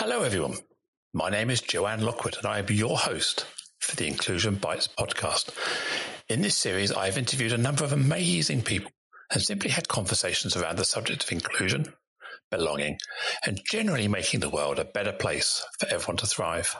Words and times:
Hello, 0.00 0.22
everyone. 0.22 0.54
My 1.12 1.28
name 1.28 1.50
is 1.50 1.60
Joanne 1.60 2.04
Lockwood, 2.04 2.36
and 2.36 2.46
I 2.46 2.60
am 2.60 2.66
your 2.68 2.96
host 2.96 3.46
for 3.80 3.96
the 3.96 4.06
Inclusion 4.06 4.54
Bites 4.54 4.88
podcast. 4.96 5.50
In 6.28 6.40
this 6.40 6.56
series, 6.56 6.92
I've 6.92 7.18
interviewed 7.18 7.52
a 7.52 7.58
number 7.58 7.82
of 7.82 7.92
amazing 7.92 8.62
people 8.62 8.92
and 9.32 9.42
simply 9.42 9.70
had 9.70 9.88
conversations 9.88 10.56
around 10.56 10.76
the 10.76 10.84
subject 10.84 11.24
of 11.24 11.32
inclusion, 11.32 11.92
belonging, 12.48 12.98
and 13.44 13.60
generally 13.68 14.06
making 14.06 14.38
the 14.38 14.50
world 14.50 14.78
a 14.78 14.84
better 14.84 15.10
place 15.10 15.66
for 15.80 15.88
everyone 15.88 16.18
to 16.18 16.28
thrive. 16.28 16.76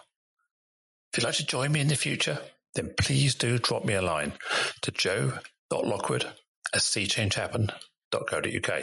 If 1.12 1.18
you'd 1.18 1.24
like 1.24 1.34
to 1.38 1.44
join 1.44 1.72
me 1.72 1.80
in 1.80 1.88
the 1.88 1.96
future, 1.96 2.38
then 2.76 2.94
please 2.96 3.34
do 3.34 3.58
drop 3.58 3.84
me 3.84 3.94
a 3.94 4.00
line 4.00 4.34
to 4.82 4.92
joe.lockwood 4.92 6.24
at 6.72 6.82
seechangehappen.co.uk. 6.82 8.82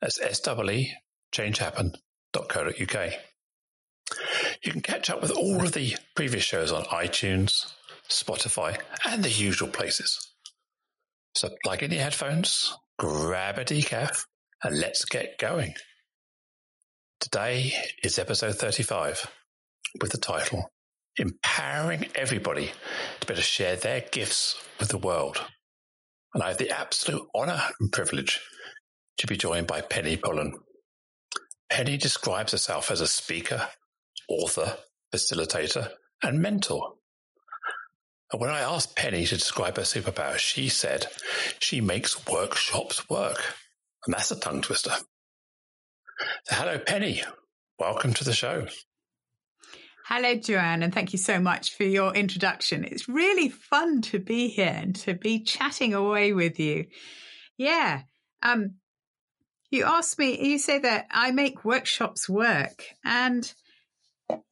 That's 0.00 0.18
S-E-E 0.18 0.94
changehappen.co.uk. 1.30 3.12
You 4.62 4.72
can 4.72 4.80
catch 4.80 5.10
up 5.10 5.22
with 5.22 5.30
all 5.30 5.62
of 5.62 5.72
the 5.72 5.96
previous 6.14 6.44
shows 6.44 6.72
on 6.72 6.84
iTunes, 6.84 7.72
Spotify, 8.08 8.78
and 9.06 9.22
the 9.22 9.30
usual 9.30 9.68
places. 9.68 10.30
So 11.34 11.50
plug 11.62 11.82
in 11.82 11.92
your 11.92 12.02
headphones, 12.02 12.76
grab 12.98 13.58
a 13.58 13.64
decaf, 13.64 14.24
and 14.62 14.78
let's 14.78 15.04
get 15.04 15.38
going. 15.38 15.74
Today 17.20 17.72
is 18.02 18.18
episode 18.18 18.54
35 18.56 19.30
with 20.00 20.12
the 20.12 20.18
title 20.18 20.70
Empowering 21.18 22.06
Everybody 22.14 22.70
to 23.20 23.26
Better 23.26 23.42
Share 23.42 23.76
Their 23.76 24.00
Gifts 24.00 24.56
with 24.78 24.88
the 24.88 24.98
World. 24.98 25.40
And 26.34 26.42
I 26.42 26.48
have 26.48 26.58
the 26.58 26.70
absolute 26.70 27.26
honor 27.34 27.60
and 27.80 27.90
privilege 27.90 28.40
to 29.18 29.26
be 29.26 29.36
joined 29.36 29.66
by 29.66 29.80
Penny 29.80 30.16
Pullen. 30.16 30.54
Penny 31.70 31.96
describes 31.96 32.52
herself 32.52 32.90
as 32.90 33.00
a 33.00 33.06
speaker, 33.06 33.68
author, 34.28 34.76
facilitator, 35.14 35.90
and 36.22 36.40
mentor. 36.40 36.94
And 38.32 38.40
when 38.40 38.50
I 38.50 38.60
asked 38.60 38.96
Penny 38.96 39.24
to 39.26 39.36
describe 39.36 39.76
her 39.76 39.82
superpower, 39.82 40.36
she 40.36 40.68
said 40.68 41.06
she 41.60 41.80
makes 41.80 42.26
workshops 42.26 43.08
work. 43.08 43.54
And 44.04 44.14
that's 44.14 44.30
a 44.30 44.38
tongue 44.38 44.62
twister. 44.62 44.92
So 46.44 46.56
hello, 46.56 46.78
Penny. 46.78 47.22
Welcome 47.78 48.14
to 48.14 48.24
the 48.24 48.32
show. 48.32 48.66
Hello, 50.08 50.36
Joanne, 50.36 50.82
and 50.82 50.94
thank 50.94 51.12
you 51.12 51.18
so 51.18 51.40
much 51.40 51.76
for 51.76 51.82
your 51.82 52.14
introduction. 52.14 52.84
It's 52.84 53.08
really 53.08 53.48
fun 53.48 54.02
to 54.02 54.20
be 54.20 54.48
here 54.48 54.72
and 54.72 54.94
to 54.96 55.14
be 55.14 55.42
chatting 55.42 55.94
away 55.94 56.32
with 56.32 56.60
you. 56.60 56.86
Yeah. 57.58 58.02
Um, 58.42 58.76
you 59.70 59.84
asked 59.84 60.18
me, 60.18 60.40
you 60.40 60.58
say 60.58 60.78
that 60.78 61.06
I 61.10 61.32
make 61.32 61.64
workshops 61.64 62.28
work. 62.28 62.84
And 63.04 63.52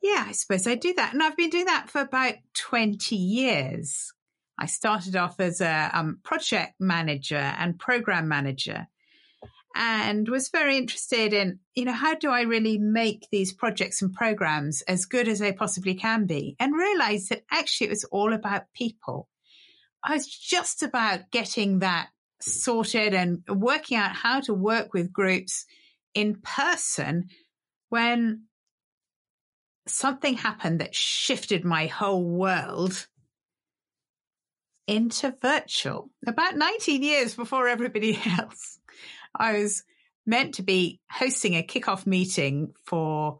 yeah, 0.03 0.25
I 0.27 0.33
suppose 0.33 0.67
I 0.67 0.75
do 0.75 0.95
that. 0.95 1.13
And 1.13 1.23
I've 1.23 1.37
been 1.37 1.51
doing 1.51 1.67
that 1.67 1.91
for 1.91 2.01
about 2.01 2.35
20 2.57 3.17
years. 3.17 4.13
I 4.59 4.67
started 4.67 5.17
off 5.17 5.41
as 5.41 5.61
a 5.61 5.91
um, 5.93 6.21
project 6.23 6.75
manager 6.79 7.37
and 7.37 7.79
program 7.79 8.29
manager 8.29 8.87
and 9.75 10.29
was 10.29 10.51
very 10.51 10.77
interested 10.77 11.33
in, 11.33 11.59
you 11.75 11.85
know, 11.85 11.93
how 11.93 12.15
do 12.15 12.31
I 12.31 12.43
really 12.43 12.79
make 12.79 13.27
these 13.33 13.53
projects 13.53 14.03
and 14.03 14.13
programs 14.13 14.83
as 14.83 15.07
good 15.07 15.27
as 15.27 15.41
they 15.41 15.53
possibly 15.53 15.95
can 15.95 16.27
be? 16.27 16.55
And 16.61 16.73
realized 16.75 17.31
that 17.31 17.43
actually 17.51 17.89
it 17.89 17.91
was 17.91 18.05
all 18.05 18.33
about 18.33 18.73
people. 18.73 19.29
I 20.05 20.13
was 20.13 20.29
just 20.29 20.85
about 20.85 21.31
getting 21.33 21.81
that 21.81 22.09
sorted 22.41 23.15
and 23.15 23.43
working 23.49 23.97
out 23.97 24.15
how 24.15 24.41
to 24.41 24.55
work 24.55 24.93
with 24.93 25.13
groups 25.13 25.65
in 26.15 26.37
person 26.37 27.29
when 27.89 28.45
something 29.87 30.35
happened 30.35 30.81
that 30.81 30.95
shifted 30.95 31.65
my 31.65 31.87
whole 31.87 32.25
world 32.25 33.07
into 34.87 35.35
virtual. 35.41 36.11
About 36.27 36.57
19 36.57 37.03
years 37.03 37.35
before 37.35 37.69
everybody 37.69 38.19
else, 38.39 38.79
I 39.35 39.59
was 39.59 39.83
meant 40.27 40.55
to 40.55 40.63
be 40.63 41.01
hosting 41.11 41.55
a 41.55 41.63
kickoff 41.63 42.07
meeting 42.07 42.73
for 42.85 43.39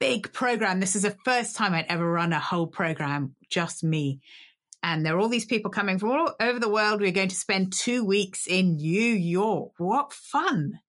big 0.00 0.32
program. 0.32 0.80
This 0.80 0.96
is 0.96 1.02
the 1.02 1.16
first 1.24 1.56
time 1.56 1.74
I'd 1.74 1.86
ever 1.88 2.08
run 2.08 2.32
a 2.32 2.40
whole 2.40 2.66
program, 2.66 3.34
just 3.50 3.82
me. 3.84 4.20
And 4.82 5.04
there 5.04 5.16
are 5.16 5.20
all 5.20 5.28
these 5.28 5.44
people 5.44 5.70
coming 5.72 5.98
from 5.98 6.10
all 6.10 6.34
over 6.40 6.60
the 6.60 6.68
world. 6.68 7.00
We're 7.00 7.10
going 7.10 7.28
to 7.28 7.36
spend 7.36 7.72
two 7.72 8.04
weeks 8.04 8.46
in 8.46 8.76
New 8.76 9.12
York. 9.12 9.72
What 9.78 10.12
fun! 10.12 10.80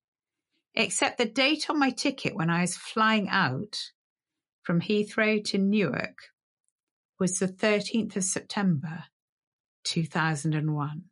Except 0.75 1.17
the 1.17 1.25
date 1.25 1.69
on 1.69 1.79
my 1.79 1.89
ticket 1.89 2.35
when 2.35 2.51
I 2.51 2.61
was 2.61 2.77
flying 2.77 3.29
out 3.29 3.77
from 4.69 4.81
Heathrow 4.81 5.43
to 5.45 5.57
Newark 5.57 6.25
was 7.19 7.39
the 7.39 7.47
13th 7.47 8.17
of 8.17 8.23
September, 8.23 9.05
2001. 9.83 11.05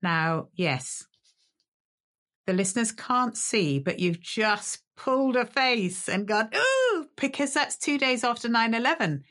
Now, 0.00 0.48
yes, 0.54 1.04
the 2.46 2.54
listeners 2.54 2.92
can't 2.92 3.36
see, 3.36 3.78
but 3.78 3.98
you've 3.98 4.22
just 4.22 4.84
pulled 4.96 5.36
a 5.36 5.44
face 5.44 6.08
and 6.08 6.26
gone, 6.26 6.48
ooh, 6.56 7.08
because 7.18 7.52
that's 7.52 7.76
two 7.76 7.98
days 7.98 8.24
after 8.24 8.48
9 8.48 8.72
11. 8.72 9.24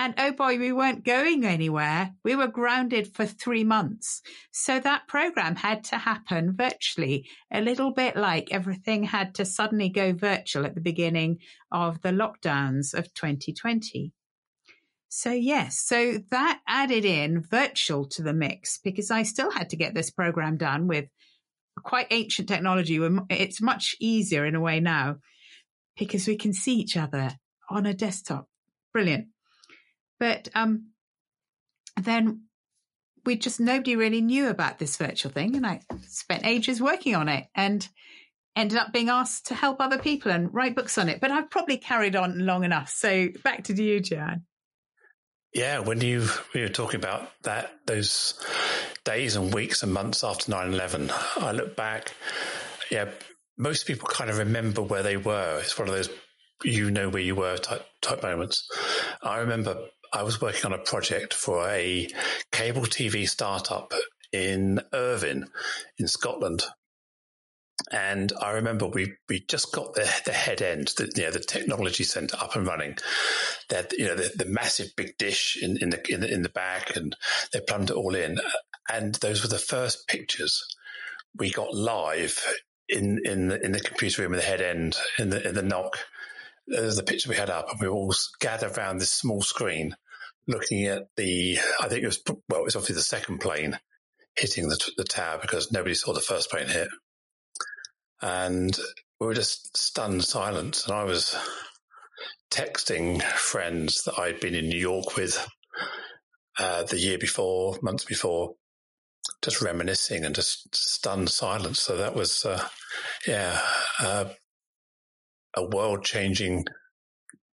And 0.00 0.14
oh 0.16 0.32
boy, 0.32 0.58
we 0.58 0.72
weren't 0.72 1.04
going 1.04 1.44
anywhere. 1.44 2.14
We 2.24 2.34
were 2.34 2.46
grounded 2.46 3.14
for 3.14 3.26
three 3.26 3.64
months. 3.64 4.22
So 4.50 4.80
that 4.80 5.06
program 5.06 5.56
had 5.56 5.84
to 5.84 5.98
happen 5.98 6.56
virtually, 6.56 7.28
a 7.52 7.60
little 7.60 7.92
bit 7.92 8.16
like 8.16 8.50
everything 8.50 9.02
had 9.02 9.34
to 9.34 9.44
suddenly 9.44 9.90
go 9.90 10.14
virtual 10.14 10.64
at 10.64 10.74
the 10.74 10.80
beginning 10.80 11.40
of 11.70 12.00
the 12.00 12.12
lockdowns 12.12 12.94
of 12.94 13.12
2020. 13.12 14.14
So 15.10 15.32
yes, 15.32 15.78
so 15.78 16.20
that 16.30 16.60
added 16.66 17.04
in 17.04 17.42
virtual 17.42 18.06
to 18.06 18.22
the 18.22 18.32
mix 18.32 18.78
because 18.78 19.10
I 19.10 19.24
still 19.24 19.50
had 19.50 19.68
to 19.68 19.76
get 19.76 19.92
this 19.92 20.10
program 20.10 20.56
done 20.56 20.86
with 20.86 21.10
quite 21.84 22.06
ancient 22.10 22.48
technology. 22.48 22.98
It's 23.28 23.60
much 23.60 23.96
easier 24.00 24.46
in 24.46 24.54
a 24.54 24.60
way 24.60 24.80
now 24.80 25.16
because 25.98 26.26
we 26.26 26.38
can 26.38 26.54
see 26.54 26.76
each 26.76 26.96
other 26.96 27.32
on 27.68 27.84
a 27.84 27.92
desktop. 27.92 28.48
Brilliant. 28.94 29.26
But 30.20 30.48
um, 30.54 30.90
then 32.00 32.42
we 33.24 33.36
just 33.36 33.58
nobody 33.58 33.96
really 33.96 34.20
knew 34.20 34.48
about 34.48 34.78
this 34.78 34.96
virtual 34.96 35.32
thing, 35.32 35.56
and 35.56 35.66
I 35.66 35.80
spent 36.06 36.46
ages 36.46 36.80
working 36.80 37.16
on 37.16 37.28
it 37.28 37.46
and 37.54 37.86
ended 38.54 38.78
up 38.78 38.92
being 38.92 39.08
asked 39.08 39.46
to 39.46 39.54
help 39.54 39.80
other 39.80 39.98
people 39.98 40.30
and 40.30 40.52
write 40.52 40.76
books 40.76 40.98
on 40.98 41.08
it. 41.08 41.20
But 41.20 41.30
I've 41.30 41.50
probably 41.50 41.78
carried 41.78 42.14
on 42.14 42.46
long 42.46 42.64
enough. 42.64 42.90
So 42.90 43.28
back 43.42 43.64
to 43.64 43.82
you, 43.82 44.00
Jan. 44.00 44.44
Yeah, 45.54 45.80
when 45.80 46.00
you 46.00 46.28
you 46.54 46.62
were 46.62 46.68
talking 46.68 47.00
about 47.00 47.30
that, 47.42 47.72
those 47.86 48.38
days 49.04 49.34
and 49.34 49.52
weeks 49.52 49.82
and 49.82 49.92
months 49.92 50.22
after 50.22 50.52
9-11, 50.52 51.10
I 51.42 51.52
look 51.52 51.74
back, 51.74 52.14
yeah, 52.90 53.08
most 53.58 53.86
people 53.86 54.08
kind 54.08 54.30
of 54.30 54.38
remember 54.38 54.82
where 54.82 55.02
they 55.02 55.16
were. 55.16 55.58
It's 55.60 55.78
one 55.78 55.88
of 55.88 55.94
those 55.94 56.10
you 56.62 56.90
know 56.90 57.08
where 57.08 57.22
you 57.22 57.34
were 57.34 57.56
type 57.56 57.84
type 58.00 58.22
moments. 58.22 58.68
I 59.22 59.38
remember 59.38 59.88
I 60.12 60.22
was 60.22 60.40
working 60.40 60.66
on 60.66 60.78
a 60.78 60.82
project 60.82 61.34
for 61.34 61.68
a 61.68 62.08
cable 62.52 62.82
TV 62.82 63.28
startup 63.28 63.92
in 64.32 64.80
Irvine 64.92 65.46
in 65.98 66.08
Scotland. 66.08 66.62
And 67.92 68.32
I 68.40 68.50
remember 68.52 68.86
we, 68.86 69.14
we 69.28 69.44
just 69.48 69.72
got 69.72 69.94
the, 69.94 70.08
the 70.24 70.32
head 70.32 70.60
end, 70.62 70.88
the, 70.98 71.10
you 71.16 71.22
know, 71.22 71.30
the 71.30 71.40
technology 71.40 72.04
center 72.04 72.36
up 72.36 72.54
and 72.54 72.66
running. 72.66 72.96
That 73.70 73.92
you 73.92 74.04
know 74.06 74.16
the, 74.16 74.30
the 74.36 74.50
massive 74.50 74.88
big 74.96 75.16
dish 75.16 75.56
in, 75.62 75.78
in 75.80 75.90
the 75.90 76.12
in 76.12 76.20
the 76.20 76.32
in 76.32 76.42
the 76.42 76.50
back, 76.50 76.94
and 76.96 77.16
they 77.52 77.60
plumbed 77.60 77.90
it 77.90 77.96
all 77.96 78.14
in. 78.14 78.38
And 78.92 79.14
those 79.16 79.42
were 79.42 79.48
the 79.48 79.58
first 79.58 80.08
pictures 80.08 80.62
we 81.38 81.50
got 81.50 81.72
live 81.72 82.44
in 82.88 83.20
in 83.24 83.48
the, 83.48 83.64
in 83.64 83.72
the 83.72 83.80
computer 83.80 84.22
room 84.22 84.32
in 84.34 84.38
the 84.38 84.44
head 84.44 84.60
end 84.60 84.96
in 85.18 85.30
the 85.30 85.48
in 85.48 85.54
the 85.54 85.62
NOC 85.62 85.94
there's 86.70 86.96
the 86.96 87.02
picture 87.02 87.28
we 87.28 87.36
had 87.36 87.50
up, 87.50 87.70
and 87.70 87.80
we 87.80 87.88
all 87.88 88.14
gathered 88.40 88.76
around 88.76 88.98
this 88.98 89.12
small 89.12 89.42
screen, 89.42 89.96
looking 90.46 90.86
at 90.86 91.08
the. 91.16 91.58
I 91.80 91.88
think 91.88 92.02
it 92.02 92.06
was 92.06 92.22
well, 92.48 92.60
it 92.60 92.64
was 92.64 92.76
obviously 92.76 92.96
the 92.96 93.02
second 93.02 93.38
plane 93.38 93.78
hitting 94.36 94.68
the, 94.68 94.78
the 94.96 95.04
tower 95.04 95.38
because 95.40 95.72
nobody 95.72 95.94
saw 95.94 96.12
the 96.12 96.20
first 96.20 96.50
plane 96.50 96.68
hit, 96.68 96.88
and 98.22 98.78
we 99.20 99.26
were 99.26 99.34
just 99.34 99.76
stunned 99.76 100.24
silence. 100.24 100.86
And 100.86 100.94
I 100.94 101.04
was 101.04 101.36
texting 102.50 103.22
friends 103.22 104.04
that 104.04 104.18
I'd 104.18 104.40
been 104.40 104.54
in 104.54 104.68
New 104.68 104.78
York 104.78 105.16
with 105.16 105.46
uh, 106.58 106.84
the 106.84 106.98
year 106.98 107.18
before, 107.18 107.78
months 107.82 108.04
before, 108.04 108.54
just 109.42 109.62
reminiscing 109.62 110.24
and 110.24 110.34
just 110.34 110.74
stunned 110.74 111.30
silence. 111.30 111.80
So 111.80 111.96
that 111.96 112.14
was, 112.14 112.44
uh, 112.44 112.66
yeah, 113.26 113.60
uh, 114.00 114.26
a 115.54 115.64
world 115.64 116.04
changing 116.04 116.64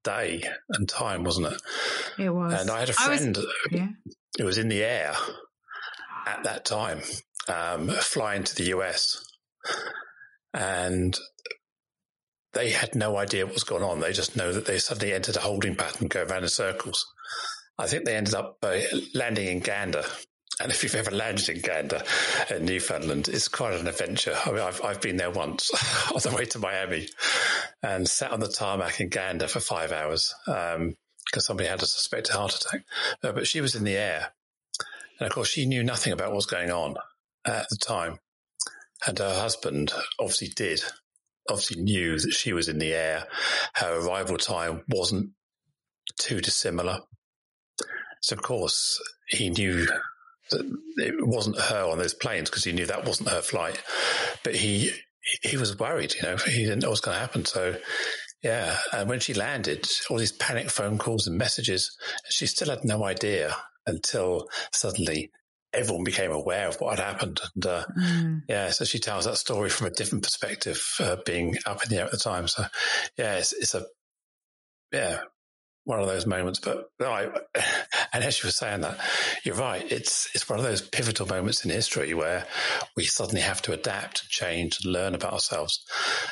day 0.04 0.42
and 0.70 0.88
time, 0.88 1.24
wasn't 1.24 1.46
it? 1.46 1.62
It 2.18 2.30
was. 2.30 2.60
And 2.60 2.70
I 2.70 2.80
had 2.80 2.90
a 2.90 2.94
friend 2.94 3.36
was, 3.36 3.46
yeah. 3.70 3.88
who 4.38 4.44
was 4.44 4.58
in 4.58 4.68
the 4.68 4.82
air 4.82 5.14
at 6.26 6.44
that 6.44 6.64
time, 6.64 7.00
um, 7.48 7.88
flying 7.88 8.44
to 8.44 8.54
the 8.54 8.76
US. 8.76 9.24
And 10.54 11.18
they 12.52 12.70
had 12.70 12.94
no 12.94 13.16
idea 13.16 13.46
what 13.46 13.54
was 13.54 13.64
going 13.64 13.82
on. 13.82 14.00
They 14.00 14.12
just 14.12 14.36
know 14.36 14.52
that 14.52 14.66
they 14.66 14.78
suddenly 14.78 15.14
entered 15.14 15.36
a 15.36 15.40
holding 15.40 15.76
pattern, 15.76 16.08
go 16.08 16.24
around 16.24 16.42
in 16.42 16.48
circles. 16.48 17.06
I 17.78 17.86
think 17.86 18.04
they 18.04 18.16
ended 18.16 18.34
up 18.34 18.58
uh, 18.62 18.78
landing 19.14 19.48
in 19.48 19.60
Gander. 19.60 20.04
And 20.62 20.70
if 20.70 20.82
you've 20.82 20.94
ever 20.94 21.10
landed 21.10 21.48
in 21.48 21.60
Gander 21.60 22.02
in 22.48 22.64
Newfoundland, 22.64 23.28
it's 23.28 23.48
quite 23.48 23.74
an 23.74 23.88
adventure. 23.88 24.36
I 24.46 24.50
mean, 24.52 24.60
I've, 24.60 24.80
I've 24.82 25.00
been 25.00 25.16
there 25.16 25.30
once 25.30 25.70
on 26.14 26.20
the 26.20 26.36
way 26.36 26.44
to 26.46 26.60
Miami 26.60 27.08
and 27.82 28.08
sat 28.08 28.30
on 28.30 28.38
the 28.38 28.48
tarmac 28.48 29.00
in 29.00 29.08
Gander 29.08 29.48
for 29.48 29.58
five 29.58 29.90
hours 29.90 30.32
because 30.46 30.76
um, 30.76 30.94
somebody 31.40 31.68
had 31.68 31.82
a 31.82 31.86
suspected 31.86 32.32
heart 32.32 32.54
attack. 32.54 32.84
Uh, 33.24 33.32
but 33.32 33.48
she 33.48 33.60
was 33.60 33.74
in 33.74 33.82
the 33.82 33.96
air. 33.96 34.28
And 35.18 35.26
of 35.26 35.34
course, 35.34 35.48
she 35.48 35.66
knew 35.66 35.82
nothing 35.82 36.12
about 36.12 36.28
what 36.28 36.36
was 36.36 36.46
going 36.46 36.70
on 36.70 36.94
at 37.44 37.68
the 37.68 37.76
time. 37.76 38.18
And 39.04 39.18
her 39.18 39.34
husband 39.34 39.92
obviously 40.20 40.48
did 40.48 40.80
obviously 41.48 41.82
knew 41.82 42.18
that 42.18 42.32
she 42.32 42.52
was 42.52 42.68
in 42.68 42.78
the 42.78 42.94
air. 42.94 43.26
Her 43.74 43.98
arrival 43.98 44.36
time 44.36 44.84
wasn't 44.88 45.30
too 46.18 46.40
dissimilar. 46.40 47.00
So, 48.20 48.36
of 48.36 48.42
course, 48.42 49.00
he 49.28 49.50
knew 49.50 49.88
it 50.50 51.26
wasn't 51.26 51.58
her 51.58 51.84
on 51.90 51.98
those 51.98 52.14
planes 52.14 52.50
because 52.50 52.64
he 52.64 52.72
knew 52.72 52.86
that 52.86 53.06
wasn't 53.06 53.28
her 53.28 53.42
flight. 53.42 53.80
But 54.44 54.54
he 54.54 54.92
he 55.42 55.56
was 55.56 55.78
worried, 55.78 56.14
you 56.14 56.22
know, 56.22 56.36
he 56.36 56.64
didn't 56.64 56.80
know 56.80 56.88
what 56.88 56.92
was 56.92 57.00
going 57.00 57.14
to 57.14 57.20
happen. 57.20 57.44
So, 57.44 57.76
yeah. 58.42 58.76
And 58.92 59.08
when 59.08 59.20
she 59.20 59.34
landed, 59.34 59.88
all 60.10 60.18
these 60.18 60.32
panic 60.32 60.68
phone 60.68 60.98
calls 60.98 61.26
and 61.26 61.38
messages, 61.38 61.96
she 62.28 62.46
still 62.46 62.70
had 62.70 62.84
no 62.84 63.04
idea 63.04 63.54
until 63.86 64.48
suddenly 64.72 65.30
everyone 65.72 66.04
became 66.04 66.32
aware 66.32 66.68
of 66.68 66.76
what 66.80 66.98
had 66.98 67.04
happened. 67.04 67.40
And 67.54 67.66
uh, 67.66 67.84
mm. 67.98 68.42
yeah, 68.48 68.70
so 68.70 68.84
she 68.84 68.98
tells 68.98 69.24
that 69.24 69.36
story 69.36 69.70
from 69.70 69.86
a 69.86 69.90
different 69.90 70.24
perspective, 70.24 70.82
uh, 71.00 71.16
being 71.24 71.56
up 71.66 71.82
in 71.82 71.88
the 71.88 71.98
air 71.98 72.04
at 72.04 72.10
the 72.10 72.18
time. 72.18 72.48
So 72.48 72.64
yeah, 73.16 73.36
it's, 73.36 73.52
it's 73.52 73.74
a 73.74 73.84
yeah 74.92 75.20
one 75.84 76.00
of 76.00 76.06
those 76.06 76.26
moments. 76.26 76.60
But 76.60 76.88
I, 77.00 77.28
and 78.12 78.24
as 78.24 78.42
you 78.42 78.48
were 78.48 78.52
saying 78.52 78.82
that, 78.82 78.98
you're 79.44 79.54
right. 79.54 79.90
It's 79.90 80.28
it's 80.34 80.48
one 80.48 80.58
of 80.58 80.64
those 80.64 80.82
pivotal 80.82 81.26
moments 81.26 81.64
in 81.64 81.70
history 81.70 82.14
where 82.14 82.46
we 82.96 83.04
suddenly 83.04 83.40
have 83.40 83.62
to 83.62 83.72
adapt, 83.72 84.28
change, 84.28 84.78
and 84.82 84.92
learn 84.92 85.14
about 85.14 85.32
ourselves. 85.32 85.84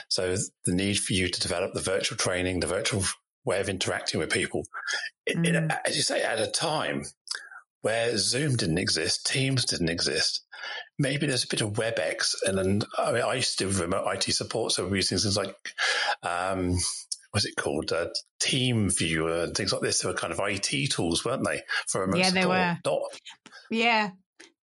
So 0.09 0.37
the 0.65 0.75
need 0.75 0.99
for 0.99 1.13
you 1.13 1.29
to 1.29 1.41
develop 1.41 1.73
the 1.73 1.81
virtual 1.81 2.19
training, 2.19 2.61
the 2.61 2.67
virtual 2.67 3.05
way 3.45 3.61
of 3.61 3.69
interacting 3.69 4.21
with 4.21 4.31
people, 4.31 4.65
mm. 5.29 5.47
it, 5.47 5.73
as 5.87 5.97
you 5.97 6.03
say, 6.03 6.23
at 6.23 6.41
a 6.41 6.47
time 6.47 7.05
where 7.83 8.17
Zoom 8.17 8.57
didn't 8.57 8.79
exist, 8.79 9.27
Teams 9.27 9.65
didn't 9.65 9.89
exist. 9.89 10.45
Maybe 10.99 11.27
there's 11.27 11.45
a 11.45 11.49
bit 11.49 11.63
of 11.63 11.73
WebEx, 11.73 12.35
and 12.45 12.59
then 12.59 12.83
I 12.99 13.13
mean, 13.13 13.23
I 13.23 13.35
used 13.35 13.59
to 13.59 13.65
do 13.65 13.81
remote 13.81 14.07
IT 14.13 14.25
support, 14.35 14.73
so 14.73 14.87
we're 14.87 14.97
using 14.97 15.17
things 15.17 15.37
like, 15.37 15.57
um, 16.23 16.77
what's 17.31 17.47
it 17.47 17.57
called, 17.57 17.93
uh, 17.93 18.09
Team 18.41 18.91
Viewer 18.91 19.45
and 19.45 19.55
things 19.55 19.73
like 19.73 19.83
this. 19.83 20.01
They 20.01 20.09
were 20.09 20.15
kind 20.15 20.33
of 20.33 20.41
IT 20.43 20.91
tools, 20.91 21.25
weren't 21.25 21.45
they, 21.45 21.63
for 21.89 22.03
remote 22.03 22.19
yeah, 22.19 22.31
they 22.31 22.47
were. 22.47 22.79
Yeah, 23.71 24.11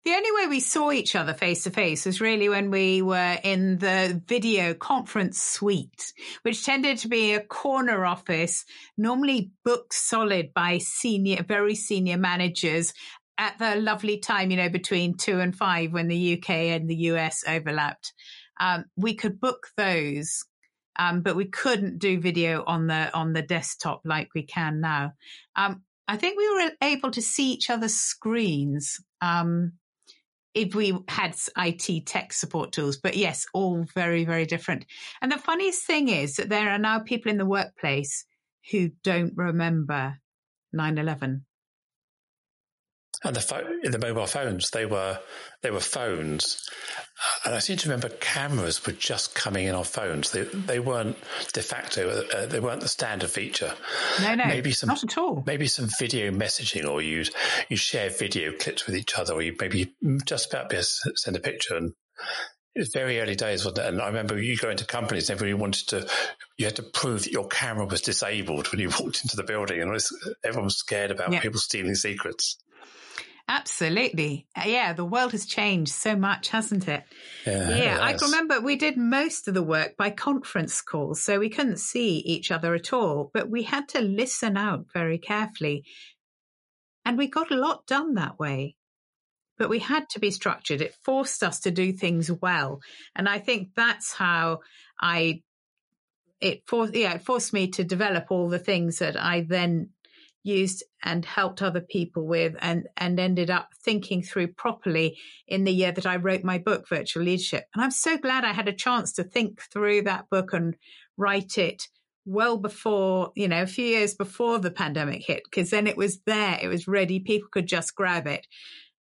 the 0.06 0.12
only 0.12 0.32
way 0.34 0.48
we 0.48 0.60
saw 0.60 0.92
each 0.92 1.16
other 1.16 1.34
face 1.34 1.64
to 1.64 1.72
face 1.72 2.06
was 2.06 2.20
really 2.20 2.50
when 2.50 2.72
we 2.72 3.02
were 3.02 3.38
in 3.42 3.78
the 3.78 4.22
video 4.28 4.74
conference 4.74 5.42
suite, 5.42 6.14
which 6.42 6.66
tended 6.66 6.98
to 7.00 7.08
be 7.08 7.34
a 7.34 7.40
corner 7.40 8.06
office, 8.06 8.66
normally 8.98 9.52
booked 9.64 9.94
solid 9.94 10.54
by 10.54 10.80
senior, 10.80 11.44
very 11.44 11.76
senior 11.76 12.18
managers 12.18 12.94
at 13.38 13.58
the 13.60 13.78
lovely 13.78 14.18
time, 14.18 14.52
you 14.52 14.58
know, 14.58 14.68
between 14.68 15.16
two 15.16 15.40
and 15.40 15.56
five 15.56 15.94
when 15.94 16.10
the 16.10 16.38
UK 16.38 16.50
and 16.50 16.90
the 16.90 16.96
US 16.96 17.46
overlapped. 17.48 18.12
Um, 18.60 18.84
we 18.98 19.16
could 19.16 19.40
book 19.40 19.68
those, 19.78 20.44
um, 20.98 21.22
but 21.22 21.36
we 21.36 21.46
couldn't 21.46 22.00
do 22.00 22.20
video 22.20 22.64
on 22.66 22.88
the 22.88 23.14
on 23.14 23.34
the 23.34 23.42
desktop 23.42 24.02
like 24.06 24.30
we 24.36 24.44
can 24.44 24.80
now. 24.80 25.14
Um, 25.56 25.84
I 26.08 26.18
think 26.18 26.38
we 26.38 26.50
were 26.50 26.72
able 26.82 27.12
to 27.12 27.22
see 27.22 27.52
each 27.52 27.70
other's 27.70 27.96
screens. 27.96 29.00
Um, 29.22 29.74
if 30.54 30.76
we 30.76 30.96
had 31.08 31.36
IT 31.58 32.06
tech 32.06 32.32
support 32.32 32.72
tools. 32.72 32.98
But 32.98 33.16
yes, 33.16 33.46
all 33.54 33.86
very, 33.96 34.24
very 34.24 34.46
different. 34.46 34.86
And 35.22 35.32
the 35.32 35.38
funniest 35.38 35.86
thing 35.86 36.10
is 36.10 36.36
that 36.36 36.50
there 36.50 36.70
are 36.70 36.78
now 36.78 37.00
people 37.00 37.32
in 37.32 37.38
the 37.38 37.46
workplace 37.46 38.26
who 38.72 38.90
don't 39.04 39.34
remember 39.36 40.20
9 40.72 40.98
11 40.98 41.46
and 43.24 43.36
the 43.36 43.42
phone, 43.42 43.80
the 43.84 44.00
mobile 44.00 44.28
phones, 44.28 44.70
they 44.72 44.86
were 44.86 45.20
they 45.62 45.72
were 45.72 45.80
phones, 45.80 46.70
and 47.46 47.56
I 47.56 47.60
seem 47.60 47.78
to 47.78 47.90
remember 47.90 48.10
cameras 48.10 48.86
were 48.86 48.94
just 48.94 49.34
coming 49.34 49.66
in 49.66 49.76
on 49.76 49.84
phones. 49.84 50.32
They 50.32 50.44
they 50.44 50.80
weren't 50.80 51.18
de 51.54 51.62
facto. 51.62 52.10
Uh, 52.10 52.46
they 52.46 52.60
weren't 52.60 52.82
the 52.82 52.88
standard 52.88 53.30
feature. 53.30 53.74
No, 54.22 54.36
no, 54.36 54.46
maybe 54.46 54.72
some 54.72 54.90
not 54.90 55.04
at 55.04 55.18
all. 55.18 55.44
Maybe 55.46 55.68
some 55.68 55.90
video 56.00 56.32
messaging, 56.32 56.88
or 56.88 57.02
you 57.02 57.24
you 57.70 57.78
share 57.78 58.10
video 58.10 58.52
clips 58.52 58.86
with 58.86 58.96
each 58.96 59.18
other, 59.18 59.34
or 59.34 59.42
you 59.42 59.56
maybe 59.60 59.94
just 60.26 60.52
about 60.52 60.70
be 60.70 60.78
send 60.82 61.38
a 61.38 61.40
picture. 61.40 61.76
And 61.76 61.94
it 62.76 62.80
was 62.80 62.90
very 62.90 63.20
early 63.20 63.36
days, 63.36 63.64
wasn't 63.64 63.86
it? 63.86 63.94
And 63.94 64.02
I 64.02 64.08
remember 64.08 64.42
you 64.42 64.58
go 64.58 64.70
into 64.70 64.86
companies, 64.86 65.30
and 65.30 65.38
everybody 65.38 65.54
wanted 65.54 65.88
to, 65.90 66.10
you 66.58 66.66
had 66.66 66.76
to 66.78 66.84
prove 66.84 67.24
that 67.24 67.32
your 67.32 67.48
camera 67.48 67.86
was 67.86 68.02
disabled 68.02 68.72
when 68.72 68.82
you 68.82 68.90
walked 69.00 69.22
into 69.24 69.36
the 69.36 69.44
building, 69.44 69.82
and 69.82 69.92
was, 69.92 70.12
everyone 70.44 70.66
was 70.66 70.78
scared 70.78 71.12
about 71.12 71.32
yeah. 71.32 71.40
people 71.40 71.60
stealing 71.60 71.96
secrets. 71.96 72.58
Absolutely. 73.48 74.48
Uh, 74.56 74.64
yeah, 74.68 74.94
the 74.94 75.04
world 75.04 75.34
has 75.34 75.46
changed 75.46 75.92
so 75.92 76.16
much, 76.16 76.48
hasn't 76.50 76.88
it? 76.88 77.04
Yeah, 77.46 77.76
yeah 77.76 77.98
I 78.00 78.14
remember 78.14 78.62
we 78.62 78.78
did 78.78 78.98
most 78.98 79.48
of 79.48 79.54
the 79.54 79.64
work 79.64 79.98
by 79.98 80.12
conference 80.12 80.82
calls, 80.82 81.22
so 81.22 81.40
we 81.40 81.50
couldn't 81.50 81.80
see 81.80 82.20
each 82.20 82.52
other 82.52 82.74
at 82.74 82.94
all, 82.94 83.32
but 83.34 83.50
we 83.50 83.64
had 83.64 83.90
to 83.90 84.02
listen 84.02 84.56
out 84.56 84.86
very 84.94 85.18
carefully. 85.18 85.84
And 87.06 87.18
we 87.18 87.28
got 87.28 87.52
a 87.52 87.58
lot 87.58 87.86
done 87.86 88.14
that 88.14 88.40
way. 88.40 88.78
But 89.58 89.70
we 89.70 89.80
had 89.80 90.10
to 90.12 90.20
be 90.20 90.32
structured. 90.32 90.82
It 90.82 90.96
forced 91.04 91.44
us 91.44 91.60
to 91.62 91.72
do 91.72 91.92
things 91.92 92.32
well. 92.32 92.80
And 93.16 93.30
I 93.30 93.40
think 93.40 93.70
that's 93.76 94.14
how 94.14 94.62
I 95.00 95.42
it 96.42 96.64
forced 96.66 96.96
yeah, 96.96 97.14
it 97.14 97.24
forced 97.24 97.54
me 97.54 97.68
to 97.72 97.84
develop 97.84 98.28
all 98.30 98.50
the 98.50 98.60
things 98.60 99.00
that 99.00 99.22
I 99.22 99.46
then 99.48 99.90
used 100.44 100.84
and 101.04 101.26
helped 101.26 101.62
other 101.62 101.82
people 101.82 102.28
with 102.28 102.56
and, 102.60 102.88
and 102.98 103.20
ended 103.20 103.50
up 103.50 103.70
thinking 103.82 104.22
through 104.22 104.48
properly 104.48 105.18
in 105.48 105.64
the 105.64 105.72
year 105.72 105.92
that 105.92 106.06
I 106.06 106.18
wrote 106.18 106.44
my 106.44 106.58
book, 106.58 106.88
Virtual 106.88 107.24
Leadership. 107.24 107.66
And 107.74 107.84
I'm 107.84 107.92
so 107.92 108.18
glad 108.18 108.44
I 108.44 108.54
had 108.54 108.68
a 108.68 108.74
chance 108.74 109.14
to 109.14 109.24
think 109.24 109.62
through 109.72 110.04
that 110.04 110.30
book 110.30 110.54
and 110.54 110.76
write 111.18 111.58
it 111.58 111.88
well 112.26 112.58
before, 112.58 113.32
you 113.36 113.48
know, 113.48 113.64
a 113.64 113.68
few 113.68 113.86
years 113.86 114.16
before 114.16 114.60
the 114.60 114.72
pandemic 114.72 115.24
hit, 115.26 115.44
because 115.44 115.70
then 115.70 115.88
it 115.88 115.98
was 115.98 116.20
there, 116.26 116.60
it 116.62 116.68
was 116.68 116.88
ready, 116.88 117.20
people 117.20 117.50
could 117.52 117.68
just 117.68 117.96
grab 117.96 118.28
it. 118.28 118.46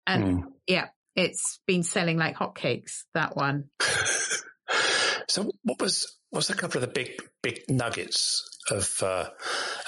And 0.07 0.25
mm. 0.25 0.45
yeah, 0.67 0.89
it's 1.17 1.61
been 1.67 1.83
selling 1.83 2.17
like 2.17 2.37
hotcakes, 2.37 3.05
that 3.15 3.37
one. 3.37 3.65
so 5.29 5.51
what 5.63 5.81
was 5.81 6.17
what's 6.31 6.51
a 6.51 6.55
couple 6.55 6.83
of 6.83 6.89
the 6.89 6.93
big 6.93 7.11
big 7.43 7.63
nuggets 7.69 8.50
of 8.71 9.03
uh, 9.03 9.29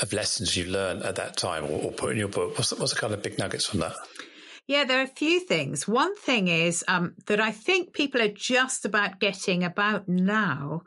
of 0.00 0.12
lessons 0.12 0.56
you 0.56 0.64
learned 0.64 1.02
at 1.02 1.16
that 1.16 1.36
time 1.36 1.64
or, 1.64 1.84
or, 1.84 1.92
put 1.92 2.12
in 2.12 2.18
your 2.18 2.28
book? 2.28 2.56
What's 2.58 2.72
what's 2.72 2.94
the 2.94 3.00
kind 3.00 3.14
of 3.14 3.22
big 3.22 3.38
nuggets 3.38 3.66
from 3.66 3.80
that? 3.80 3.94
Yeah, 4.66 4.84
there 4.84 5.00
are 5.00 5.04
a 5.04 5.08
few 5.08 5.40
things. 5.40 5.86
One 5.88 6.16
thing 6.16 6.48
is 6.48 6.84
um, 6.88 7.14
that 7.26 7.40
I 7.40 7.50
think 7.50 7.92
people 7.92 8.22
are 8.22 8.28
just 8.28 8.84
about 8.84 9.18
getting 9.20 9.64
about 9.64 10.08
now 10.08 10.82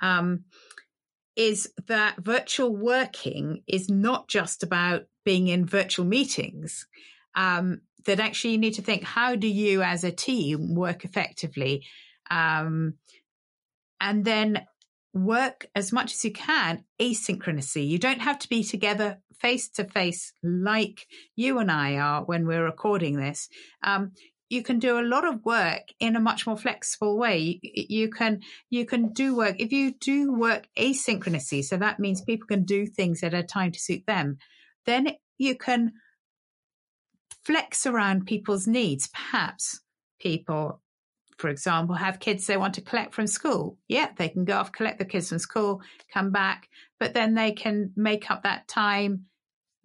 um, 0.00 0.44
is 1.34 1.72
that 1.86 2.16
virtual 2.18 2.76
working 2.76 3.62
is 3.66 3.88
not 3.88 4.28
just 4.28 4.62
about 4.62 5.02
being 5.24 5.48
in 5.48 5.66
virtual 5.66 6.04
meetings. 6.04 6.86
Um, 7.34 7.80
that 8.04 8.20
actually 8.20 8.52
you 8.52 8.58
need 8.58 8.74
to 8.74 8.82
think 8.82 9.02
how 9.02 9.34
do 9.34 9.48
you 9.48 9.82
as 9.82 10.04
a 10.04 10.12
team 10.12 10.74
work 10.74 11.04
effectively 11.06 11.84
um, 12.30 12.94
and 14.00 14.24
then 14.24 14.66
work 15.14 15.66
as 15.74 15.92
much 15.92 16.12
as 16.12 16.24
you 16.24 16.32
can 16.32 16.84
asynchronously. 17.00 17.86
You 17.88 17.98
don't 17.98 18.20
have 18.20 18.38
to 18.40 18.48
be 18.48 18.64
together 18.64 19.20
face 19.40 19.68
to 19.68 19.84
face 19.84 20.32
like 20.42 21.06
you 21.36 21.58
and 21.58 21.70
I 21.70 21.96
are 21.96 22.24
when 22.24 22.46
we're 22.46 22.64
recording 22.64 23.16
this. 23.16 23.48
Um, 23.82 24.12
you 24.50 24.62
can 24.62 24.78
do 24.78 24.98
a 24.98 25.02
lot 25.02 25.26
of 25.26 25.44
work 25.44 25.82
in 26.00 26.16
a 26.16 26.20
much 26.20 26.46
more 26.46 26.56
flexible 26.56 27.16
way. 27.16 27.60
You, 27.62 27.84
you, 27.88 28.10
can 28.10 28.40
you 28.70 28.84
can 28.84 29.12
do 29.12 29.36
work 29.36 29.56
if 29.58 29.72
you 29.72 29.92
do 29.92 30.32
work 30.32 30.68
asynchronously. 30.78 31.64
So 31.64 31.76
that 31.76 32.00
means 32.00 32.20
people 32.20 32.46
can 32.46 32.64
do 32.64 32.86
things 32.86 33.22
at 33.22 33.34
a 33.34 33.42
time 33.42 33.72
to 33.72 33.80
suit 33.80 34.02
them. 34.06 34.38
Then 34.84 35.12
you 35.38 35.56
can 35.56 35.92
flex 37.44 37.86
around 37.86 38.26
people's 38.26 38.66
needs. 38.66 39.08
Perhaps 39.08 39.80
people 40.20 40.80
for 41.38 41.48
example, 41.48 41.94
have 41.94 42.20
kids 42.20 42.46
they 42.46 42.56
want 42.56 42.74
to 42.74 42.80
collect 42.80 43.14
from 43.14 43.26
school. 43.26 43.78
Yeah, 43.88 44.10
they 44.16 44.28
can 44.28 44.44
go 44.44 44.56
off, 44.56 44.72
collect 44.72 44.98
the 44.98 45.04
kids 45.04 45.28
from 45.28 45.38
school, 45.38 45.82
come 46.12 46.30
back, 46.30 46.68
but 46.98 47.14
then 47.14 47.34
they 47.34 47.52
can 47.52 47.92
make 47.96 48.30
up 48.30 48.42
that 48.42 48.68
time 48.68 49.26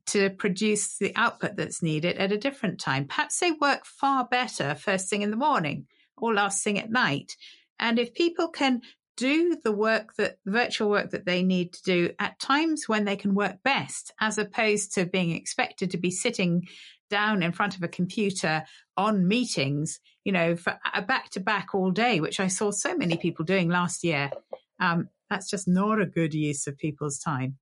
to 0.08 0.30
produce 0.32 0.98
the 0.98 1.14
output 1.16 1.56
that's 1.56 1.84
needed 1.84 2.18
at 2.18 2.32
a 2.32 2.38
different 2.38 2.80
time. 2.80 3.06
Perhaps 3.06 3.40
they 3.40 3.52
work 3.52 3.86
far 3.86 4.26
better 4.26 4.74
first 4.76 5.10
thing 5.10 5.22
in 5.22 5.30
the 5.30 5.38
morning 5.38 5.86
or 6.18 6.34
last 6.34 6.64
thing 6.64 6.80
at 6.80 6.90
night. 6.90 7.36
And 7.80 8.00
if 8.00 8.14
people 8.14 8.50
can 8.50 8.82
do 9.18 9.58
the 9.64 9.72
work 9.72 10.16
that 10.16 10.38
virtual 10.46 10.90
work 10.90 11.12
that 11.12 11.26
they 11.26 11.44
need 11.44 11.74
to 11.74 11.84
do 11.84 12.10
at 12.20 12.40
times 12.40 12.88
when 12.88 13.06
they 13.06 13.18
can 13.18 13.36
work 13.36 13.58
best, 13.64 14.14
as 14.20 14.38
opposed 14.38 14.94
to 14.94 15.06
being 15.06 15.32
expected 15.32 15.92
to 15.92 15.98
be 15.98 16.10
sitting 16.10 16.66
down 17.10 17.44
in 17.44 17.52
front 17.52 17.76
of 17.76 17.84
a 17.84 17.88
computer 17.88 18.64
on 18.98 19.28
meetings, 19.28 20.00
you 20.24 20.32
know, 20.32 20.56
for 20.56 20.80
a 20.94 21.02
back 21.02 21.30
to 21.32 21.40
back 21.40 21.74
all 21.74 21.92
day, 21.92 22.20
which 22.20 22.40
I 22.40 22.48
saw 22.48 22.72
so 22.72 22.96
many 22.96 23.18
people 23.18 23.46
doing 23.46 23.70
last 23.70 24.04
year. 24.04 24.32
Um, 24.80 25.10
that's 25.30 25.50
just 25.50 25.68
not 25.68 26.02
a 26.02 26.06
good 26.06 26.34
use 26.34 26.68
of 26.68 26.78
people's 26.78 27.20
time. 27.20 27.58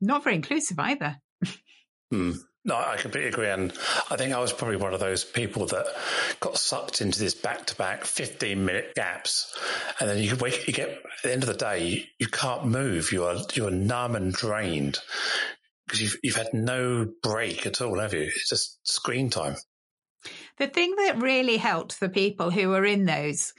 Not 0.00 0.24
very 0.24 0.36
inclusive 0.36 0.78
either. 0.78 1.16
Hmm. 2.12 2.34
No, 2.66 2.74
I 2.74 2.96
completely 2.96 3.28
agree. 3.28 3.48
And 3.48 3.72
I 4.10 4.16
think 4.16 4.32
I 4.32 4.40
was 4.40 4.52
probably 4.52 4.76
one 4.76 4.92
of 4.92 4.98
those 4.98 5.24
people 5.24 5.66
that 5.66 5.86
got 6.40 6.58
sucked 6.58 7.00
into 7.00 7.20
this 7.20 7.34
back 7.34 7.64
to 7.66 7.76
back 7.76 8.04
15 8.04 8.64
minute 8.64 8.92
gaps. 8.96 9.56
And 10.00 10.08
then 10.08 10.18
you 10.18 10.34
wake, 10.36 10.66
you 10.66 10.72
get, 10.72 10.88
at 10.88 11.22
the 11.22 11.32
end 11.32 11.44
of 11.44 11.48
the 11.48 11.54
day, 11.54 11.86
you, 11.86 12.02
you 12.18 12.26
can't 12.26 12.66
move. 12.66 13.12
You 13.12 13.24
are, 13.24 13.36
you 13.54 13.68
are 13.68 13.70
numb 13.70 14.16
and 14.16 14.32
drained 14.32 14.98
because 15.86 16.02
you've, 16.02 16.16
you've 16.22 16.36
had 16.36 16.52
no 16.52 17.06
break 17.22 17.66
at 17.66 17.80
all, 17.80 17.98
have 17.98 18.14
you? 18.14 18.22
It's 18.22 18.48
just 18.48 18.78
screen 18.82 19.30
time. 19.30 19.56
The 20.58 20.66
thing 20.66 20.94
that 20.96 21.22
really 21.22 21.56
helped 21.56 22.00
the 22.00 22.08
people 22.08 22.50
who 22.50 22.70
were 22.70 22.84
in 22.84 23.04
those 23.04 23.52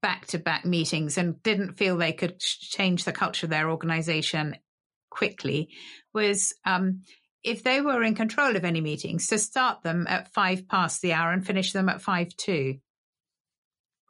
back 0.00 0.26
to 0.26 0.38
back 0.38 0.64
meetings 0.64 1.18
and 1.18 1.42
didn't 1.42 1.74
feel 1.74 1.96
they 1.96 2.12
could 2.12 2.38
change 2.38 3.04
the 3.04 3.12
culture 3.12 3.46
of 3.46 3.50
their 3.50 3.70
organization 3.70 4.56
quickly 5.10 5.68
was 6.14 6.54
um, 6.64 7.02
if 7.42 7.62
they 7.62 7.80
were 7.80 8.02
in 8.02 8.14
control 8.14 8.56
of 8.56 8.64
any 8.64 8.80
meetings, 8.80 9.26
to 9.28 9.38
start 9.38 9.82
them 9.82 10.06
at 10.08 10.32
five 10.32 10.68
past 10.68 11.02
the 11.02 11.12
hour 11.12 11.32
and 11.32 11.46
finish 11.46 11.72
them 11.72 11.88
at 11.88 12.02
five 12.02 12.34
to. 12.36 12.76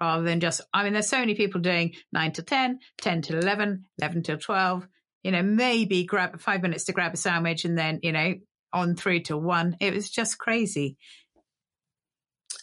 Rather 0.00 0.22
than 0.22 0.38
just, 0.40 0.60
I 0.72 0.84
mean, 0.84 0.92
there's 0.92 1.08
so 1.08 1.18
many 1.18 1.34
people 1.34 1.60
doing 1.60 1.94
nine 2.12 2.32
to 2.32 2.42
10, 2.42 2.78
10 3.00 3.22
to 3.22 3.38
11, 3.38 3.84
11 3.98 4.22
to 4.24 4.36
12, 4.36 4.86
you 5.22 5.32
know, 5.32 5.42
maybe 5.42 6.04
grab 6.04 6.40
five 6.40 6.62
minutes 6.62 6.84
to 6.84 6.92
grab 6.92 7.14
a 7.14 7.16
sandwich 7.16 7.64
and 7.64 7.76
then, 7.76 8.00
you 8.02 8.12
know, 8.12 8.34
on 8.72 8.96
through 8.96 9.20
to 9.20 9.36
one. 9.36 9.76
It 9.80 9.94
was 9.94 10.10
just 10.10 10.38
crazy. 10.38 10.96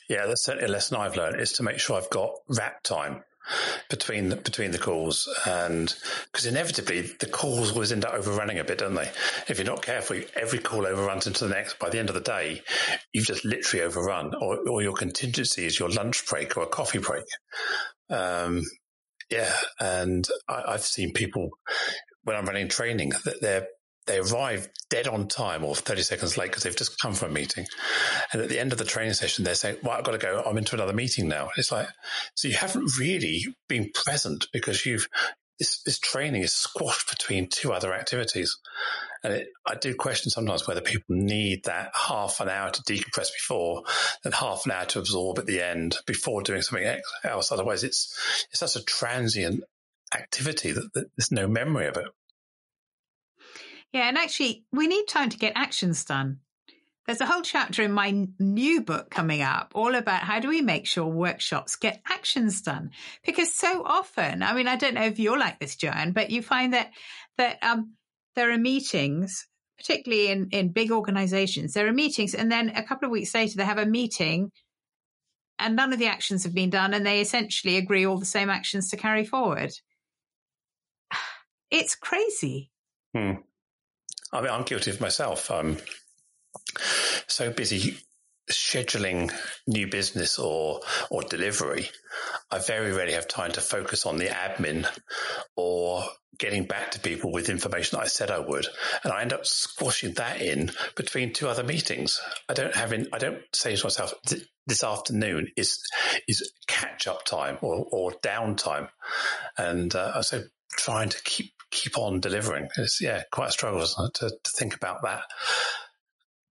Yeah, 0.10 0.26
that's 0.28 0.46
certainly 0.46 0.68
a 0.68 0.72
lesson 0.72 0.98
I've 0.98 1.18
learned 1.18 1.42
is 1.42 1.54
to 1.54 1.64
make 1.64 1.80
sure 1.80 1.98
I've 1.98 2.10
got 2.10 2.32
wrap 2.48 2.84
time 2.84 3.24
between 3.90 4.30
the, 4.30 4.36
between 4.36 4.72
the 4.72 4.80
calls, 4.80 5.30
and 5.46 5.94
because 6.32 6.48
inevitably 6.48 7.02
the 7.20 7.28
calls 7.28 7.72
always 7.72 7.92
end 7.92 8.06
up 8.06 8.14
overrunning 8.14 8.60
a 8.60 8.64
bit, 8.64 8.80
don't 8.80 8.96
they? 8.96 9.10
If 9.48 9.58
you're 9.58 9.68
not 9.68 9.84
careful, 9.84 10.20
every 10.36 10.60
call 10.60 10.86
overruns 10.86 11.28
into 11.28 11.48
the 11.48 11.54
next. 11.54 11.78
By 11.78 11.90
the 11.90 12.00
end 12.00 12.10
of 12.10 12.16
the 12.16 12.22
day, 12.22 12.64
you've 13.14 13.28
just 13.28 13.46
literally 13.46 13.86
overrun, 13.86 14.34
or, 14.42 14.68
or 14.68 14.82
your 14.82 14.94
contingency 14.94 15.66
is 15.66 15.80
your 15.80 15.90
lunch 15.90 16.28
break 16.28 16.58
or 16.58 16.64
a 16.64 16.68
coffee 16.68 17.00
break. 17.00 17.26
Um, 18.10 18.64
yeah, 19.30 19.54
and 19.80 20.28
I, 20.48 20.64
I've 20.68 20.82
seen 20.82 21.14
people 21.14 21.50
when 22.25 22.36
I'm 22.36 22.46
running 22.46 22.67
training 22.67 23.13
that 23.24 23.41
they're 23.41 23.67
they 24.08 24.20
arrive 24.20 24.70
dead 24.89 25.08
on 25.08 25.27
time 25.27 25.63
or 25.63 25.75
30 25.75 26.03
seconds 26.03 26.38
late 26.38 26.50
because 26.50 26.63
they've 26.63 26.75
just 26.75 27.01
come 27.01 27.13
from 27.13 27.32
a 27.32 27.34
meeting. 27.34 27.65
And 28.32 28.41
at 28.41 28.50
the 28.50 28.60
end 28.60 28.72
of 28.72 28.77
the 28.77 28.86
training 28.86 29.13
session, 29.13 29.44
they're 29.44 29.55
saying, 29.55 29.77
well, 29.84 29.94
I've 29.94 30.03
got 30.03 30.12
to 30.12 30.17
go. 30.17 30.44
I'm 30.46 30.58
into 30.58 30.75
another 30.75 30.94
meeting 30.94 31.27
now. 31.27 31.50
It's 31.58 31.72
like, 31.72 31.88
so 32.36 32.48
you 32.48 32.53
haven't 32.53 33.00
really 33.00 33.46
been 33.67 33.89
present 33.94 34.48
because 34.53 34.86
you've, 34.86 35.08
this, 35.58 35.82
this 35.84 36.00
training 36.00 36.44
is 36.44 36.53
squashed 36.53 37.10
between 37.10 37.50
two 37.50 37.74
other 37.74 37.94
activities. 37.94 38.58
And 39.24 39.34
it, 39.34 39.48
I 39.65 39.74
do 39.74 39.96
question 39.96 40.29
sometimes 40.29 40.67
whether 40.67 40.82
people 40.82 41.15
need 41.15 41.63
that 41.63 41.91
half 41.96 42.41
an 42.41 42.50
hour 42.50 42.70
to 42.70 42.84
decompress 42.84 43.34
before 43.34 43.84
and 44.24 44.36
half 44.36 44.65
an 44.65 44.72
hour 44.72 44.86
to 44.86 45.00
absorb 45.00 45.39
at 45.39 45.48
the 45.48 45.62
end 45.62 45.98
before 46.05 46.44
doing 46.44 46.62
something 46.62 47.00
else. 47.24 47.51
Otherwise, 47.51 47.84
it's, 47.84 48.15
it's 48.51 48.60
such 48.60 48.75
a 48.75 48.86
transient 48.86 49.63
activity 50.14 50.72
that, 50.72 50.94
that 50.94 51.06
there's 51.16 51.32
no 51.32 51.48
memory 51.48 51.88
of 51.88 51.98
it. 51.98 52.08
Yeah, 53.92 54.10
and 54.10 54.18
actually, 54.18 54.66
we 54.72 54.88
need 54.88 55.08
time 55.08 55.30
to 55.30 55.38
get 55.38 55.54
actions 55.56 56.04
done. 56.04 56.40
There's 57.06 57.22
a 57.22 57.26
whole 57.26 57.44
chapter 57.44 57.84
in 57.84 57.92
my 57.92 58.28
new 58.40 58.82
book 58.82 59.12
coming 59.12 59.42
up 59.42 59.72
all 59.76 59.94
about 59.94 60.24
how 60.24 60.40
do 60.40 60.50
we 60.50 60.62
make 60.62 60.88
sure 60.88 61.06
workshops 61.06 61.76
get 61.76 62.02
actions 62.10 62.62
done? 62.62 62.90
Because 63.24 63.54
so 63.54 63.84
often, 63.86 64.42
I 64.42 64.54
mean, 64.54 64.68
I 64.68 64.76
don't 64.76 64.96
know 64.96 65.06
if 65.06 65.20
you're 65.20 65.38
like 65.38 65.60
this, 65.60 65.76
Joanne, 65.76 66.14
but 66.14 66.32
you 66.32 66.42
find 66.42 66.74
that 66.74 66.92
that 67.38 67.60
um, 67.62 67.94
there 68.36 68.52
are 68.52 68.58
meetings, 68.58 69.48
particularly 69.78 70.32
in 70.32 70.50
in 70.52 70.74
big 70.74 70.92
organizations, 70.92 71.74
there 71.74 71.88
are 71.88 71.94
meetings, 71.94 72.34
and 72.34 72.52
then 72.52 72.70
a 72.70 72.84
couple 72.84 73.06
of 73.06 73.12
weeks 73.12 73.36
later 73.36 73.56
they 73.58 73.66
have 73.66 73.78
a 73.78 73.86
meeting, 73.86 74.52
and 75.60 75.76
none 75.76 75.94
of 75.94 76.00
the 76.00 76.08
actions 76.08 76.44
have 76.44 76.56
been 76.56 76.72
done, 76.72 76.96
and 76.96 77.06
they 77.06 77.22
essentially 77.22 77.78
agree 77.78 78.06
all 78.06 78.18
the 78.18 78.26
same 78.26 78.50
actions 78.50 78.90
to 78.90 78.98
carry 78.98 79.26
forward. 79.26 79.72
It's 81.75 81.96
crazy. 81.96 82.72
Hmm. 83.13 83.34
I 84.32 84.41
mean, 84.41 84.50
I'm 84.50 84.63
guilty 84.63 84.91
of 84.91 85.01
myself. 85.01 85.51
I'm 85.51 85.77
so 87.27 87.51
busy 87.51 87.98
scheduling 88.50 89.29
new 89.67 89.88
business 89.88 90.39
or 90.39 90.79
or 91.10 91.24
delivery. 91.24 91.89
I 92.50 92.60
very 92.60 92.94
rarely 92.94 93.12
have 93.13 93.27
time 93.27 93.51
to 93.53 93.62
focus 93.62 94.05
on 94.05 94.15
the 94.17 94.27
admin 94.27 94.88
or 95.58 96.05
getting 96.38 96.65
back 96.65 96.91
to 96.91 97.00
people 97.00 97.34
with 97.34 97.50
information 97.50 98.00
I 98.00 98.08
said 98.08 98.32
I 98.32 98.39
would, 98.39 98.67
and 99.03 99.12
I 99.12 99.22
end 99.22 99.34
up 99.34 99.46
squashing 99.46 100.13
that 100.13 100.41
in 100.41 100.72
between 100.96 101.34
two 101.34 101.50
other 101.50 101.63
meetings. 101.63 102.22
I 102.48 102.53
don't 102.53 102.75
have 102.75 102.94
in, 102.94 103.08
I 103.12 103.17
don't 103.17 103.41
say 103.53 103.75
to 103.75 103.86
myself 103.86 104.13
this 104.65 104.84
afternoon 104.84 105.50
is 105.58 105.84
is 106.25 106.53
catch 106.67 107.08
up 107.08 107.25
time 107.25 107.58
or 107.62 107.86
or 107.91 108.12
downtime, 108.12 108.88
and 109.58 109.94
uh, 109.94 110.22
so 110.22 110.44
trying 110.77 111.10
to 111.10 111.22
keep 111.24 111.51
keep 111.72 111.98
on 111.98 112.20
delivering. 112.20 112.70
It's 112.78 113.02
yeah, 113.02 113.24
quite 113.32 113.50
a 113.50 113.52
struggle 113.52 113.82
isn't 113.82 114.14
to, 114.16 114.30
to 114.30 114.52
think 114.52 114.76
about 114.76 115.02
that. 115.04 115.24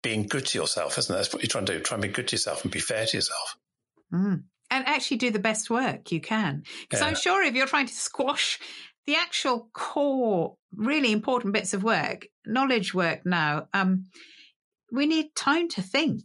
Being 0.03 0.27
good 0.27 0.47
to 0.47 0.59
yourself, 0.59 0.99
isn't 0.99 1.15
it? 1.15 1.17
That's 1.17 1.33
what 1.33 1.43
you're 1.43 1.49
trying 1.49 1.67
to 1.67 1.75
do. 1.75 1.81
Try 1.81 1.97
and 1.97 2.03
be 2.03 2.09
good 2.09 2.29
to 2.29 2.35
yourself 2.35 2.63
and 2.63 2.73
be 2.73 2.81
fair 2.81 3.07
to 3.07 3.17
yourself. 3.17 3.57
Mm. 4.13 4.45
And 4.71 4.87
actually 4.87 5.19
do 5.19 5.31
the 5.31 5.39
best 5.39 5.71
work 5.71 6.13
you 6.13 6.21
can. 6.21 6.65
Because 6.83 7.01
yeah. 7.01 7.09
I'm 7.09 7.15
sure 7.15 7.43
if 7.43 7.55
you're 7.55 7.67
trying 7.67 7.87
to 7.87 7.95
squash 7.95 8.59
the 9.07 9.17
actual 9.17 9.69
core, 9.73 10.57
really 10.75 11.13
important 11.13 11.55
bits 11.55 11.75
of 11.75 11.85
work, 11.85 12.27
knowledge 12.47 12.95
work 12.95 13.25
now, 13.25 13.69
um, 13.73 14.07
we 14.93 15.07
need 15.07 15.35
time 15.35 15.69
to 15.71 15.83
think. 15.83 16.25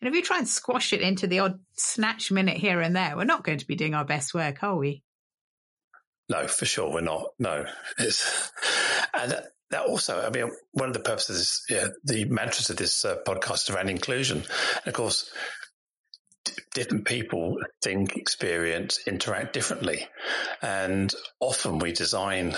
And 0.00 0.08
if 0.08 0.14
you 0.14 0.22
try 0.22 0.38
and 0.38 0.48
squash 0.48 0.92
it 0.92 1.02
into 1.02 1.26
the 1.26 1.40
odd 1.40 1.60
snatch 1.76 2.30
minute 2.30 2.56
here 2.56 2.80
and 2.80 2.96
there, 2.96 3.16
we're 3.16 3.24
not 3.24 3.44
going 3.44 3.58
to 3.58 3.66
be 3.66 3.76
doing 3.76 3.94
our 3.94 4.04
best 4.04 4.34
work, 4.34 4.62
are 4.62 4.76
we? 4.76 5.02
No, 6.30 6.46
for 6.46 6.64
sure, 6.64 6.92
we're 6.92 7.00
not. 7.00 7.26
No, 7.40 7.66
it's 7.98 8.52
and 9.12 9.32
that 9.70 9.86
also, 9.86 10.24
I 10.24 10.30
mean, 10.30 10.50
one 10.72 10.88
of 10.88 10.94
the 10.94 11.00
purposes, 11.00 11.64
yeah, 11.68 11.88
the 12.04 12.24
mantras 12.26 12.70
of 12.70 12.76
this 12.76 13.04
uh, 13.04 13.16
podcast 13.26 13.74
around 13.74 13.90
inclusion. 13.90 14.38
And 14.38 14.86
of 14.86 14.94
course, 14.94 15.28
d- 16.44 16.52
different 16.72 17.04
people 17.04 17.56
think, 17.82 18.16
experience, 18.16 19.00
interact 19.08 19.52
differently, 19.52 20.06
and 20.62 21.12
often 21.40 21.80
we 21.80 21.92
design 21.92 22.54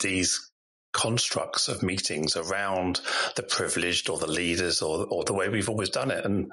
these 0.00 0.50
constructs 0.92 1.68
of 1.68 1.82
meetings 1.82 2.36
around 2.36 3.00
the 3.36 3.42
privileged 3.42 4.08
or 4.08 4.18
the 4.18 4.26
leaders 4.26 4.80
or, 4.80 5.06
or 5.10 5.24
the 5.24 5.34
way 5.34 5.50
we've 5.50 5.68
always 5.68 5.90
done 5.90 6.10
it. 6.10 6.24
And 6.24 6.50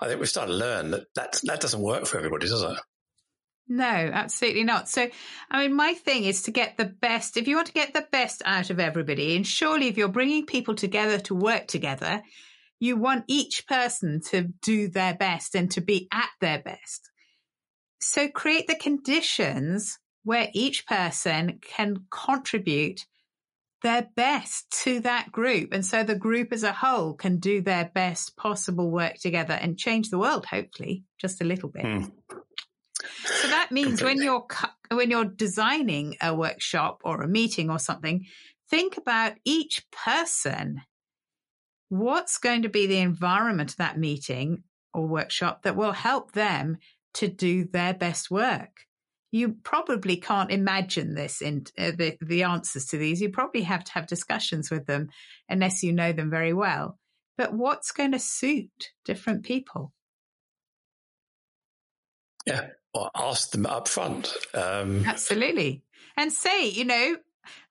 I 0.00 0.08
think 0.08 0.18
we've 0.18 0.28
started 0.28 0.52
to 0.52 0.58
learn 0.58 0.90
that 0.90 1.04
that, 1.14 1.40
that 1.44 1.60
doesn't 1.60 1.80
work 1.80 2.06
for 2.06 2.18
everybody, 2.18 2.48
does 2.48 2.62
it? 2.62 2.76
No, 3.68 3.84
absolutely 3.84 4.64
not. 4.64 4.88
So, 4.88 5.08
I 5.50 5.62
mean, 5.62 5.76
my 5.76 5.92
thing 5.92 6.24
is 6.24 6.42
to 6.42 6.50
get 6.50 6.76
the 6.76 6.86
best. 6.86 7.36
If 7.36 7.46
you 7.46 7.56
want 7.56 7.66
to 7.66 7.74
get 7.74 7.92
the 7.92 8.06
best 8.10 8.42
out 8.46 8.70
of 8.70 8.80
everybody, 8.80 9.36
and 9.36 9.46
surely 9.46 9.88
if 9.88 9.98
you're 9.98 10.08
bringing 10.08 10.46
people 10.46 10.74
together 10.74 11.18
to 11.20 11.34
work 11.34 11.66
together, 11.66 12.22
you 12.80 12.96
want 12.96 13.24
each 13.26 13.66
person 13.66 14.20
to 14.30 14.48
do 14.62 14.88
their 14.88 15.14
best 15.14 15.54
and 15.54 15.70
to 15.72 15.80
be 15.80 16.08
at 16.12 16.30
their 16.40 16.60
best. 16.60 17.10
So 18.00 18.28
create 18.28 18.68
the 18.68 18.76
conditions 18.76 19.98
where 20.24 20.48
each 20.54 20.86
person 20.86 21.58
can 21.60 22.04
contribute 22.10 23.04
their 23.82 24.08
best 24.16 24.70
to 24.84 25.00
that 25.00 25.30
group. 25.30 25.72
And 25.72 25.84
so 25.84 26.02
the 26.02 26.14
group 26.14 26.52
as 26.52 26.62
a 26.62 26.72
whole 26.72 27.14
can 27.14 27.38
do 27.38 27.60
their 27.60 27.90
best 27.94 28.36
possible 28.36 28.90
work 28.90 29.14
together 29.14 29.54
and 29.54 29.78
change 29.78 30.10
the 30.10 30.18
world, 30.18 30.46
hopefully, 30.46 31.04
just 31.20 31.40
a 31.40 31.44
little 31.44 31.68
bit. 31.68 31.84
Mm. 31.84 32.12
So 33.24 33.48
that 33.48 33.70
means 33.70 34.00
Completely. 34.00 34.14
when 34.14 34.22
you're 34.24 34.46
when 34.90 35.10
you're 35.10 35.24
designing 35.24 36.16
a 36.20 36.34
workshop 36.34 37.02
or 37.04 37.22
a 37.22 37.28
meeting 37.28 37.70
or 37.70 37.78
something, 37.78 38.26
think 38.68 38.96
about 38.96 39.34
each 39.44 39.84
person. 39.90 40.82
What's 41.90 42.38
going 42.38 42.62
to 42.62 42.68
be 42.68 42.86
the 42.86 42.98
environment 42.98 43.70
of 43.70 43.76
that 43.76 43.98
meeting 43.98 44.64
or 44.92 45.06
workshop 45.06 45.62
that 45.62 45.76
will 45.76 45.92
help 45.92 46.32
them 46.32 46.78
to 47.14 47.28
do 47.28 47.64
their 47.64 47.94
best 47.94 48.30
work? 48.30 48.84
You 49.30 49.56
probably 49.62 50.16
can't 50.16 50.50
imagine 50.50 51.14
this 51.14 51.42
in 51.42 51.64
uh, 51.78 51.92
the, 51.92 52.16
the 52.20 52.44
answers 52.44 52.86
to 52.86 52.98
these. 52.98 53.20
You 53.20 53.30
probably 53.30 53.62
have 53.62 53.84
to 53.84 53.92
have 53.92 54.06
discussions 54.06 54.70
with 54.70 54.86
them 54.86 55.08
unless 55.48 55.82
you 55.82 55.92
know 55.92 56.12
them 56.12 56.30
very 56.30 56.54
well. 56.54 56.98
But 57.36 57.52
what's 57.52 57.92
going 57.92 58.12
to 58.12 58.18
suit 58.18 58.90
different 59.04 59.44
people? 59.44 59.92
Yeah, 62.46 62.68
ask 63.14 63.50
them 63.50 63.66
up 63.66 63.88
front. 63.88 64.32
Um, 64.54 65.04
Absolutely. 65.04 65.82
And 66.16 66.32
say, 66.32 66.68
you 66.68 66.84
know, 66.84 67.16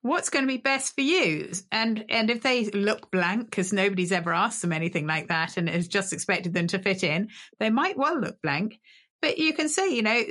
what's 0.02 0.30
going 0.30 0.44
to 0.44 0.52
be 0.52 0.58
best 0.58 0.94
for 0.94 1.00
you 1.00 1.50
and 1.70 2.04
and 2.08 2.30
if 2.30 2.42
they 2.42 2.64
look 2.70 3.10
blank 3.10 3.44
because 3.44 3.72
nobody's 3.72 4.12
ever 4.12 4.32
asked 4.32 4.62
them 4.62 4.72
anything 4.72 5.06
like 5.06 5.28
that 5.28 5.56
and 5.56 5.68
has 5.68 5.88
just 5.88 6.12
expected 6.12 6.52
them 6.52 6.66
to 6.66 6.78
fit 6.78 7.04
in 7.04 7.28
they 7.60 7.70
might 7.70 7.96
well 7.96 8.18
look 8.18 8.40
blank 8.42 8.80
but 9.20 9.38
you 9.38 9.52
can 9.52 9.68
say 9.68 9.94
you 9.94 10.02
know 10.02 10.22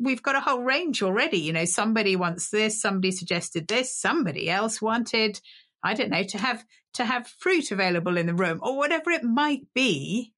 we've 0.00 0.22
got 0.22 0.36
a 0.36 0.40
whole 0.40 0.62
range 0.62 1.02
already 1.02 1.38
you 1.38 1.52
know 1.52 1.64
somebody 1.64 2.16
wants 2.16 2.50
this 2.50 2.80
somebody 2.80 3.10
suggested 3.10 3.68
this 3.68 3.96
somebody 3.96 4.50
else 4.50 4.80
wanted 4.80 5.40
i 5.82 5.94
don't 5.94 6.10
know 6.10 6.24
to 6.24 6.38
have 6.38 6.64
to 6.94 7.04
have 7.04 7.28
fruit 7.38 7.70
available 7.70 8.16
in 8.16 8.26
the 8.26 8.34
room 8.34 8.58
or 8.62 8.76
whatever 8.76 9.10
it 9.10 9.24
might 9.24 9.62
be 9.74 10.32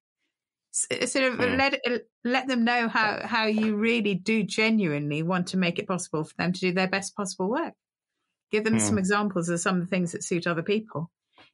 sort 0.71 1.25
of 1.25 1.39
mm. 1.39 1.57
let 1.57 1.79
let 2.23 2.47
them 2.47 2.63
know 2.63 2.87
how 2.87 3.19
how 3.25 3.45
you 3.45 3.75
really 3.75 4.13
do 4.13 4.43
genuinely 4.43 5.23
want 5.23 5.47
to 5.47 5.57
make 5.57 5.79
it 5.79 5.87
possible 5.87 6.23
for 6.23 6.33
them 6.37 6.53
to 6.53 6.59
do 6.59 6.71
their 6.71 6.87
best 6.87 7.15
possible 7.15 7.49
work 7.49 7.73
Give 8.51 8.63
them 8.63 8.75
mm. 8.75 8.81
some 8.81 8.97
examples 8.97 9.49
of 9.49 9.59
some 9.59 9.75
of 9.75 9.81
the 9.81 9.87
things 9.87 10.11
that 10.11 10.23
suit 10.23 10.47
other 10.47 10.63
people. 10.63 11.11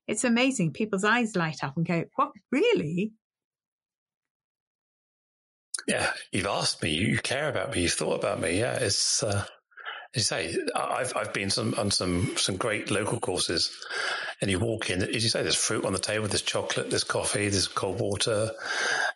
It's 0.08 0.24
amazing. 0.24 0.74
People's 0.74 1.04
eyes 1.04 1.36
light 1.36 1.64
up 1.64 1.76
and 1.78 1.86
go, 1.86 2.06
What, 2.16 2.32
really? 2.52 3.12
Yeah, 5.88 6.12
you've 6.32 6.48
asked 6.48 6.82
me, 6.82 6.92
you 6.92 7.20
care 7.20 7.50
about 7.50 7.76
me, 7.76 7.84
you've 7.84 7.94
thought 7.94 8.20
about 8.20 8.40
me. 8.40 8.58
Yeah, 8.58 8.76
it's, 8.76 9.22
uh, 9.22 9.46
as 10.16 10.20
you 10.20 10.22
say, 10.22 10.58
I've 10.74 11.16
I've 11.16 11.34
been 11.34 11.50
some, 11.50 11.76
on 11.78 11.92
some 11.92 12.38
some 12.38 12.56
great 12.56 12.90
local 12.90 13.20
courses, 13.20 13.76
and 14.42 14.52
you 14.52 14.60
walk 14.60 14.90
in, 14.90 15.02
as 15.02 15.24
you 15.24 15.30
say, 15.30 15.42
there's 15.42 15.56
fruit 15.56 15.86
on 15.86 15.94
the 15.94 16.00
table, 16.00 16.28
there's 16.28 16.42
chocolate, 16.42 16.90
there's 16.90 17.04
coffee, 17.04 17.50
there's 17.50 17.68
cold 17.68 18.00
water, 18.00 18.52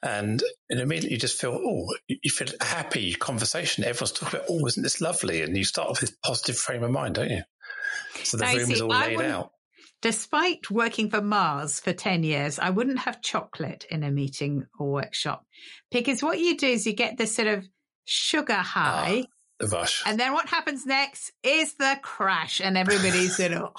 and, 0.02 0.42
and 0.70 0.80
immediately 0.80 1.12
you 1.12 1.18
just 1.18 1.40
feel 1.40 1.52
oh, 1.54 1.88
you 2.08 2.32
feel 2.32 2.48
happy 2.62 3.14
conversation. 3.14 3.84
Everyone's 3.84 4.12
talking 4.12 4.40
about 4.40 4.50
oh, 4.50 4.66
isn't 4.68 4.84
this 4.84 5.02
lovely? 5.02 5.42
And 5.42 5.56
you 5.56 5.66
start 5.66 5.90
with 5.90 6.00
this 6.00 6.16
positive 6.24 6.58
frame 6.58 6.84
of 6.84 6.92
mind, 6.92 7.16
don't 7.16 7.30
you? 7.30 7.44
So 8.24 8.38
the 8.38 8.46
room 8.46 8.66
see, 8.66 8.74
is 8.74 8.82
all 8.82 8.90
laid 8.90 9.22
out. 9.22 9.52
Despite 10.02 10.72
working 10.72 11.10
for 11.10 11.22
Mars 11.22 11.82
for 11.82 11.92
10 11.92 12.24
years, 12.24 12.58
I 12.58 12.70
wouldn't 12.70 13.00
have 13.00 13.22
chocolate 13.22 13.86
in 13.90 14.04
a 14.04 14.12
meeting 14.12 14.66
or 14.80 14.92
workshop 14.92 15.46
because 15.92 16.24
what 16.24 16.40
you 16.40 16.56
do 16.56 16.68
is 16.68 16.88
you 16.88 16.94
get 16.94 17.18
this 17.18 17.36
sort 17.36 17.50
of 17.50 17.68
sugar 18.06 18.56
ah. 18.58 18.64
high. 18.64 19.24
Oh, 19.26 19.32
the 19.60 19.68
rush. 19.68 20.04
And 20.06 20.20
then 20.20 20.34
what 20.34 20.48
happens 20.48 20.86
next 20.86 21.32
is 21.44 21.74
the 21.76 22.00
crash 22.02 22.62
and 22.62 22.78
everybody's 22.78 23.38
sort 23.38 23.52
of. 23.54 23.74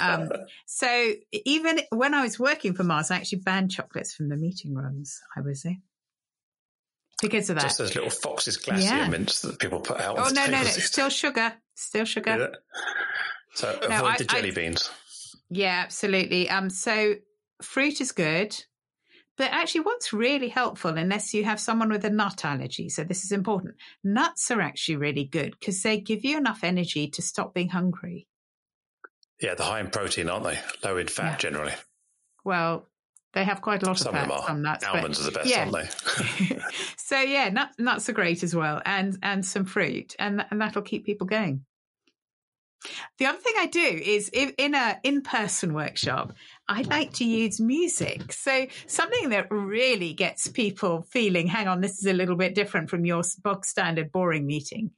um, 0.00 0.30
so 0.66 1.12
even 1.32 1.80
when 1.90 2.14
I 2.14 2.22
was 2.22 2.38
working 2.38 2.74
for 2.74 2.84
Mars, 2.84 3.10
I 3.10 3.16
actually 3.16 3.40
banned 3.40 3.70
chocolates 3.70 4.14
from 4.14 4.28
the 4.28 4.36
meeting 4.36 4.74
rooms 4.74 5.20
I 5.36 5.40
was 5.40 5.64
in 5.64 5.82
because 7.20 7.50
of 7.50 7.56
that. 7.56 7.62
Just 7.62 7.78
those 7.78 7.94
little 7.94 8.10
Fox's 8.10 8.56
glacier 8.56 8.96
yeah. 8.96 9.08
mints 9.08 9.42
that 9.42 9.58
people 9.58 9.80
put 9.80 10.00
out. 10.00 10.18
Oh 10.18 10.30
no, 10.32 10.46
no, 10.46 10.62
no! 10.62 10.64
Still 10.64 11.08
sugar, 11.08 11.52
still 11.74 12.04
sugar. 12.04 12.36
Yeah. 12.38 12.82
So 13.54 13.70
avoid 13.70 13.90
no, 13.90 14.06
I, 14.06 14.16
the 14.16 14.24
jelly 14.24 14.52
I, 14.52 14.54
beans. 14.54 14.90
Yeah, 15.50 15.80
absolutely. 15.84 16.48
Um, 16.48 16.70
so 16.70 17.14
fruit 17.62 18.00
is 18.00 18.12
good. 18.12 18.56
But 19.38 19.52
actually, 19.52 19.82
what's 19.82 20.12
really 20.12 20.48
helpful, 20.48 20.90
unless 20.90 21.32
you 21.32 21.44
have 21.44 21.60
someone 21.60 21.90
with 21.90 22.04
a 22.04 22.10
nut 22.10 22.44
allergy, 22.44 22.88
so 22.88 23.04
this 23.04 23.22
is 23.24 23.30
important, 23.30 23.76
nuts 24.02 24.50
are 24.50 24.60
actually 24.60 24.96
really 24.96 25.24
good 25.24 25.54
because 25.58 25.80
they 25.82 26.00
give 26.00 26.24
you 26.24 26.36
enough 26.36 26.64
energy 26.64 27.08
to 27.10 27.22
stop 27.22 27.54
being 27.54 27.68
hungry. 27.68 28.26
Yeah, 29.40 29.54
they're 29.54 29.64
high 29.64 29.78
in 29.78 29.90
protein, 29.90 30.28
aren't 30.28 30.44
they? 30.44 30.58
Low 30.82 30.96
in 30.96 31.06
fat 31.06 31.30
yeah. 31.32 31.36
generally. 31.36 31.72
Well, 32.44 32.88
they 33.32 33.44
have 33.44 33.62
quite 33.62 33.84
a 33.84 33.86
lot 33.86 33.98
some 33.98 34.16
of 34.16 34.26
fat. 34.26 34.46
Some 34.46 34.62
nuts. 34.62 34.84
Almonds 34.84 35.18
but, 35.18 35.28
are 35.28 35.30
the 35.30 35.38
best, 35.38 35.48
yeah. 35.48 35.60
aren't 35.60 35.72
they? 36.48 36.58
so 36.96 37.20
yeah, 37.20 37.48
nuts, 37.50 37.78
nuts 37.78 38.08
are 38.08 38.14
great 38.14 38.42
as 38.42 38.56
well, 38.56 38.82
and 38.84 39.16
and 39.22 39.46
some 39.46 39.64
fruit, 39.64 40.16
and 40.18 40.44
and 40.50 40.60
that'll 40.60 40.82
keep 40.82 41.06
people 41.06 41.28
going. 41.28 41.64
The 43.18 43.26
other 43.26 43.38
thing 43.38 43.54
I 43.58 43.66
do 43.66 43.80
is 43.80 44.30
if 44.32 44.52
in 44.56 44.74
a 44.74 44.98
in-person 45.02 45.74
workshop, 45.74 46.32
I 46.68 46.82
like 46.82 47.14
to 47.14 47.24
use 47.24 47.60
music. 47.60 48.32
So 48.32 48.66
something 48.86 49.30
that 49.30 49.46
really 49.50 50.12
gets 50.12 50.48
people 50.48 51.02
feeling, 51.02 51.46
hang 51.46 51.66
on, 51.66 51.80
this 51.80 51.98
is 51.98 52.06
a 52.06 52.12
little 52.12 52.36
bit 52.36 52.54
different 52.54 52.90
from 52.90 53.06
your 53.06 53.22
bog 53.42 53.64
standard 53.64 54.12
boring 54.12 54.46
meeting, 54.46 54.90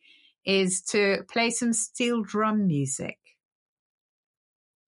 is 0.45 0.83
to 0.83 1.25
play 1.31 1.51
some 1.51 1.73
steel 1.73 2.23
drum 2.23 2.67
music. 2.67 3.19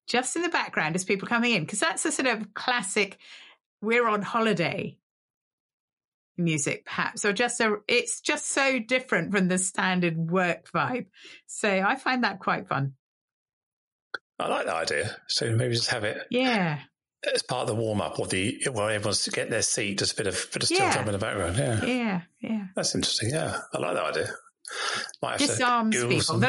Just 0.08 0.34
in 0.34 0.42
the 0.42 0.48
background 0.48 0.96
as 0.96 1.04
people 1.04 1.28
coming 1.28 1.54
in, 1.54 1.62
because 1.62 1.78
that's 1.78 2.04
a 2.04 2.10
sort 2.10 2.26
of 2.26 2.52
classic, 2.52 3.18
we're 3.80 4.08
on 4.08 4.22
holiday 4.22 4.98
music 6.38 6.86
perhaps 6.86 7.24
or 7.26 7.32
just 7.32 7.60
a 7.60 7.76
it's 7.86 8.20
just 8.20 8.46
so 8.46 8.78
different 8.78 9.30
from 9.32 9.48
the 9.48 9.58
standard 9.58 10.16
work 10.16 10.70
vibe 10.72 11.06
so 11.46 11.68
i 11.68 11.94
find 11.94 12.24
that 12.24 12.40
quite 12.40 12.66
fun 12.66 12.94
i 14.38 14.48
like 14.48 14.66
that 14.66 14.74
idea. 14.74 15.16
So 15.28 15.50
maybe 15.54 15.74
just 15.74 15.90
have 15.90 16.04
it 16.04 16.18
yeah. 16.30 16.80
as 17.32 17.42
part 17.42 17.62
of 17.62 17.68
the 17.68 17.74
warm 17.74 18.00
up 18.00 18.18
or 18.18 18.26
the 18.26 18.58
where 18.72 18.90
everyone's 18.90 19.24
to 19.24 19.30
get 19.30 19.50
their 19.50 19.62
seat 19.62 19.98
just 19.98 20.14
a 20.14 20.16
bit 20.16 20.26
of 20.26 20.48
bit 20.52 20.62
of 20.62 20.66
steel 20.66 20.78
yeah. 20.80 20.92
drum 20.92 21.06
in 21.06 21.12
the 21.12 21.18
background. 21.18 21.56
Yeah. 21.56 21.84
Yeah 21.84 22.20
yeah. 22.40 22.66
That's 22.74 22.94
interesting. 22.94 23.30
Yeah. 23.30 23.58
I 23.72 23.78
like 23.78 23.94
that 23.94 24.04
idea. 24.04 24.30
Might 25.20 25.38
disarms 25.38 25.96
people. 25.96 26.20
Some... 26.20 26.44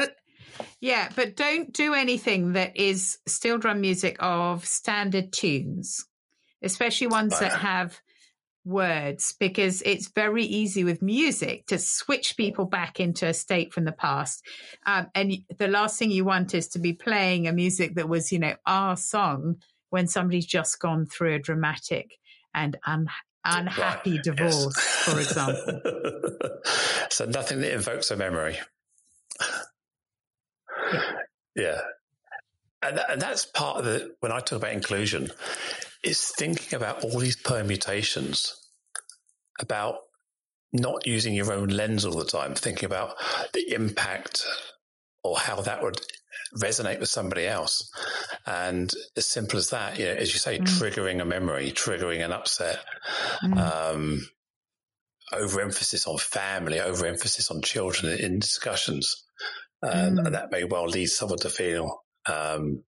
yeah 0.79 1.09
but 1.15 1.35
don't 1.35 1.73
do 1.73 1.93
anything 1.93 2.53
that 2.53 2.77
is 2.77 3.17
steel 3.27 3.57
drum 3.57 3.81
music 3.81 4.17
of 4.19 4.65
standard 4.65 5.33
tunes 5.33 6.05
especially 6.61 7.07
ones 7.07 7.37
that. 7.39 7.51
have 7.51 7.99
words 8.65 9.33
because 9.39 9.81
it's 9.81 10.07
very 10.09 10.43
easy 10.43 10.83
with 10.83 11.01
music 11.01 11.65
to 11.67 11.77
switch 11.77 12.37
people 12.37 12.65
back 12.65 12.99
into 12.99 13.27
a 13.27 13.33
state 13.33 13.73
from 13.73 13.85
the 13.85 13.91
past. 13.91 14.45
Um, 14.85 15.07
and 15.13 15.37
the 15.57 15.67
last 15.67 15.99
thing 15.99 16.11
you 16.11 16.25
want 16.25 16.53
is 16.53 16.69
to 16.69 16.79
be 16.79 16.93
playing 16.93 17.47
a 17.47 17.53
music 17.53 17.95
that 17.95 18.09
was, 18.09 18.31
you 18.31 18.39
know, 18.39 18.55
our 18.65 18.95
song 18.95 19.57
when 19.89 20.07
somebody's 20.07 20.45
just 20.45 20.79
gone 20.79 21.05
through 21.05 21.35
a 21.35 21.39
dramatic 21.39 22.17
and 22.53 22.77
un- 22.85 23.09
unhappy 23.45 24.13
right. 24.13 24.23
divorce, 24.23 24.75
yes. 24.75 25.03
for 25.03 25.19
example. 25.19 25.81
so 27.09 27.25
nothing 27.25 27.61
that 27.61 27.73
invokes 27.73 28.11
a 28.11 28.15
memory. 28.15 28.57
Yeah. 30.91 31.11
yeah. 31.55 31.81
And, 32.81 32.99
and 33.09 33.21
that's 33.21 33.45
part 33.45 33.77
of 33.77 33.85
the, 33.85 34.13
when 34.19 34.31
I 34.31 34.39
talk 34.39 34.57
about 34.57 34.73
inclusion, 34.73 35.29
is 36.03 36.31
thinking 36.37 36.75
about 36.75 37.03
all 37.03 37.19
these 37.19 37.37
permutations, 37.37 38.55
about 39.59 39.95
not 40.71 41.05
using 41.05 41.33
your 41.33 41.53
own 41.53 41.69
lens 41.69 42.03
all 42.03 42.17
the 42.17 42.25
time, 42.25 42.55
thinking 42.55 42.85
about 42.85 43.15
the 43.53 43.73
impact 43.73 44.45
or 45.23 45.37
how 45.37 45.61
that 45.61 45.81
would 45.83 46.01
resonate 46.57 46.99
with 46.99 47.09
somebody 47.09 47.47
else. 47.47 47.91
And 48.45 48.91
as 49.15 49.25
simple 49.25 49.57
as 49.57 49.69
that, 49.69 49.97
you 49.97 50.05
know, 50.05 50.11
as 50.11 50.33
you 50.33 50.39
say, 50.39 50.59
mm. 50.59 50.65
triggering 50.65 51.21
a 51.21 51.25
memory, 51.25 51.71
triggering 51.71 52.23
an 52.23 52.31
upset, 52.31 52.79
mm. 53.43 53.57
um, 53.57 54.27
overemphasis 55.31 56.07
on 56.07 56.17
family, 56.17 56.79
overemphasis 56.79 57.49
on 57.51 57.61
children 57.61 58.17
in 58.19 58.39
discussions. 58.39 59.23
And 59.81 60.19
mm. 60.19 60.31
that 60.31 60.51
may 60.51 60.63
well 60.63 60.85
lead 60.85 61.07
someone 61.07 61.39
to 61.39 61.49
feel 61.49 62.03
um, 62.25 62.83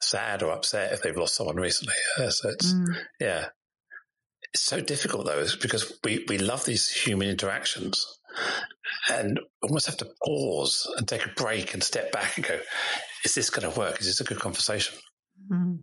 sad 0.00 0.42
or 0.42 0.52
upset 0.52 0.92
if 0.92 1.02
they've 1.02 1.16
lost 1.16 1.34
someone 1.34 1.56
recently. 1.56 1.94
Yeah, 2.18 2.30
so 2.30 2.48
it's, 2.50 2.72
mm. 2.72 2.96
yeah. 3.20 3.46
It's 4.52 4.62
so 4.62 4.80
difficult 4.80 5.26
though, 5.26 5.44
because 5.60 5.98
we, 6.04 6.24
we 6.28 6.38
love 6.38 6.64
these 6.64 6.88
human 6.88 7.28
interactions 7.28 8.04
and 9.10 9.40
almost 9.62 9.86
have 9.86 9.96
to 9.98 10.08
pause 10.24 10.90
and 10.96 11.06
take 11.06 11.26
a 11.26 11.30
break 11.30 11.74
and 11.74 11.82
step 11.82 12.12
back 12.12 12.36
and 12.36 12.46
go, 12.46 12.58
is 13.24 13.34
this 13.34 13.50
going 13.50 13.70
to 13.70 13.78
work? 13.78 14.00
Is 14.00 14.06
this 14.06 14.20
a 14.20 14.24
good 14.24 14.40
conversation? 14.40 14.96
Mm. 15.50 15.80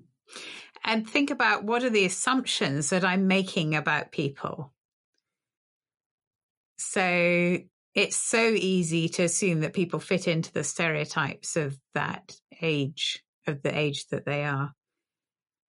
And 0.84 1.10
think 1.10 1.32
about 1.32 1.64
what 1.64 1.84
are 1.84 1.90
the 1.90 2.06
assumptions 2.06 2.92
that 2.92 3.04
I'm 3.04 3.28
making 3.28 3.76
about 3.76 4.12
people. 4.12 4.72
So 6.78 7.58
it's 7.96 8.18
so 8.18 8.50
easy 8.50 9.10
to 9.10 9.24
assume 9.24 9.62
that 9.62 9.74
people 9.74 10.00
fit 10.00 10.28
into 10.28 10.52
the 10.52 10.64
stereotypes 10.64 11.56
of 11.56 11.78
that 11.94 12.36
age 12.62 13.25
of 13.48 13.62
the 13.62 13.78
age 13.78 14.08
that 14.08 14.26
they 14.26 14.44
are, 14.44 14.74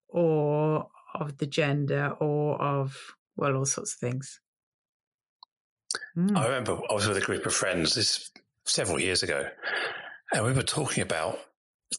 or 0.08 0.88
of 1.14 1.38
the 1.38 1.46
gender, 1.46 2.10
or 2.20 2.60
of, 2.60 2.96
well, 3.36 3.56
all 3.56 3.66
sorts 3.66 3.94
of 3.94 4.00
things. 4.00 4.40
Mm. 6.16 6.36
I 6.36 6.46
remember 6.46 6.78
I 6.90 6.94
was 6.94 7.06
with 7.06 7.16
a 7.16 7.22
group 7.22 7.46
of 7.46 7.54
friends 7.54 7.94
this 7.94 8.30
several 8.64 9.00
years 9.00 9.22
ago, 9.22 9.48
and 10.32 10.44
we 10.44 10.52
were 10.52 10.62
talking 10.62 11.02
about 11.02 11.38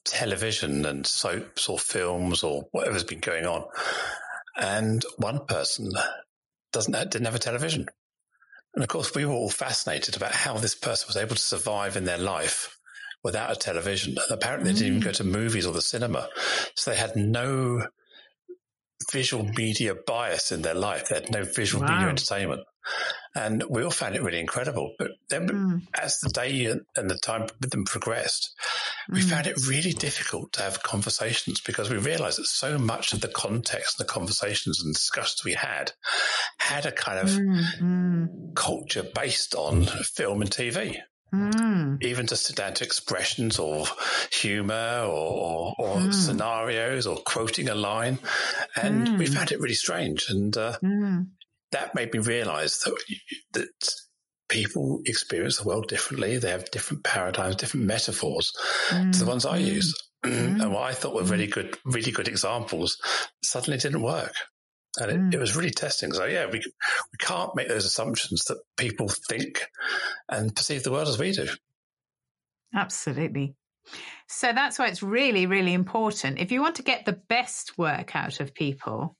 television 0.03 0.85
and 0.85 1.05
soaps 1.05 1.69
or 1.69 1.79
films 1.79 2.43
or 2.43 2.67
whatever's 2.71 3.03
been 3.03 3.19
going 3.19 3.45
on. 3.45 3.63
And 4.57 5.03
one 5.17 5.45
person 5.45 5.91
doesn't 6.71 6.93
didn't 7.11 7.25
have 7.25 7.35
a 7.35 7.39
television. 7.39 7.87
And 8.73 8.83
of 8.83 8.89
course, 8.89 9.15
we 9.15 9.25
were 9.25 9.33
all 9.33 9.49
fascinated 9.49 10.15
about 10.15 10.33
how 10.33 10.57
this 10.57 10.75
person 10.75 11.07
was 11.07 11.17
able 11.17 11.35
to 11.35 11.41
survive 11.41 11.97
in 11.97 12.05
their 12.05 12.17
life 12.17 12.76
without 13.23 13.51
a 13.51 13.55
television. 13.55 14.17
And 14.17 14.31
apparently, 14.31 14.71
they 14.71 14.79
didn't 14.79 14.95
even 14.95 15.05
go 15.05 15.11
to 15.13 15.23
movies 15.23 15.65
or 15.65 15.73
the 15.73 15.81
cinema. 15.81 16.27
So 16.75 16.91
they 16.91 16.97
had 16.97 17.15
no 17.15 17.87
visual 19.11 19.43
media 19.43 19.95
bias 19.95 20.51
in 20.51 20.61
their 20.61 20.73
life. 20.73 21.09
They 21.09 21.15
had 21.15 21.31
no 21.31 21.43
visual 21.43 21.83
wow. 21.83 21.93
media 21.93 22.09
entertainment. 22.09 22.61
And 23.35 23.63
we 23.69 23.83
all 23.83 23.91
found 23.91 24.15
it 24.15 24.23
really 24.23 24.39
incredible. 24.39 24.93
But 24.97 25.11
then 25.29 25.47
mm. 25.47 25.81
as 25.93 26.17
the 26.19 26.29
day 26.29 26.65
and 26.65 27.09
the 27.09 27.17
time 27.17 27.47
with 27.61 27.69
them 27.69 27.85
progressed, 27.85 28.49
we 29.09 29.21
mm. 29.21 29.29
found 29.29 29.45
it 29.45 29.67
really 29.67 29.91
difficult 29.91 30.53
to 30.53 30.63
have 30.63 30.81
conversations 30.81 31.61
because 31.61 31.89
we 31.89 31.97
realized 31.97 32.39
that 32.39 32.45
so 32.45 32.77
much 32.77 33.13
of 33.13 33.21
the 33.21 33.27
context 33.27 33.99
and 33.99 34.07
the 34.07 34.11
conversations 34.11 34.81
and 34.83 34.93
discussions 34.93 35.43
we 35.45 35.53
had 35.53 35.91
had 36.57 36.85
a 36.85 36.91
kind 36.91 37.19
of 37.19 37.29
mm. 37.29 38.55
culture 38.55 39.03
based 39.13 39.53
on 39.53 39.85
film 39.85 40.41
and 40.41 40.49
TV. 40.49 40.97
Mm. 41.33 42.01
Even 42.03 42.27
just 42.27 42.55
down 42.55 42.73
to 42.75 42.83
expressions 42.83 43.59
or 43.59 43.85
humor 44.31 45.03
or, 45.05 45.73
or 45.77 45.95
mm. 45.97 46.13
scenarios 46.13 47.05
or 47.05 47.17
quoting 47.17 47.69
a 47.69 47.75
line. 47.75 48.19
And 48.75 49.07
mm. 49.07 49.17
we 49.17 49.25
found 49.25 49.51
it 49.51 49.59
really 49.59 49.75
strange. 49.75 50.29
And 50.29 50.55
uh, 50.55 50.77
mm. 50.83 51.27
that 51.71 51.95
made 51.95 52.13
me 52.13 52.19
realize 52.19 52.79
that, 52.79 52.95
that 53.53 53.93
people 54.49 55.01
experience 55.05 55.57
the 55.57 55.67
world 55.67 55.87
differently. 55.87 56.37
They 56.37 56.51
have 56.51 56.71
different 56.71 57.03
paradigms, 57.03 57.57
different 57.57 57.85
metaphors 57.85 58.53
to 58.89 59.11
the 59.11 59.25
ones 59.25 59.45
I 59.45 59.59
mm. 59.59 59.65
use. 59.65 60.03
Mm. 60.25 60.61
and 60.61 60.73
what 60.73 60.81
I 60.81 60.93
thought 60.93 61.13
were 61.13 61.21
really 61.21 61.45
good, 61.45 61.77
really 61.85 62.11
good 62.11 62.27
examples 62.27 62.97
suddenly 63.43 63.77
didn't 63.77 64.01
work. 64.01 64.33
And 64.97 65.11
it, 65.11 65.19
mm. 65.19 65.33
it, 65.33 65.39
was 65.39 65.55
really 65.55 65.69
testing. 65.69 66.11
So 66.11 66.25
yeah, 66.25 66.45
we 66.45 66.59
we 66.59 67.17
can't 67.19 67.55
make 67.55 67.67
those 67.67 67.85
assumptions 67.85 68.45
that 68.45 68.59
people 68.77 69.07
think 69.07 69.67
and 70.29 70.55
perceive 70.55 70.83
the 70.83 70.91
world 70.91 71.07
as 71.07 71.19
we 71.19 71.31
do. 71.31 71.47
Absolutely. 72.73 73.55
So 74.27 74.51
that's 74.51 74.77
why 74.77 74.87
it's 74.87 75.03
really, 75.03 75.45
really 75.45 75.73
important. 75.73 76.39
If 76.39 76.51
you 76.51 76.61
want 76.61 76.75
to 76.75 76.83
get 76.83 77.05
the 77.05 77.13
best 77.13 77.77
work 77.77 78.15
out 78.15 78.39
of 78.39 78.53
people, 78.53 79.15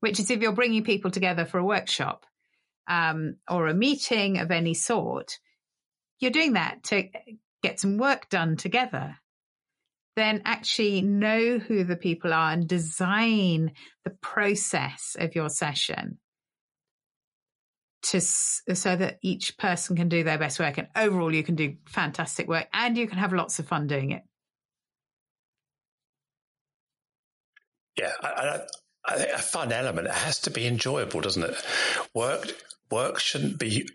which 0.00 0.20
is 0.20 0.30
if 0.30 0.42
you're 0.42 0.52
bringing 0.52 0.84
people 0.84 1.10
together 1.10 1.46
for 1.46 1.58
a 1.58 1.64
workshop 1.64 2.26
um, 2.86 3.36
or 3.48 3.68
a 3.68 3.74
meeting 3.74 4.38
of 4.38 4.50
any 4.50 4.74
sort, 4.74 5.38
you're 6.20 6.30
doing 6.30 6.52
that 6.54 6.82
to 6.84 7.08
get 7.62 7.80
some 7.80 7.96
work 7.96 8.28
done 8.28 8.56
together 8.56 9.16
then 10.16 10.42
actually 10.44 11.02
know 11.02 11.58
who 11.58 11.84
the 11.84 11.96
people 11.96 12.32
are 12.32 12.52
and 12.52 12.68
design 12.68 13.72
the 14.04 14.10
process 14.10 15.16
of 15.18 15.34
your 15.34 15.48
session 15.48 16.18
to 18.02 18.20
so 18.20 18.96
that 18.96 19.18
each 19.22 19.56
person 19.56 19.96
can 19.96 20.08
do 20.08 20.22
their 20.22 20.38
best 20.38 20.60
work. 20.60 20.78
And 20.78 20.88
overall 20.94 21.34
you 21.34 21.42
can 21.42 21.54
do 21.54 21.76
fantastic 21.86 22.46
work 22.46 22.68
and 22.72 22.96
you 22.96 23.06
can 23.06 23.18
have 23.18 23.32
lots 23.32 23.58
of 23.58 23.66
fun 23.66 23.86
doing 23.86 24.12
it. 24.12 24.22
Yeah 27.98 28.12
I, 28.22 28.60
I, 29.06 29.16
think 29.16 29.30
a 29.30 29.38
fun 29.38 29.72
element. 29.72 30.08
It 30.08 30.14
has 30.14 30.40
to 30.40 30.50
be 30.50 30.66
enjoyable 30.66 31.20
doesn't 31.20 31.42
it? 31.42 31.56
Work 32.14 32.52
work 32.90 33.18
shouldn't 33.18 33.58
be 33.58 33.88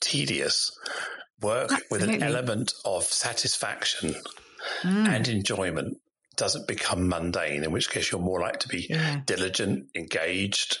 tedious. 0.00 0.78
Work 1.40 1.72
Absolutely. 1.72 2.06
with 2.06 2.16
an 2.16 2.22
element 2.22 2.72
of 2.84 3.04
satisfaction 3.04 4.14
mm. 4.82 5.08
and 5.08 5.28
enjoyment 5.28 5.98
doesn't 6.36 6.66
become 6.66 7.08
mundane, 7.08 7.64
in 7.64 7.70
which 7.70 7.90
case 7.90 8.10
you're 8.10 8.20
more 8.20 8.40
likely 8.40 8.58
to 8.58 8.68
be 8.68 8.86
yeah. 8.88 9.20
diligent, 9.26 9.88
engaged, 9.94 10.78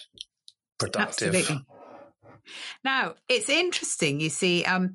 productive. 0.78 1.34
Absolutely. 1.34 1.66
Now, 2.84 3.14
it's 3.28 3.48
interesting, 3.48 4.20
you 4.20 4.30
see, 4.30 4.64
um, 4.64 4.94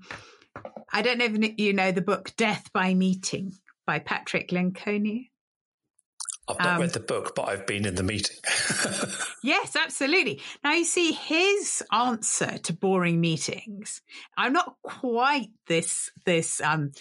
I 0.91 1.01
don't 1.01 1.17
know 1.17 1.25
if 1.25 1.59
you 1.59 1.73
know 1.73 1.91
the 1.91 2.01
book 2.01 2.35
Death 2.35 2.71
by 2.73 2.93
Meeting 2.93 3.53
by 3.85 3.99
Patrick 3.99 4.49
Lencioni. 4.49 5.29
I've 6.47 6.59
not 6.59 6.75
um, 6.75 6.81
read 6.81 6.91
the 6.91 6.99
book, 6.99 7.33
but 7.35 7.49
I've 7.49 7.65
been 7.65 7.85
in 7.85 7.95
the 7.95 8.03
meeting. 8.03 8.37
yes, 9.43 9.75
absolutely. 9.75 10.41
Now 10.63 10.73
you 10.73 10.85
see 10.85 11.11
his 11.11 11.83
answer 11.91 12.59
to 12.59 12.73
boring 12.73 13.19
meetings. 13.19 14.01
I'm 14.37 14.53
not 14.53 14.75
quite 14.83 15.49
this 15.67 16.11
this 16.23 16.61
um 16.61 16.91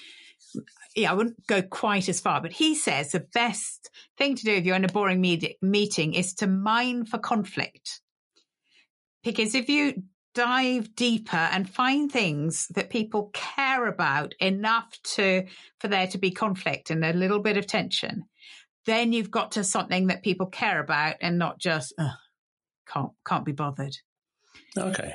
yeah, 0.94 1.10
I 1.10 1.14
wouldn't 1.14 1.46
go 1.46 1.62
quite 1.62 2.08
as 2.08 2.20
far, 2.20 2.40
but 2.40 2.52
he 2.52 2.74
says 2.74 3.12
the 3.12 3.26
best 3.34 3.90
thing 4.16 4.36
to 4.36 4.44
do 4.44 4.52
if 4.52 4.64
you're 4.64 4.76
in 4.76 4.84
a 4.84 4.88
boring 4.88 5.20
med- 5.20 5.54
meeting 5.60 6.14
is 6.14 6.34
to 6.34 6.46
mine 6.46 7.04
for 7.04 7.18
conflict. 7.18 8.00
Because 9.22 9.54
if 9.54 9.68
you 9.68 10.04
dive 10.34 10.94
deeper 10.94 11.36
and 11.36 11.68
find 11.68 12.10
things 12.10 12.66
that 12.74 12.90
people 12.90 13.30
care 13.32 13.86
about 13.86 14.34
enough 14.40 14.98
to 15.02 15.44
for 15.78 15.88
there 15.88 16.08
to 16.08 16.18
be 16.18 16.30
conflict 16.30 16.90
and 16.90 17.04
a 17.04 17.12
little 17.12 17.40
bit 17.40 17.56
of 17.56 17.66
tension, 17.66 18.24
then 18.86 19.12
you've 19.12 19.30
got 19.30 19.52
to 19.52 19.64
something 19.64 20.08
that 20.08 20.22
people 20.22 20.46
care 20.46 20.80
about 20.80 21.16
and 21.20 21.38
not 21.38 21.58
just 21.58 21.94
can't 22.86 23.12
can't 23.26 23.44
be 23.44 23.52
bothered. 23.52 23.96
Okay 24.76 25.14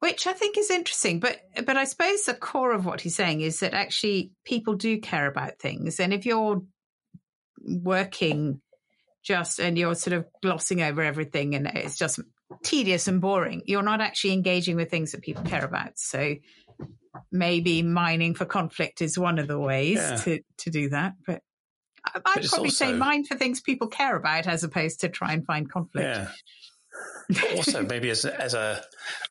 which 0.00 0.26
I 0.26 0.32
think 0.32 0.58
is 0.58 0.70
interesting. 0.70 1.20
But 1.20 1.40
but 1.64 1.76
I 1.76 1.84
suppose 1.84 2.24
the 2.24 2.34
core 2.34 2.72
of 2.72 2.84
what 2.84 3.00
he's 3.00 3.16
saying 3.16 3.40
is 3.40 3.60
that 3.60 3.74
actually 3.74 4.32
people 4.44 4.74
do 4.74 5.00
care 5.00 5.26
about 5.26 5.58
things, 5.58 6.00
and 6.00 6.12
if 6.12 6.26
you're 6.26 6.62
working 7.60 8.60
just 9.22 9.58
and 9.58 9.78
you're 9.78 9.94
sort 9.94 10.14
of 10.14 10.26
glossing 10.42 10.82
over 10.82 11.00
everything 11.02 11.54
and 11.54 11.66
it's 11.66 11.96
just 11.96 12.20
tedious 12.62 13.08
and 13.08 13.20
boring, 13.20 13.62
you're 13.64 13.82
not 13.82 14.00
actually 14.00 14.34
engaging 14.34 14.76
with 14.76 14.90
things 14.90 15.12
that 15.12 15.22
people 15.22 15.44
care 15.44 15.64
about. 15.64 15.98
So 15.98 16.36
maybe 17.32 17.82
mining 17.82 18.34
for 18.34 18.44
conflict 18.44 19.00
is 19.00 19.18
one 19.18 19.38
of 19.38 19.48
the 19.48 19.58
ways 19.58 19.96
yeah. 19.96 20.16
to 20.16 20.40
to 20.58 20.70
do 20.70 20.88
that, 20.90 21.14
but. 21.26 21.40
I'd 22.06 22.22
probably 22.22 22.66
also, 22.66 22.68
say 22.68 22.92
mine 22.92 23.24
for 23.24 23.34
things 23.34 23.62
people 23.62 23.86
care 23.86 24.14
about 24.14 24.46
as 24.46 24.62
opposed 24.62 25.00
to 25.00 25.08
try 25.08 25.32
and 25.32 25.46
find 25.46 25.70
conflict. 25.70 26.18
Yeah 26.18 26.28
also, 27.56 27.82
maybe 27.82 28.10
as 28.10 28.24
a, 28.24 28.40
as 28.40 28.54
a 28.54 28.82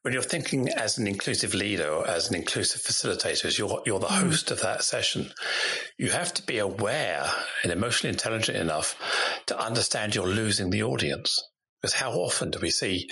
when 0.01 0.13
you're 0.13 0.23
thinking 0.23 0.69
as 0.69 0.97
an 0.97 1.07
inclusive 1.07 1.53
leader 1.53 1.87
or 1.87 2.07
as 2.07 2.29
an 2.29 2.35
inclusive 2.35 2.81
facilitator, 2.81 3.45
as 3.45 3.57
you're 3.57 3.81
you're 3.85 3.99
the 3.99 4.07
mm. 4.07 4.21
host 4.21 4.51
of 4.51 4.61
that 4.61 4.83
session, 4.83 5.31
you 5.97 6.09
have 6.09 6.33
to 6.33 6.43
be 6.43 6.57
aware 6.57 7.25
and 7.63 7.71
emotionally 7.71 8.11
intelligent 8.11 8.57
enough 8.57 8.95
to 9.45 9.59
understand 9.59 10.15
you're 10.15 10.27
losing 10.27 10.69
the 10.69 10.83
audience. 10.83 11.41
Because 11.83 11.95
how 11.95 12.13
often 12.13 12.49
do 12.49 12.59
we 12.61 12.69
see 12.69 13.09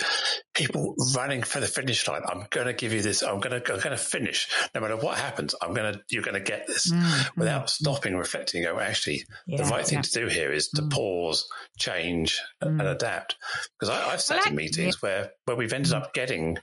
people 0.54 0.94
running 1.14 1.42
for 1.42 1.60
the 1.60 1.66
finish 1.66 2.08
line? 2.08 2.22
I'm 2.26 2.46
going 2.48 2.66
to 2.66 2.72
give 2.72 2.94
you 2.94 3.02
this. 3.02 3.22
I'm 3.22 3.38
going 3.38 3.60
to, 3.60 3.72
I'm 3.72 3.80
going 3.80 3.94
to 3.94 3.98
finish. 3.98 4.48
No 4.74 4.80
matter 4.80 4.96
what 4.96 5.18
happens, 5.18 5.54
I'm 5.60 5.74
going 5.74 5.92
to, 5.92 6.00
you're 6.08 6.22
going 6.22 6.42
to 6.42 6.50
get 6.50 6.66
this 6.66 6.90
mm-hmm. 6.90 7.38
without 7.38 7.68
stopping, 7.68 8.16
reflecting, 8.16 8.62
go, 8.62 8.80
actually, 8.80 9.26
yeah, 9.46 9.58
the 9.58 9.64
right 9.64 9.86
thing 9.86 9.98
yeah. 9.98 10.02
to 10.02 10.20
do 10.20 10.26
here 10.26 10.50
is 10.50 10.68
to 10.70 10.80
mm 10.80 10.92
pause, 10.92 11.48
change 11.78 12.40
mm 12.62 12.68
and 12.68 12.80
adapt. 12.80 13.36
Because 13.78 13.94
I, 13.94 14.10
have 14.10 14.22
sat 14.22 14.38
well, 14.38 14.48
in 14.48 14.56
meetings 14.56 14.96
yeah. 15.02 15.08
where, 15.08 15.30
where 15.44 15.56
we've 15.56 15.72
ended 15.74 15.92
up 15.92 16.14
getting 16.14 16.56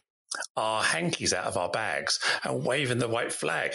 our 0.57 0.81
hankies 0.81 1.33
out 1.33 1.45
of 1.45 1.57
our 1.57 1.69
bags 1.69 2.19
and 2.43 2.65
waving 2.65 2.97
the 2.97 3.07
white 3.07 3.31
flag. 3.31 3.73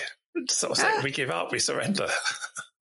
Sort 0.49 0.73
of 0.73 0.79
saying, 0.79 0.97
ah. 0.99 1.03
we 1.05 1.12
give 1.12 1.31
up, 1.31 1.53
we 1.53 1.61
surrender. 1.61 2.09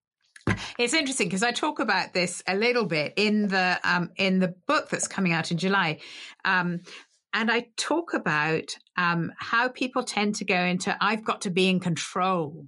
It's 0.77 0.93
interesting 0.93 1.27
because 1.27 1.43
I 1.43 1.51
talk 1.51 1.79
about 1.79 2.13
this 2.13 2.41
a 2.47 2.55
little 2.55 2.85
bit 2.85 3.13
in 3.15 3.47
the 3.47 3.79
um, 3.83 4.11
in 4.15 4.39
the 4.39 4.55
book 4.67 4.89
that's 4.89 5.07
coming 5.07 5.33
out 5.33 5.51
in 5.51 5.57
July, 5.57 5.99
um, 6.45 6.81
and 7.33 7.51
I 7.51 7.67
talk 7.77 8.13
about 8.13 8.75
um, 8.97 9.31
how 9.37 9.69
people 9.69 10.03
tend 10.03 10.35
to 10.35 10.45
go 10.45 10.55
into 10.55 10.95
"I've 10.99 11.23
got 11.23 11.41
to 11.41 11.49
be 11.49 11.69
in 11.69 11.79
control" 11.79 12.67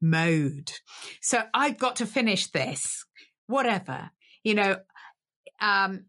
mode. 0.00 0.72
So 1.20 1.42
I've 1.52 1.78
got 1.78 1.96
to 1.96 2.06
finish 2.06 2.48
this, 2.48 3.04
whatever 3.46 4.10
you 4.42 4.54
know. 4.54 4.76
Um, 5.60 6.06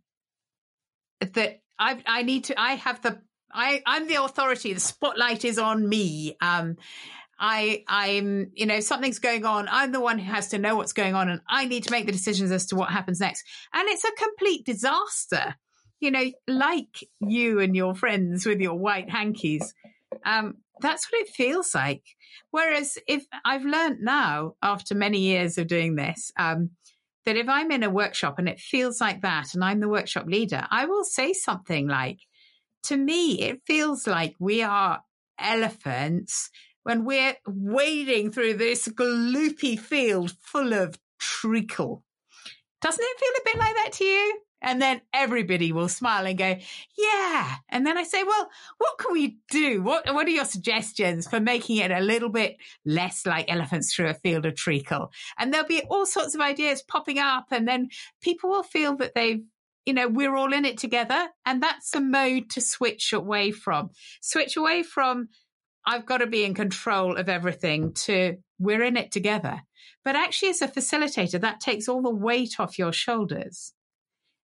that 1.34 1.62
I 1.80 2.02
I 2.06 2.23
need 2.23 2.45
to. 2.45 2.60
I 2.60 2.73
have 2.76 3.02
the 3.02 3.21
I 3.52 3.82
I'm 3.86 4.08
the 4.08 4.23
authority. 4.23 4.73
The 4.73 4.80
spotlight 4.80 5.45
is 5.45 5.58
on 5.58 5.88
me. 5.88 6.36
Um, 6.41 6.78
I, 7.39 7.84
I'm, 7.88 8.52
you 8.54 8.65
know, 8.65 8.80
something's 8.80 9.19
going 9.19 9.46
on. 9.46 9.67
I'm 9.69 9.91
the 9.91 10.00
one 10.00 10.19
who 10.19 10.32
has 10.32 10.50
to 10.50 10.60
know 10.60 10.76
what's 10.76 10.93
going 10.93 11.15
on 11.15 11.30
and 11.30 11.41
I 11.48 11.65
need 11.65 11.84
to 11.86 11.91
make 11.91 12.06
the 12.06 12.12
decisions 12.12 12.52
as 12.52 12.67
to 12.67 12.76
what 12.76 12.89
happens 12.89 13.19
next. 13.19 13.43
And 13.74 13.88
it's 13.89 14.04
a 14.04 14.12
complete 14.12 14.65
disaster, 14.65 15.56
you 16.00 16.12
know, 16.12 16.32
like 16.48 17.08
you 17.19 17.60
and 17.60 17.76
your 17.76 17.96
friends 17.96 18.46
with 18.46 18.60
your 18.60 18.76
white 18.76 19.10
hankies. 19.10 19.74
Um, 20.26 20.56
that's 20.80 21.12
what 21.12 21.22
it 21.22 21.30
feels 21.30 21.74
like. 21.74 22.04
Whereas 22.52 22.98
if 23.08 23.26
I've 23.43 23.65
learned 23.65 24.02
now 24.02 24.56
after 24.62 24.96
many 24.96 25.19
years 25.19 25.58
of 25.58 25.67
doing 25.67 25.96
this, 25.96 26.32
um, 26.38 26.72
that 27.26 27.38
if 27.38 27.48
I'm 27.48 27.72
in 27.72 27.84
a 27.84 27.89
workshop 27.89 28.38
and 28.38 28.50
it 28.50 28.60
feels 28.60 29.00
like 29.00 29.22
that 29.22 29.54
and 29.54 29.63
I'm 29.63 29.80
the 29.80 29.89
workshop 29.89 30.26
leader, 30.28 30.65
I 30.69 30.86
will 30.86 31.04
say 31.04 31.34
something 31.34 31.88
like, 31.88 32.19
to 32.84 32.98
me, 32.98 33.39
it 33.41 33.62
feels 33.65 34.06
like 34.08 34.36
we 34.39 34.62
are 34.62 35.02
elephants 35.39 36.50
when 36.84 37.06
we're 37.06 37.36
wading 37.48 38.32
through 38.32 38.56
this 38.56 38.88
gloopy 38.88 39.80
field 39.80 40.34
full 40.39 40.74
of 40.74 41.00
treacle. 41.19 42.04
Doesn't 42.82 43.04
it 43.04 43.19
feel 43.19 43.30
a 43.30 43.46
bit 43.46 43.60
like 43.60 43.76
that 43.76 43.91
to 43.93 44.04
you? 44.04 44.39
And 44.63 44.82
then 44.82 45.02
everybody 45.13 45.74
will 45.74 45.89
smile 45.89 46.26
and 46.26 46.38
go, 46.38 46.58
yeah. 46.98 47.56
And 47.69 47.86
then 47.86 47.98
I 47.98 48.04
say, 48.04 48.24
well, 48.24 48.50
what 48.78 48.98
can 48.98 49.12
we 49.12 49.38
do? 49.52 49.84
What, 49.84 50.12
what 50.13 50.26
are 50.26 50.32
your 50.32 50.46
suggestions 50.46 51.28
for 51.28 51.41
making 51.41 51.78
it 51.78 51.91
a 51.91 52.00
little 52.00 52.30
bit 52.30 52.56
less 52.86 53.26
like 53.26 53.52
elephants 53.52 53.93
through 53.93 54.08
a 54.08 54.13
field 54.13 54.46
of 54.46 54.56
treacle? 54.56 55.12
And 55.38 55.54
there'll 55.54 55.67
be 55.67 55.84
all 55.89 56.06
sorts 56.06 56.34
of 56.34 56.39
ideas 56.39 56.82
popping 56.82 57.19
up. 57.19 57.48
And 57.52 57.67
then 57.67 57.89
people 58.22 58.50
will 58.50 58.63
feel 58.63 58.96
that 58.98 59.13
they've 59.13 59.43
you 59.86 59.93
know, 59.93 60.08
we're 60.08 60.36
all 60.36 60.54
in 60.54 60.63
it 60.63 60.78
together. 60.78 61.28
And 61.46 61.62
that's 61.62 61.93
a 61.93 62.00
mode 62.00 62.50
to 62.52 62.62
switch 62.62 63.12
away 63.12 63.52
from. 63.52 63.89
Switch 64.22 64.56
away 64.56 64.82
from, 64.82 65.28
I've 65.86 66.06
got 66.06 66.17
to 66.17 66.28
be 66.28 66.43
in 66.43 66.54
control 66.54 67.17
of 67.17 67.30
everything 67.30 67.93
to 67.93 68.38
we're 68.60 68.84
in 68.84 68.98
it 68.98 69.12
together. 69.12 69.62
But 70.06 70.15
actually, 70.15 70.50
as 70.50 70.62
a 70.62 70.67
facilitator, 70.67 71.39
that 71.41 71.60
takes 71.60 71.88
all 71.88 72.02
the 72.02 72.10
weight 72.10 72.60
off 72.60 72.80
your 72.80 72.93
shoulders 72.93 73.74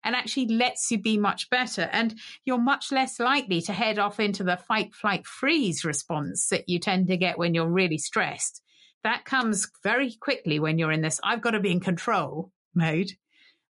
and 0.04 0.14
actually 0.14 0.46
lets 0.48 0.90
you 0.90 0.98
be 0.98 1.16
much 1.16 1.48
better. 1.50 1.88
And 1.92 2.14
you're 2.44 2.58
much 2.58 2.92
less 2.92 3.18
likely 3.18 3.60
to 3.62 3.72
head 3.72 3.98
off 3.98 4.20
into 4.20 4.44
the 4.44 4.56
fight, 4.56 4.94
flight, 4.94 5.26
freeze 5.26 5.84
response 5.84 6.48
that 6.48 6.68
you 6.68 6.78
tend 6.78 7.08
to 7.08 7.16
get 7.16 7.38
when 7.38 7.54
you're 7.54 7.66
really 7.66 7.98
stressed. 7.98 8.62
That 9.02 9.24
comes 9.24 9.68
very 9.82 10.14
quickly 10.20 10.58
when 10.58 10.78
you're 10.78 10.92
in 10.92 11.02
this, 11.02 11.20
I've 11.24 11.40
got 11.40 11.52
to 11.52 11.60
be 11.60 11.72
in 11.72 11.80
control 11.80 12.52
mode. 12.74 13.10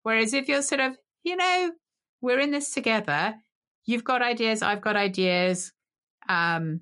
Whereas 0.03 0.35
if 0.35 0.49
you're 0.49 0.63
sort 0.63 0.81
of, 0.81 0.97
you 1.23 1.37
know, 1.37 1.73
we're 2.21 2.41
in 2.41 2.51
this 2.51 2.73
together, 2.73 3.35
you've 3.85 4.05
got 4.05 4.23
ideas, 4.23 4.63
I've 4.63 4.81
got 4.81 4.97
ideas. 4.97 5.73
Um, 6.29 6.81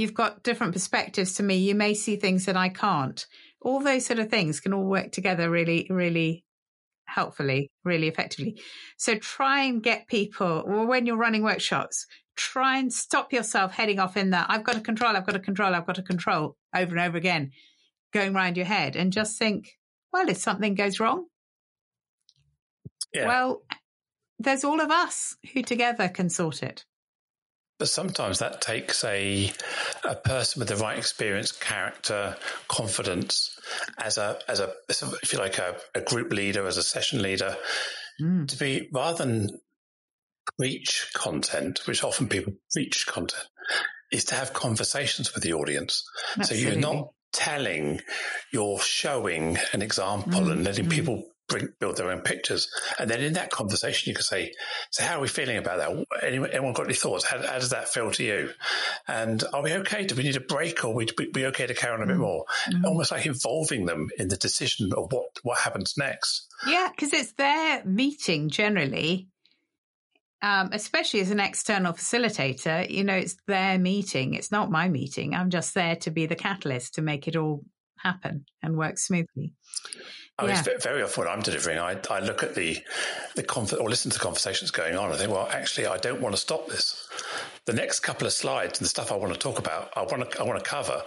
you've 0.00 0.14
got 0.14 0.42
different 0.42 0.72
perspectives 0.72 1.34
to 1.34 1.42
me. 1.42 1.56
You 1.56 1.74
may 1.74 1.92
see 1.92 2.16
things 2.16 2.46
that 2.46 2.56
I 2.56 2.70
can't. 2.70 3.24
All 3.60 3.80
those 3.80 4.06
sort 4.06 4.18
of 4.18 4.30
things 4.30 4.58
can 4.58 4.72
all 4.72 4.86
work 4.86 5.12
together 5.12 5.50
really, 5.50 5.86
really 5.90 6.42
helpfully, 7.04 7.70
really 7.84 8.08
effectively. 8.08 8.58
So 8.96 9.16
try 9.16 9.64
and 9.64 9.82
get 9.82 10.08
people, 10.08 10.64
or 10.66 10.86
when 10.86 11.04
you're 11.04 11.18
running 11.18 11.42
workshops, 11.42 12.06
try 12.34 12.78
and 12.78 12.90
stop 12.90 13.30
yourself 13.30 13.72
heading 13.74 13.98
off 13.98 14.16
in 14.16 14.30
that 14.30 14.46
I've 14.48 14.64
got 14.64 14.76
to 14.76 14.80
control, 14.80 15.14
I've 15.14 15.26
got 15.26 15.32
to 15.32 15.38
control, 15.38 15.74
I've 15.74 15.86
got 15.86 15.96
to 15.96 16.02
control 16.02 16.56
over 16.74 16.96
and 16.96 17.00
over 17.00 17.18
again, 17.18 17.50
going 18.14 18.34
around 18.34 18.56
your 18.56 18.66
head 18.66 18.96
and 18.96 19.12
just 19.12 19.38
think, 19.38 19.68
well, 20.14 20.30
if 20.30 20.38
something 20.38 20.74
goes 20.74 20.98
wrong, 20.98 21.26
yeah. 23.12 23.26
well, 23.26 23.62
there's 24.38 24.64
all 24.64 24.80
of 24.80 24.90
us 24.90 25.36
who 25.52 25.62
together 25.62 26.08
can 26.08 26.30
sort 26.30 26.62
it. 26.62 26.86
But 27.80 27.88
sometimes 27.88 28.40
that 28.40 28.60
takes 28.60 29.02
a 29.04 29.50
a 30.04 30.14
person 30.14 30.60
with 30.60 30.68
the 30.68 30.76
right 30.76 30.98
experience, 30.98 31.52
character, 31.52 32.36
confidence, 32.68 33.58
as 33.98 34.18
a 34.18 34.38
as 34.48 34.60
a 34.60 34.72
if 34.88 35.32
you 35.32 35.38
like 35.38 35.58
a, 35.58 35.76
a 35.94 36.00
group 36.00 36.32
leader, 36.32 36.66
as 36.66 36.76
a 36.76 36.82
session 36.82 37.22
leader, 37.22 37.56
mm. 38.20 38.48
to 38.48 38.56
be 38.56 38.88
rather 38.92 39.24
than 39.24 39.60
preach 40.58 41.10
content, 41.14 41.80
which 41.86 42.04
often 42.04 42.28
people 42.28 42.52
preach 42.72 43.06
content, 43.06 43.46
is 44.12 44.24
to 44.26 44.34
have 44.34 44.52
conversations 44.52 45.34
with 45.34 45.42
the 45.42 45.52
audience. 45.52 46.04
Absolutely. 46.36 46.64
So 46.64 46.70
you're 46.70 46.80
not 46.80 47.10
telling, 47.32 48.00
you're 48.52 48.80
showing 48.80 49.56
an 49.72 49.82
example 49.82 50.40
mm. 50.40 50.52
and 50.52 50.64
letting 50.64 50.86
mm. 50.86 50.90
people 50.90 51.24
bring, 51.50 51.68
build 51.78 51.96
their 51.96 52.10
own 52.10 52.20
pictures. 52.20 52.70
And 52.98 53.10
then 53.10 53.20
in 53.20 53.34
that 53.34 53.50
conversation, 53.50 54.08
you 54.08 54.14
can 54.14 54.22
say, 54.22 54.52
so 54.90 55.02
how 55.02 55.18
are 55.18 55.20
we 55.20 55.28
feeling 55.28 55.58
about 55.58 55.78
that? 55.78 56.22
Anyone, 56.22 56.50
anyone 56.50 56.72
got 56.72 56.86
any 56.86 56.94
thoughts? 56.94 57.24
How, 57.24 57.38
how, 57.38 57.58
does 57.58 57.70
that 57.70 57.88
feel 57.88 58.10
to 58.12 58.24
you? 58.24 58.50
And 59.06 59.42
are 59.52 59.62
we 59.62 59.74
okay? 59.74 60.06
Do 60.06 60.14
we 60.14 60.22
need 60.22 60.36
a 60.36 60.40
break 60.40 60.84
or 60.84 60.94
would 60.94 61.12
we 61.18 61.26
be 61.30 61.46
okay 61.46 61.66
to 61.66 61.74
carry 61.74 61.94
on 61.94 62.02
a 62.02 62.06
bit 62.06 62.16
mm. 62.16 62.20
more? 62.20 62.44
Mm-hmm. 62.70 62.86
Almost 62.86 63.10
like 63.10 63.26
involving 63.26 63.84
them 63.84 64.08
in 64.16 64.28
the 64.28 64.36
decision 64.36 64.92
of 64.96 65.12
what, 65.12 65.26
what 65.42 65.58
happens 65.58 65.94
next. 65.98 66.46
Yeah, 66.66 66.88
because 66.90 67.12
it's 67.12 67.32
their 67.32 67.84
meeting 67.84 68.48
generally. 68.48 69.28
Um, 70.42 70.70
especially 70.72 71.20
as 71.20 71.30
an 71.30 71.38
external 71.38 71.92
facilitator, 71.92 72.88
you 72.88 73.04
know, 73.04 73.14
it's 73.14 73.36
their 73.46 73.78
meeting. 73.78 74.32
It's 74.32 74.50
not 74.50 74.70
my 74.70 74.88
meeting. 74.88 75.34
I'm 75.34 75.50
just 75.50 75.74
there 75.74 75.96
to 75.96 76.10
be 76.10 76.24
the 76.24 76.34
catalyst 76.34 76.94
to 76.94 77.02
make 77.02 77.28
it 77.28 77.36
all 77.36 77.62
happen 78.02 78.44
and 78.62 78.76
work 78.76 78.98
smoothly. 78.98 79.54
Oh, 80.38 80.46
yeah. 80.46 80.62
it's 80.64 80.84
very 80.84 81.02
often 81.02 81.24
when 81.24 81.32
I'm 81.32 81.42
delivering, 81.42 81.78
I, 81.78 81.98
I 82.10 82.20
look 82.20 82.42
at 82.42 82.54
the 82.54 82.78
the 83.36 83.42
conf- 83.42 83.74
or 83.78 83.90
listen 83.90 84.10
to 84.10 84.18
the 84.18 84.22
conversations 84.22 84.70
going 84.70 84.96
on. 84.96 85.12
I 85.12 85.16
think, 85.16 85.30
well, 85.30 85.46
actually, 85.50 85.86
I 85.86 85.98
don't 85.98 86.22
want 86.22 86.34
to 86.34 86.40
stop 86.40 86.66
this. 86.68 87.08
The 87.66 87.74
next 87.74 88.00
couple 88.00 88.26
of 88.26 88.32
slides 88.32 88.78
and 88.78 88.86
the 88.86 88.88
stuff 88.88 89.12
I 89.12 89.16
want 89.16 89.34
to 89.34 89.38
talk 89.38 89.58
about, 89.58 89.90
I 89.96 90.02
want 90.02 90.30
to 90.30 90.40
I 90.40 90.44
want 90.44 90.62
to 90.62 90.68
cover. 90.68 91.02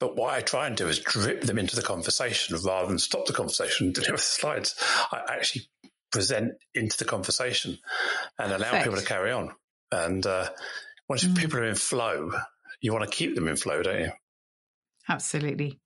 But 0.00 0.16
what 0.16 0.32
I 0.32 0.40
try 0.40 0.66
and 0.66 0.76
do 0.76 0.88
is 0.88 1.00
drip 1.00 1.42
them 1.42 1.58
into 1.58 1.76
the 1.76 1.82
conversation 1.82 2.56
rather 2.64 2.88
than 2.88 2.98
stop 2.98 3.26
the 3.26 3.34
conversation 3.34 3.88
and 3.88 3.94
deliver 3.94 4.16
the 4.16 4.22
slides. 4.22 4.74
I 5.12 5.22
actually 5.28 5.66
present 6.10 6.52
into 6.74 6.96
the 6.96 7.04
conversation 7.04 7.78
and 8.38 8.52
allow 8.52 8.70
Perfect. 8.70 8.84
people 8.84 8.98
to 9.00 9.06
carry 9.06 9.32
on. 9.32 9.50
And 9.90 10.24
uh, 10.24 10.48
once 11.08 11.24
mm. 11.24 11.36
people 11.36 11.58
are 11.58 11.64
in 11.64 11.74
flow, 11.74 12.32
you 12.80 12.92
want 12.92 13.04
to 13.04 13.14
keep 13.14 13.34
them 13.34 13.48
in 13.48 13.56
flow, 13.56 13.82
don't 13.82 14.00
you? 14.00 14.12
Absolutely. 15.08 15.78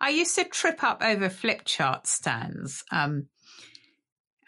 I 0.00 0.10
used 0.10 0.34
to 0.36 0.44
trip 0.44 0.82
up 0.82 1.02
over 1.02 1.28
flip 1.28 1.62
chart 1.64 2.06
stands. 2.06 2.84
Um, 2.90 3.26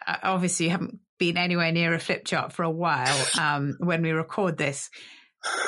obviously, 0.06 0.66
you 0.66 0.72
haven't 0.72 0.98
been 1.18 1.36
anywhere 1.36 1.72
near 1.72 1.94
a 1.94 1.98
flip 1.98 2.24
chart 2.24 2.52
for 2.52 2.62
a 2.62 2.70
while 2.70 3.26
um, 3.40 3.76
when 3.78 4.02
we 4.02 4.10
record 4.10 4.56
this. 4.56 4.90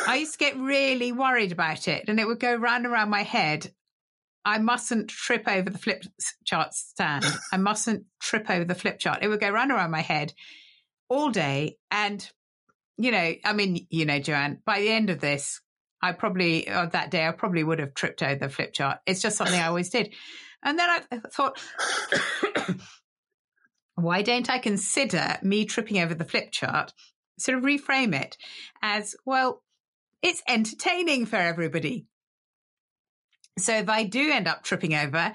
I 0.07 0.17
used 0.17 0.33
to 0.33 0.39
get 0.39 0.59
really 0.59 1.13
worried 1.13 1.53
about 1.53 1.89
it, 1.89 2.05
and 2.09 2.21
it 2.21 2.27
would 2.27 2.41
go 2.41 2.55
round 2.55 2.85
and 2.85 2.93
around 2.93 3.11
my 3.11 3.23
head. 3.23 3.73
I 4.45 4.59
mustn't 4.59 5.09
trip 5.09 5.45
over 5.47 5.71
the 5.71 5.79
flip 5.79 6.03
chart 6.45 6.75
stand. 6.75 7.25
I 7.53 7.57
mustn't 7.59 8.05
trip 8.21 8.51
over 8.51 8.65
the 8.65 8.75
flip 8.75 8.99
chart. 8.99 9.21
It 9.23 9.29
would 9.29 9.41
go 9.41 9.51
round 9.51 9.71
and 9.71 9.79
around 9.79 9.93
my 9.93 10.01
head 10.01 10.33
all 11.09 11.31
day. 11.31 11.77
And, 11.93 12.29
you 12.99 13.13
know, 13.13 13.35
I 13.45 13.53
mean, 13.53 13.87
you 13.89 14.05
know, 14.05 14.19
Joanne, 14.19 14.61
by 14.67 14.81
the 14.81 14.91
end 14.91 15.11
of 15.11 15.21
this, 15.21 15.61
I 16.03 16.13
probably, 16.13 16.69
uh, 16.69 16.87
that 16.87 17.11
day, 17.11 17.27
I 17.27 17.33
probably 17.33 17.63
would 17.63 17.79
have 17.79 17.95
tripped 17.95 18.23
over 18.23 18.35
the 18.35 18.49
flip 18.49 18.73
chart. 18.73 18.99
It's 19.07 19.23
just 19.23 19.37
something 19.37 19.59
I 19.59 19.69
always 19.69 19.91
did. 19.91 20.13
And 20.63 20.79
then 20.79 20.91
I 20.91 21.19
thought, 21.33 21.61
why 23.95 24.23
don't 24.23 24.51
I 24.51 24.59
consider 24.59 25.39
me 25.43 25.65
tripping 25.65 26.01
over 26.01 26.15
the 26.15 26.25
flip 26.25 26.51
chart, 26.51 26.93
sort 27.39 27.59
of 27.59 27.65
reframe 27.65 28.15
it 28.21 28.37
as, 28.83 29.15
well, 29.25 29.63
it's 30.23 30.43
entertaining 30.49 31.27
for 31.27 31.37
everybody. 31.37 32.07
So 33.59 33.75
if 33.75 33.89
I 33.89 34.05
do 34.05 34.31
end 34.33 34.49
up 34.49 34.63
tripping 34.63 34.95
over, 34.95 35.33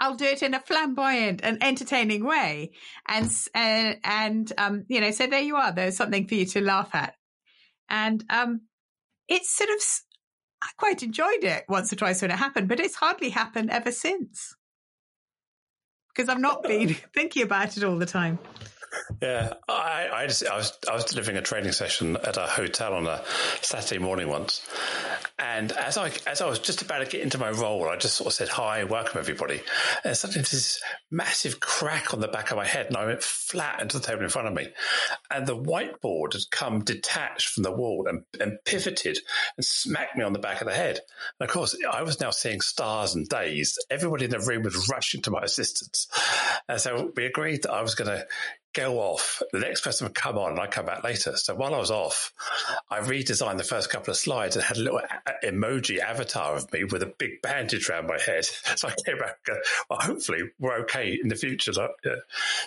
I'll 0.00 0.16
do 0.16 0.24
it 0.24 0.42
in 0.42 0.52
a 0.52 0.60
flamboyant 0.60 1.40
and 1.44 1.62
entertaining 1.62 2.24
way. 2.24 2.72
And, 3.06 3.30
uh, 3.54 3.94
and, 4.02 4.52
um, 4.58 4.84
you 4.88 5.00
know, 5.00 5.12
so 5.12 5.26
there 5.26 5.40
you 5.40 5.56
are. 5.56 5.72
There's 5.72 5.96
something 5.96 6.26
for 6.26 6.34
you 6.34 6.46
to 6.46 6.60
laugh 6.60 6.94
at. 6.94 7.14
And, 7.88 8.24
um, 8.28 8.62
it's 9.32 9.50
sort 9.50 9.70
of, 9.70 9.82
I 10.62 10.68
quite 10.76 11.02
enjoyed 11.02 11.42
it 11.42 11.64
once 11.68 11.92
or 11.92 11.96
twice 11.96 12.20
when 12.22 12.30
it 12.30 12.36
happened, 12.36 12.68
but 12.68 12.78
it's 12.80 12.96
hardly 12.96 13.30
happened 13.30 13.70
ever 13.70 13.90
since. 13.90 14.54
Because 16.14 16.28
I've 16.28 16.40
not 16.40 16.62
been 16.62 16.94
thinking 17.14 17.42
about 17.42 17.76
it 17.76 17.84
all 17.84 17.98
the 17.98 18.06
time. 18.06 18.38
Yeah, 19.20 19.54
I, 19.68 20.08
I, 20.12 20.26
just, 20.26 20.46
I 20.46 20.56
was 20.56 20.76
I 20.90 20.94
was 20.94 21.04
delivering 21.04 21.36
a 21.36 21.42
training 21.42 21.72
session 21.72 22.16
at 22.16 22.36
a 22.36 22.42
hotel 22.42 22.94
on 22.94 23.06
a 23.06 23.22
Saturday 23.60 23.98
morning 23.98 24.28
once, 24.28 24.66
and 25.38 25.72
as 25.72 25.96
I 25.96 26.10
as 26.26 26.40
I 26.40 26.48
was 26.48 26.58
just 26.58 26.82
about 26.82 26.98
to 26.98 27.06
get 27.06 27.20
into 27.22 27.38
my 27.38 27.50
role, 27.50 27.88
I 27.88 27.96
just 27.96 28.16
sort 28.16 28.26
of 28.26 28.32
said 28.32 28.48
hi, 28.48 28.84
welcome 28.84 29.18
everybody, 29.18 29.60
and 30.04 30.16
suddenly 30.16 30.42
this 30.42 30.82
massive 31.10 31.60
crack 31.60 32.12
on 32.12 32.20
the 32.20 32.28
back 32.28 32.50
of 32.50 32.56
my 32.56 32.66
head, 32.66 32.86
and 32.86 32.96
I 32.96 33.06
went 33.06 33.22
flat 33.22 33.80
into 33.80 33.98
the 33.98 34.06
table 34.06 34.22
in 34.22 34.28
front 34.28 34.48
of 34.48 34.54
me, 34.54 34.68
and 35.30 35.46
the 35.46 35.56
whiteboard 35.56 36.32
had 36.32 36.50
come 36.50 36.82
detached 36.84 37.48
from 37.48 37.62
the 37.62 37.72
wall 37.72 38.06
and, 38.08 38.24
and 38.40 38.58
pivoted 38.64 39.18
and 39.56 39.64
smacked 39.64 40.16
me 40.16 40.24
on 40.24 40.32
the 40.32 40.38
back 40.38 40.60
of 40.60 40.66
the 40.66 40.74
head. 40.74 41.00
And 41.38 41.48
of 41.48 41.54
course, 41.54 41.76
I 41.90 42.02
was 42.02 42.20
now 42.20 42.30
seeing 42.30 42.60
stars 42.60 43.14
and 43.14 43.28
days. 43.28 43.78
Everybody 43.90 44.24
in 44.24 44.30
the 44.30 44.40
room 44.40 44.64
was 44.64 44.88
rushing 44.90 45.22
to 45.22 45.30
my 45.30 45.42
assistance, 45.42 46.08
and 46.68 46.80
so 46.80 47.12
we 47.16 47.24
agreed 47.26 47.62
that 47.62 47.72
I 47.72 47.82
was 47.82 47.94
going 47.94 48.10
to 48.10 48.26
go 48.72 48.98
off. 48.98 49.42
The 49.52 49.60
next 49.60 49.82
person 49.82 50.06
would 50.06 50.14
come 50.14 50.38
on 50.38 50.52
and 50.52 50.60
I'd 50.60 50.70
come 50.70 50.86
back 50.86 51.04
later. 51.04 51.36
So 51.36 51.54
while 51.54 51.74
I 51.74 51.78
was 51.78 51.90
off, 51.90 52.32
I 52.90 53.00
redesigned 53.00 53.58
the 53.58 53.64
first 53.64 53.90
couple 53.90 54.10
of 54.10 54.16
slides 54.16 54.56
and 54.56 54.64
had 54.64 54.76
a 54.76 54.80
little 54.80 55.00
a- 55.00 55.46
emoji 55.46 55.98
avatar 55.98 56.56
of 56.56 56.72
me 56.72 56.84
with 56.84 57.02
a 57.02 57.12
big 57.18 57.42
bandage 57.42 57.88
around 57.88 58.06
my 58.06 58.18
head. 58.18 58.46
So 58.76 58.88
I 58.88 58.94
came 59.06 59.18
back 59.18 59.36
and 59.46 59.56
go, 59.56 59.62
well, 59.90 60.00
hopefully 60.00 60.42
we're 60.58 60.80
okay 60.80 61.18
in 61.20 61.28
the 61.28 61.36
future. 61.36 61.72
Like, 61.72 61.90
yeah. 62.04 62.14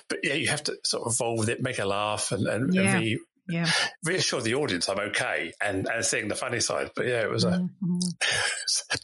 But 0.08 0.20
yeah, 0.24 0.36
you 0.36 0.48
have 0.48 0.64
to 0.64 0.78
sort 0.84 1.08
of 1.08 1.14
evolve 1.14 1.40
with 1.40 1.50
it, 1.50 1.62
make 1.62 1.80
a 1.80 1.86
laugh 1.86 2.32
and, 2.32 2.48
and, 2.48 2.74
yeah. 2.74 2.82
and 2.82 3.02
re- 3.02 3.20
yeah. 3.48 3.70
reassure 4.04 4.42
the 4.42 4.56
audience 4.56 4.90
I'm 4.90 5.00
okay 5.00 5.54
and, 5.62 5.88
and 5.88 6.06
seeing 6.06 6.28
the 6.28 6.36
funny 6.36 6.60
side. 6.60 6.92
But 6.96 7.08
yeah, 7.08 7.22
it 7.22 7.30
was 7.30 7.44
a 7.44 7.52
mm-hmm. 7.52 8.00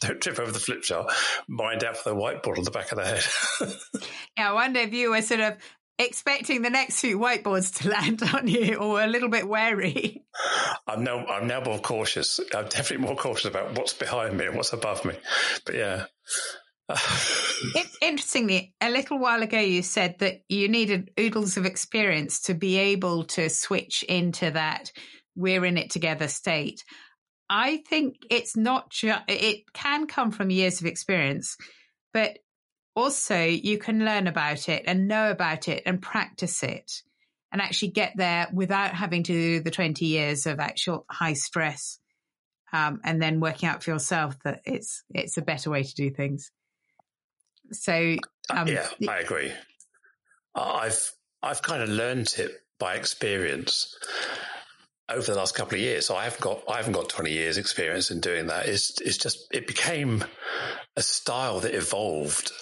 don't 0.00 0.20
trip 0.20 0.38
over 0.38 0.50
the 0.50 0.58
flip 0.58 0.82
chart, 0.82 1.12
mind 1.48 1.84
out 1.84 1.96
for 1.96 2.10
the 2.10 2.16
whiteboard 2.16 2.58
on 2.58 2.64
the 2.64 2.70
back 2.70 2.92
of 2.92 2.98
the 2.98 3.04
head. 3.04 4.02
yeah, 4.36 4.50
I 4.50 4.52
wonder 4.52 4.80
if 4.80 4.92
you 4.92 5.10
were 5.10 5.22
sort 5.22 5.40
of 5.40 5.54
expecting 5.98 6.62
the 6.62 6.70
next 6.70 7.00
few 7.00 7.18
whiteboards 7.18 7.80
to 7.80 7.90
land 7.90 8.22
on 8.34 8.48
you 8.48 8.76
or 8.76 9.02
a 9.02 9.06
little 9.06 9.28
bit 9.28 9.48
wary? 9.48 10.24
I'm 10.86 11.04
now 11.04 11.26
I'm 11.26 11.46
now 11.46 11.60
more 11.60 11.78
cautious. 11.78 12.40
I'm 12.54 12.68
definitely 12.68 13.06
more 13.06 13.16
cautious 13.16 13.46
about 13.46 13.76
what's 13.78 13.92
behind 13.92 14.36
me 14.36 14.46
and 14.46 14.56
what's 14.56 14.72
above 14.72 15.04
me. 15.04 15.14
But 15.64 15.74
yeah. 15.74 16.04
Interestingly, 18.02 18.74
a 18.80 18.90
little 18.90 19.18
while 19.18 19.42
ago 19.42 19.58
you 19.58 19.82
said 19.82 20.16
that 20.18 20.42
you 20.48 20.68
needed 20.68 21.10
oodles 21.18 21.56
of 21.56 21.64
experience 21.64 22.42
to 22.42 22.54
be 22.54 22.76
able 22.76 23.24
to 23.24 23.48
switch 23.48 24.02
into 24.02 24.50
that 24.50 24.90
we're 25.34 25.64
in 25.64 25.78
it 25.78 25.90
together 25.90 26.28
state. 26.28 26.84
I 27.48 27.78
think 27.88 28.16
it's 28.30 28.56
not 28.56 28.90
just, 28.90 29.22
it 29.28 29.64
can 29.72 30.06
come 30.06 30.30
from 30.30 30.50
years 30.50 30.80
of 30.80 30.86
experience, 30.86 31.56
but 32.12 32.38
also 32.94 33.42
you 33.42 33.78
can 33.78 34.04
learn 34.04 34.26
about 34.26 34.68
it 34.68 34.84
and 34.86 35.08
know 35.08 35.30
about 35.30 35.68
it 35.68 35.82
and 35.86 36.02
practice 36.02 36.62
it 36.62 37.02
and 37.50 37.60
actually 37.60 37.88
get 37.88 38.12
there 38.16 38.48
without 38.52 38.94
having 38.94 39.22
to 39.22 39.32
do 39.32 39.60
the 39.60 39.70
20 39.70 40.04
years 40.04 40.46
of 40.46 40.60
actual 40.60 41.04
high 41.10 41.32
stress 41.32 41.98
um, 42.72 43.00
and 43.04 43.20
then 43.20 43.40
working 43.40 43.68
out 43.68 43.82
for 43.82 43.90
yourself 43.90 44.36
that 44.44 44.60
it's 44.64 45.04
it's 45.10 45.36
a 45.36 45.42
better 45.42 45.70
way 45.70 45.82
to 45.82 45.94
do 45.94 46.10
things 46.10 46.50
so 47.70 48.16
um, 48.50 48.68
yeah 48.68 48.86
i 49.08 49.18
agree 49.18 49.52
i've 50.54 51.12
i've 51.42 51.62
kind 51.62 51.82
of 51.82 51.88
learned 51.88 52.32
it 52.38 52.52
by 52.78 52.94
experience 52.94 53.96
over 55.08 55.32
the 55.32 55.38
last 55.38 55.54
couple 55.54 55.74
of 55.74 55.80
years. 55.80 56.06
So 56.06 56.16
I 56.16 56.24
haven't 56.24 56.40
got 56.40 56.62
I 56.68 56.76
haven't 56.78 56.94
got 56.94 57.08
twenty 57.08 57.32
years 57.32 57.58
experience 57.58 58.10
in 58.10 58.20
doing 58.20 58.48
that. 58.48 58.66
It's 58.66 59.00
it's 59.00 59.18
just 59.18 59.46
it 59.52 59.66
became 59.66 60.24
a 60.96 61.02
style 61.02 61.60
that 61.60 61.74
evolved 61.74 62.52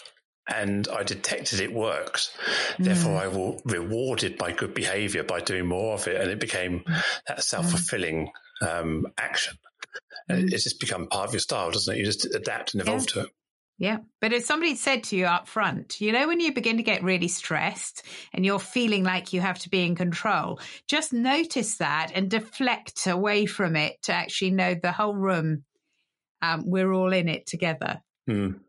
and 0.50 0.88
I 0.88 1.02
detected 1.02 1.60
it 1.60 1.72
worked. 1.72 2.30
Mm. 2.76 2.84
Therefore, 2.84 3.16
I 3.16 3.28
will 3.28 3.60
rewarded 3.64 4.38
my 4.40 4.52
good 4.52 4.74
behavior 4.74 5.22
by 5.22 5.40
doing 5.40 5.66
more 5.66 5.94
of 5.94 6.06
it, 6.08 6.20
and 6.20 6.30
it 6.30 6.40
became 6.40 6.84
that 7.26 7.42
self 7.42 7.70
fulfilling 7.70 8.30
um, 8.60 9.06
action. 9.18 9.56
Mm. 10.30 10.52
It's 10.52 10.64
just 10.64 10.80
become 10.80 11.06
part 11.08 11.28
of 11.28 11.34
your 11.34 11.40
style, 11.40 11.70
doesn't 11.70 11.94
it? 11.94 11.98
You 11.98 12.04
just 12.04 12.26
adapt 12.34 12.74
and 12.74 12.82
evolve 12.82 13.02
yeah. 13.02 13.06
to 13.06 13.20
it. 13.20 13.30
Yeah. 13.78 13.98
But 14.20 14.34
if 14.34 14.44
somebody 14.44 14.74
said 14.74 15.04
to 15.04 15.16
you 15.16 15.24
up 15.24 15.48
front, 15.48 16.02
you 16.02 16.12
know, 16.12 16.28
when 16.28 16.38
you 16.38 16.52
begin 16.52 16.76
to 16.76 16.82
get 16.82 17.02
really 17.02 17.28
stressed 17.28 18.02
and 18.34 18.44
you're 18.44 18.58
feeling 18.58 19.04
like 19.04 19.32
you 19.32 19.40
have 19.40 19.58
to 19.60 19.70
be 19.70 19.86
in 19.86 19.94
control, 19.94 20.60
just 20.86 21.14
notice 21.14 21.78
that 21.78 22.12
and 22.14 22.30
deflect 22.30 23.06
away 23.06 23.46
from 23.46 23.76
it 23.76 23.96
to 24.02 24.12
actually 24.12 24.50
know 24.50 24.74
the 24.74 24.92
whole 24.92 25.14
room, 25.16 25.64
um, 26.42 26.64
we're 26.66 26.92
all 26.92 27.10
in 27.14 27.30
it 27.30 27.46
together. 27.46 28.02
Mm. 28.28 28.60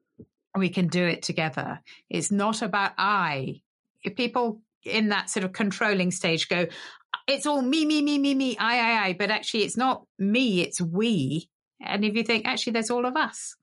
We 0.58 0.70
can 0.70 0.88
do 0.88 1.06
it 1.06 1.22
together. 1.22 1.82
It's 2.10 2.32
not 2.32 2.62
about 2.62 2.92
I. 2.98 3.62
If 4.04 4.16
people 4.16 4.62
in 4.84 5.10
that 5.10 5.30
sort 5.30 5.44
of 5.44 5.54
controlling 5.54 6.12
stage 6.12 6.50
go, 6.50 6.68
it's 7.28 7.46
all 7.46 7.62
me, 7.62 7.86
me, 7.86 8.02
me, 8.02 8.18
me, 8.18 8.34
me, 8.34 8.58
I, 8.58 8.80
I, 8.80 9.06
I, 9.06 9.14
but 9.14 9.32
actually 9.32 9.64
it's 9.64 9.78
not 9.78 10.06
me, 10.18 10.62
it's 10.62 10.82
we. 10.82 11.50
And 11.82 12.06
if 12.06 12.16
you 12.16 12.24
think, 12.24 12.46
actually, 12.46 12.74
there's 12.74 12.92
all 12.92 13.06
of 13.06 13.16
us. 13.16 13.56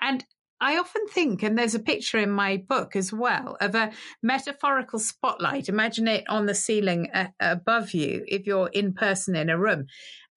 And 0.00 0.24
I 0.60 0.78
often 0.78 1.06
think, 1.08 1.42
and 1.42 1.58
there's 1.58 1.74
a 1.74 1.80
picture 1.80 2.18
in 2.18 2.30
my 2.30 2.56
book 2.56 2.96
as 2.96 3.12
well, 3.12 3.56
of 3.60 3.74
a 3.74 3.92
metaphorical 4.22 4.98
spotlight. 4.98 5.68
Imagine 5.68 6.08
it 6.08 6.24
on 6.28 6.46
the 6.46 6.54
ceiling 6.54 7.10
uh, 7.12 7.26
above 7.38 7.92
you 7.92 8.24
if 8.26 8.46
you're 8.46 8.68
in 8.68 8.94
person 8.94 9.36
in 9.36 9.50
a 9.50 9.58
room. 9.58 9.86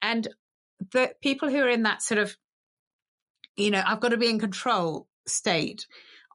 And 0.01 0.27
the 0.91 1.13
people 1.21 1.49
who 1.49 1.61
are 1.61 1.69
in 1.69 1.83
that 1.83 2.01
sort 2.01 2.19
of, 2.19 2.35
you 3.55 3.71
know, 3.71 3.83
I've 3.85 4.01
got 4.01 4.09
to 4.09 4.17
be 4.17 4.29
in 4.29 4.39
control 4.39 5.07
state 5.27 5.85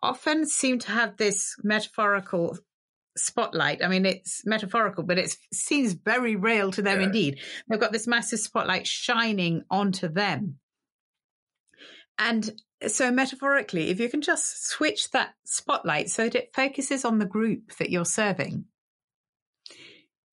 often 0.02 0.46
seem 0.46 0.78
to 0.80 0.90
have 0.90 1.16
this 1.16 1.56
metaphorical 1.62 2.58
spotlight. 3.16 3.82
I 3.82 3.88
mean, 3.88 4.06
it's 4.06 4.44
metaphorical, 4.44 5.04
but 5.04 5.18
it 5.18 5.36
seems 5.52 5.92
very 5.92 6.36
real 6.36 6.70
to 6.72 6.82
them 6.82 7.00
yeah. 7.00 7.06
indeed. 7.06 7.40
They've 7.68 7.80
got 7.80 7.92
this 7.92 8.06
massive 8.06 8.40
spotlight 8.40 8.86
shining 8.86 9.62
onto 9.70 10.08
them. 10.08 10.56
And 12.18 12.50
so 12.86 13.10
metaphorically, 13.10 13.90
if 13.90 13.98
you 13.98 14.08
can 14.08 14.20
just 14.20 14.66
switch 14.66 15.10
that 15.12 15.34
spotlight 15.44 16.10
so 16.10 16.24
that 16.24 16.34
it 16.34 16.54
focuses 16.54 17.04
on 17.04 17.18
the 17.18 17.26
group 17.26 17.76
that 17.78 17.90
you're 17.90 18.04
serving, 18.04 18.66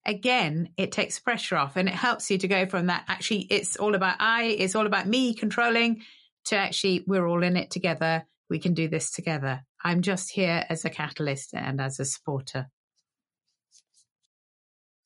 again, 0.04 0.70
it 0.76 0.92
takes 0.92 1.18
pressure 1.18 1.56
off 1.56 1.76
and 1.76 1.88
it 1.88 1.94
helps 1.94 2.30
you 2.30 2.38
to 2.38 2.48
go 2.48 2.66
from 2.66 2.86
that 2.86 3.04
actually 3.08 3.46
it's 3.50 3.76
all 3.76 3.94
about 3.94 4.16
I, 4.20 4.44
it's 4.44 4.74
all 4.74 4.86
about 4.86 5.06
me 5.06 5.34
controlling 5.34 6.02
to 6.46 6.56
actually 6.56 7.04
we're 7.06 7.26
all 7.26 7.42
in 7.42 7.56
it 7.56 7.70
together. 7.70 8.24
We 8.52 8.58
can 8.58 8.74
do 8.74 8.86
this 8.86 9.10
together. 9.10 9.62
I'm 9.82 10.02
just 10.02 10.30
here 10.30 10.66
as 10.68 10.84
a 10.84 10.90
catalyst 10.90 11.54
and 11.54 11.80
as 11.80 11.98
a 11.98 12.04
supporter. 12.04 12.66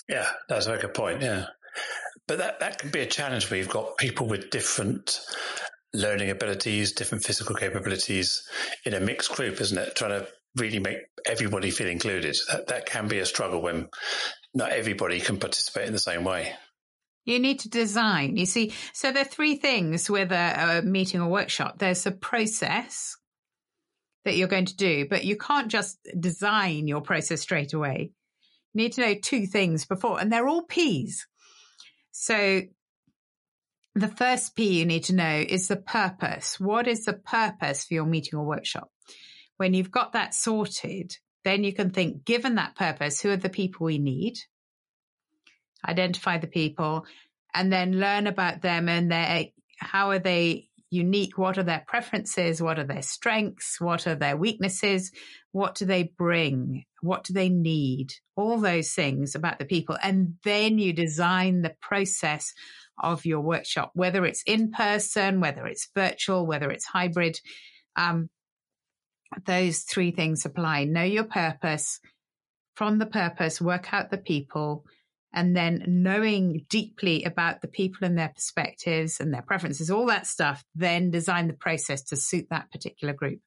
Yeah, 0.09 0.26
that's 0.48 0.66
a 0.66 0.70
very 0.70 0.82
good 0.82 0.94
point. 0.94 1.22
Yeah. 1.22 1.46
But 2.26 2.38
that, 2.38 2.59
that 2.59 2.80
can 2.80 2.90
be 2.90 3.02
a 3.02 3.06
challenge 3.06 3.48
where 3.48 3.59
you've 3.59 3.68
got 3.68 3.98
people 3.98 4.26
with 4.26 4.50
different 4.50 5.20
learning 5.94 6.30
abilities, 6.30 6.90
different 6.90 7.22
physical 7.22 7.54
capabilities 7.54 8.42
in 8.85 8.94
a 8.94 9.00
mixed 9.00 9.30
group, 9.30 9.61
isn't 9.61 9.78
it? 9.78 9.94
Trying 9.94 10.22
to 10.22 10.26
really 10.56 10.80
make 10.80 10.98
everybody 11.24 11.70
feel 11.70 11.87
included. 11.87 12.37
That, 12.50 12.66
that 12.66 12.87
can 12.87 13.06
be 13.06 13.20
a 13.20 13.26
struggle 13.26 13.62
when 13.62 13.90
not 14.54 14.72
everybody 14.72 15.20
can 15.20 15.38
participate 15.38 15.87
in 15.87 15.92
the 15.92 16.00
same 16.00 16.24
way. 16.24 16.52
You 17.24 17.38
need 17.38 17.61
to 17.61 17.68
design. 17.68 18.37
You 18.37 18.46
see, 18.46 18.72
so 18.92 19.12
there 19.12 19.22
are 19.22 19.24
three 19.24 19.54
things 19.54 20.11
with 20.11 20.32
a, 20.32 20.78
a 20.78 20.82
meeting 20.82 21.20
or 21.20 21.28
workshop. 21.28 21.78
There's 21.78 22.06
a 22.06 22.11
process 22.11 23.16
that 24.26 24.36
you're 24.36 24.48
going 24.48 24.66
to 24.66 24.76
do, 24.76 25.06
but 25.08 25.24
you 25.24 25.36
can't 25.36 25.68
just 25.68 25.98
design 26.18 26.88
your 26.88 27.00
process 27.00 27.40
straight 27.40 27.72
away. 27.72 28.10
You 28.74 28.82
need 28.82 28.92
to 28.94 29.00
know 29.00 29.14
two 29.14 29.46
things 29.46 29.86
before, 29.86 30.20
and 30.20 30.30
they're 30.30 30.48
all 30.48 30.62
P's. 30.62 31.26
So 32.10 32.62
the 33.94 34.08
first 34.08 34.54
P 34.56 34.80
you 34.80 34.84
need 34.84 35.04
to 35.04 35.14
know 35.14 35.44
is 35.48 35.68
the 35.68 35.76
purpose. 35.76 36.60
What 36.60 36.86
is 36.86 37.04
the 37.04 37.14
purpose 37.14 37.84
for 37.84 37.94
your 37.94 38.04
meeting 38.04 38.38
or 38.38 38.44
workshop? 38.44 38.90
When 39.56 39.72
you've 39.72 39.90
got 39.90 40.12
that 40.12 40.34
sorted, 40.34 41.16
then 41.44 41.64
you 41.64 41.72
can 41.72 41.90
think, 41.90 42.24
given 42.24 42.56
that 42.56 42.74
purpose, 42.74 43.20
who 43.20 43.30
are 43.30 43.36
the 43.36 43.48
people 43.48 43.86
we 43.86 43.98
need? 43.98 44.38
Identify 45.86 46.38
the 46.38 46.48
people 46.48 47.06
and 47.54 47.72
then 47.72 48.00
learn 48.00 48.26
about 48.26 48.60
them 48.60 48.88
and 48.88 49.10
their, 49.10 49.46
how 49.78 50.10
are 50.10 50.18
they 50.18 50.65
unique? 50.90 51.37
What 51.37 51.59
are 51.59 51.62
their 51.62 51.85
preferences? 51.87 52.62
What 52.62 52.79
are 52.79 52.85
their 52.85 53.03
strengths? 53.03 53.81
What 53.81 54.07
are 54.07 54.14
their 54.14 54.37
weaknesses? 54.37 55.11
What 55.53 55.75
do 55.75 55.85
they 55.85 56.12
bring? 56.16 56.85
What 57.01 57.25
do 57.25 57.33
they 57.33 57.49
need? 57.49 58.12
All 58.37 58.59
those 58.59 58.92
things 58.92 59.35
about 59.35 59.59
the 59.59 59.64
people. 59.64 59.96
And 60.03 60.35
then 60.44 60.79
you 60.79 60.92
design 60.92 61.62
the 61.62 61.75
process 61.81 62.53
of 62.99 63.27
your 63.27 63.40
workshop, 63.40 63.90
whether 63.94 64.25
it's 64.25 64.42
in 64.46 64.70
person, 64.70 65.40
whether 65.40 65.66
it's 65.66 65.88
virtual, 65.94 66.46
whether 66.46 66.70
it's 66.70 66.87
hybrid. 66.87 67.38
Um, 67.96 68.29
those 69.44 69.81
three 69.81 70.12
things 70.12 70.44
apply. 70.44 70.85
Know 70.85 71.03
your 71.03 71.25
purpose. 71.25 72.01
From 72.75 72.99
the 72.99 73.07
purpose, 73.07 73.61
work 73.61 73.92
out 73.92 74.11
the 74.11 74.18
people. 74.18 74.85
And 75.37 75.55
then 75.55 75.85
knowing 75.87 76.64
deeply 76.70 77.22
about 77.25 77.61
the 77.61 77.68
people 77.68 78.07
and 78.07 78.18
their 78.18 78.31
perspectives 78.31 79.20
and 79.20 79.33
their 79.33 79.42
preferences, 79.42 79.90
all 79.90 80.07
that 80.07 80.27
stuff, 80.27 80.64
then 80.75 81.11
design 81.11 81.46
the 81.46 81.53
process 81.53 82.03
to 82.05 82.16
suit 82.16 82.46
that 82.51 82.72
particular 82.72 83.12
group. 83.12 83.40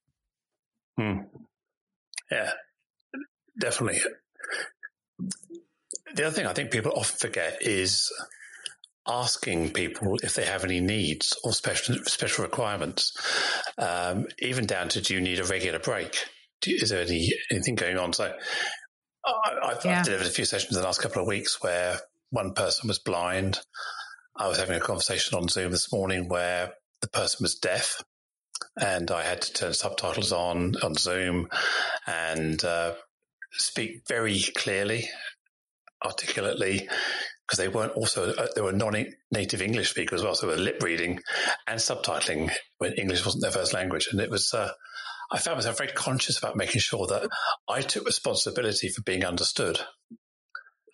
Hmm. 0.97 1.21
Yeah, 2.32 2.52
definitely. 3.60 3.99
The 6.13 6.28
other 6.28 6.36
thing 6.36 6.45
I 6.45 6.54
think 6.54 6.71
people 6.71 6.93
often 6.95 7.17
forget 7.17 7.58
is 7.62 8.12
asking 9.08 9.71
people 9.71 10.17
if 10.21 10.36
they 10.36 10.45
have 10.45 10.63
any 10.63 10.80
needs 10.80 11.36
or 11.43 11.54
special 11.54 11.95
special 12.06 12.43
requirements, 12.43 13.12
um, 13.78 14.28
even 14.39 14.65
down 14.65 14.89
to 14.89 15.02
do 15.02 15.15
you 15.15 15.21
need 15.21 15.39
a 15.39 15.45
regular 15.45 15.80
break? 15.80 16.15
You, 16.65 16.78
is 16.82 16.89
there 16.89 17.02
any 17.02 17.30
anything 17.52 17.75
going 17.75 17.97
on? 17.97 18.13
So 18.13 18.34
I've, 19.25 19.86
yeah. 19.86 19.99
I've, 19.99 20.05
delivered 20.05 20.27
a 20.27 20.32
few 20.32 20.45
sessions 20.45 20.75
in 20.75 20.82
the 20.82 20.86
last 20.86 21.01
couple 21.01 21.21
of 21.21 21.27
weeks 21.27 21.62
where 21.62 21.99
one 22.29 22.53
person 22.53 22.88
was 22.88 22.99
blind. 22.99 23.60
I 24.36 24.47
was 24.47 24.58
having 24.58 24.77
a 24.77 24.82
conversation 24.82 25.38
on 25.38 25.47
Zoom 25.49 25.71
this 25.71 25.91
morning 25.91 26.29
where 26.29 26.73
the 27.01 27.10
person 27.10 27.43
was 27.43 27.55
deaf, 27.55 28.01
and 28.79 29.12
I 29.12 29.23
had 29.23 29.41
to 29.41 29.53
turn 29.53 29.73
subtitles 29.73 30.32
on 30.32 30.75
on 30.82 30.95
Zoom 30.95 31.49
and 32.08 32.63
uh, 32.63 32.93
speak 33.51 34.03
very 34.08 34.39
clearly, 34.55 35.10
articulately, 36.05 36.88
because 37.45 37.58
they 37.58 37.67
weren't 37.67 37.93
also 37.93 38.34
uh, 38.34 38.47
they 38.55 38.62
were 38.62 38.71
non-native 38.71 39.62
English 39.62 39.89
speakers 39.89 40.21
as 40.21 40.23
well, 40.23 40.36
so 40.36 40.47
they 40.47 40.55
were 40.55 40.62
lip 40.62 40.82
reading 40.84 41.19
and 41.67 41.79
subtitling 41.79 42.51
when 42.77 42.93
English 42.93 43.25
wasn't 43.25 43.41
their 43.41 43.51
first 43.51 43.73
language, 43.73 44.08
and 44.12 44.21
it 44.21 44.29
was. 44.29 44.53
Uh, 44.53 44.71
I 45.31 45.37
found 45.37 45.57
myself 45.57 45.77
very 45.77 45.91
conscious 45.91 46.37
about 46.37 46.55
making 46.55 46.81
sure 46.81 47.05
that 47.07 47.29
I 47.67 47.81
took 47.81 48.05
responsibility 48.05 48.89
for 48.89 49.01
being 49.03 49.23
understood. 49.23 49.79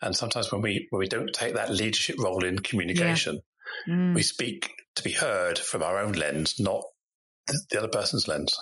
And 0.02 0.16
sometimes 0.16 0.52
when 0.52 0.62
we 0.62 0.88
when 0.90 1.00
we 1.00 1.08
don't 1.08 1.34
take 1.34 1.56
that 1.56 1.72
leadership 1.72 2.18
role 2.20 2.44
in 2.44 2.60
communication, 2.60 3.40
yeah. 3.88 3.94
mm. 3.94 4.16
we 4.16 4.22
speak 4.22 4.72
to 4.96 5.04
be 5.04 5.12
heard 5.12 5.58
from 5.58 5.84
our 5.84 6.00
own 6.00 6.14
lens, 6.14 6.60
not 6.60 6.84
the 7.70 7.78
other 7.78 7.88
person's 7.88 8.28
lens. 8.28 8.58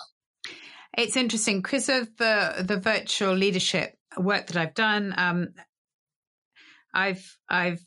It's 0.96 1.16
interesting 1.16 1.60
because 1.60 1.88
of 1.88 2.16
the 2.18 2.64
the 2.66 2.78
virtual 2.78 3.34
leadership 3.34 3.96
work 4.16 4.46
that 4.46 4.56
I've 4.56 4.74
done. 4.74 5.12
Um, 5.16 5.48
I've 6.94 7.36
I've 7.48 7.80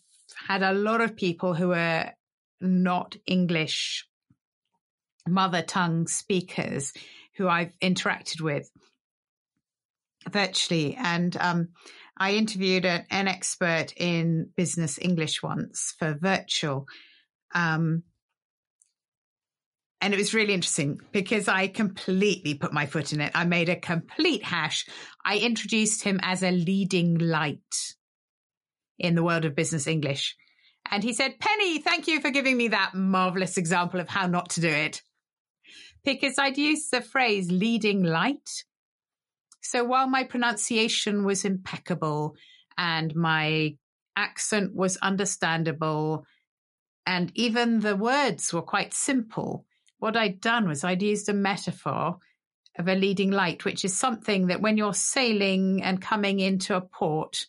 had 0.47 0.61
a 0.61 0.73
lot 0.73 0.99
of 0.99 1.15
people 1.15 1.53
who 1.53 1.71
are 1.71 2.13
not 2.59 3.15
English 3.25 4.05
mother 5.27 5.61
tongue 5.61 6.07
speakers 6.07 6.93
who 7.37 7.47
I've 7.47 7.73
interacted 7.81 8.41
with 8.41 8.69
virtually. 10.29 10.95
And 10.95 11.35
um, 11.37 11.69
I 12.17 12.33
interviewed 12.33 12.85
an, 12.85 13.05
an, 13.09 13.27
expert 13.27 13.93
in 13.95 14.49
business 14.55 14.97
English 15.01 15.41
once 15.43 15.93
for 15.99 16.17
virtual. 16.19 16.87
Um, 17.53 18.03
and 20.01 20.13
it 20.13 20.17
was 20.17 20.33
really 20.33 20.53
interesting 20.53 20.99
because 21.11 21.47
I 21.47 21.67
completely 21.67 22.53
put 22.53 22.73
my 22.73 22.85
foot 22.85 23.13
in 23.13 23.21
it. 23.21 23.31
I 23.33 23.45
made 23.45 23.69
a 23.69 23.75
complete 23.75 24.43
hash. 24.43 24.85
I 25.25 25.39
introduced 25.39 26.03
him 26.03 26.19
as 26.21 26.43
a 26.43 26.51
leading 26.51 27.17
light 27.17 27.95
in 28.99 29.15
the 29.15 29.23
world 29.23 29.45
of 29.45 29.55
business 29.55 29.87
English. 29.87 30.35
And 30.89 31.03
he 31.03 31.13
said, 31.13 31.39
Penny, 31.39 31.79
thank 31.79 32.07
you 32.07 32.21
for 32.21 32.29
giving 32.29 32.55
me 32.55 32.69
that 32.69 32.93
marvelous 32.93 33.57
example 33.57 33.99
of 33.99 34.07
how 34.07 34.27
not 34.27 34.51
to 34.51 34.61
do 34.61 34.69
it. 34.69 35.01
Because 36.07 36.39
I'd 36.39 36.57
used 36.57 36.89
the 36.89 37.01
phrase 37.01 37.51
leading 37.51 38.01
light. 38.01 38.63
So 39.61 39.83
while 39.83 40.07
my 40.07 40.23
pronunciation 40.23 41.25
was 41.25 41.43
impeccable 41.43 42.37
and 42.77 43.13
my 43.13 43.75
accent 44.15 44.73
was 44.73 44.95
understandable 44.95 46.25
and 47.05 47.29
even 47.35 47.81
the 47.81 47.97
words 47.97 48.53
were 48.53 48.61
quite 48.61 48.93
simple, 48.93 49.65
what 49.99 50.15
I'd 50.15 50.39
done 50.39 50.69
was 50.69 50.85
I'd 50.85 51.03
used 51.03 51.27
a 51.27 51.33
metaphor 51.33 52.19
of 52.79 52.87
a 52.87 52.95
leading 52.95 53.31
light, 53.31 53.65
which 53.65 53.83
is 53.83 53.93
something 53.93 54.47
that 54.47 54.61
when 54.61 54.77
you're 54.77 54.93
sailing 54.93 55.83
and 55.83 56.01
coming 56.01 56.39
into 56.39 56.77
a 56.77 56.79
port, 56.79 57.47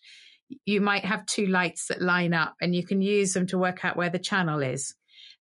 you 0.64 0.80
might 0.80 1.04
have 1.04 1.26
two 1.26 1.46
lights 1.46 1.86
that 1.86 2.02
line 2.02 2.34
up 2.34 2.56
and 2.60 2.74
you 2.74 2.84
can 2.84 3.02
use 3.02 3.34
them 3.34 3.46
to 3.46 3.58
work 3.58 3.84
out 3.84 3.96
where 3.96 4.10
the 4.10 4.18
channel 4.18 4.62
is. 4.62 4.96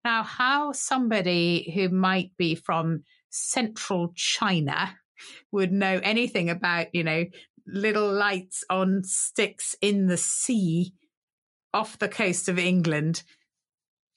Now, 0.07 0.22
how 0.22 0.70
somebody 0.70 1.72
who 1.74 1.88
might 1.88 2.30
be 2.38 2.54
from 2.54 3.02
central 3.28 4.12
China 4.14 4.94
would 5.50 5.72
know 5.72 5.98
anything 6.00 6.48
about, 6.48 6.94
you 6.94 7.02
know, 7.02 7.24
little 7.66 8.12
lights 8.12 8.62
on 8.70 9.02
sticks 9.02 9.74
in 9.82 10.07
the 10.07 10.16
sea 10.16 10.92
off 11.74 11.98
the 11.98 12.09
coast 12.09 12.48
of 12.48 12.57
England, 12.57 13.24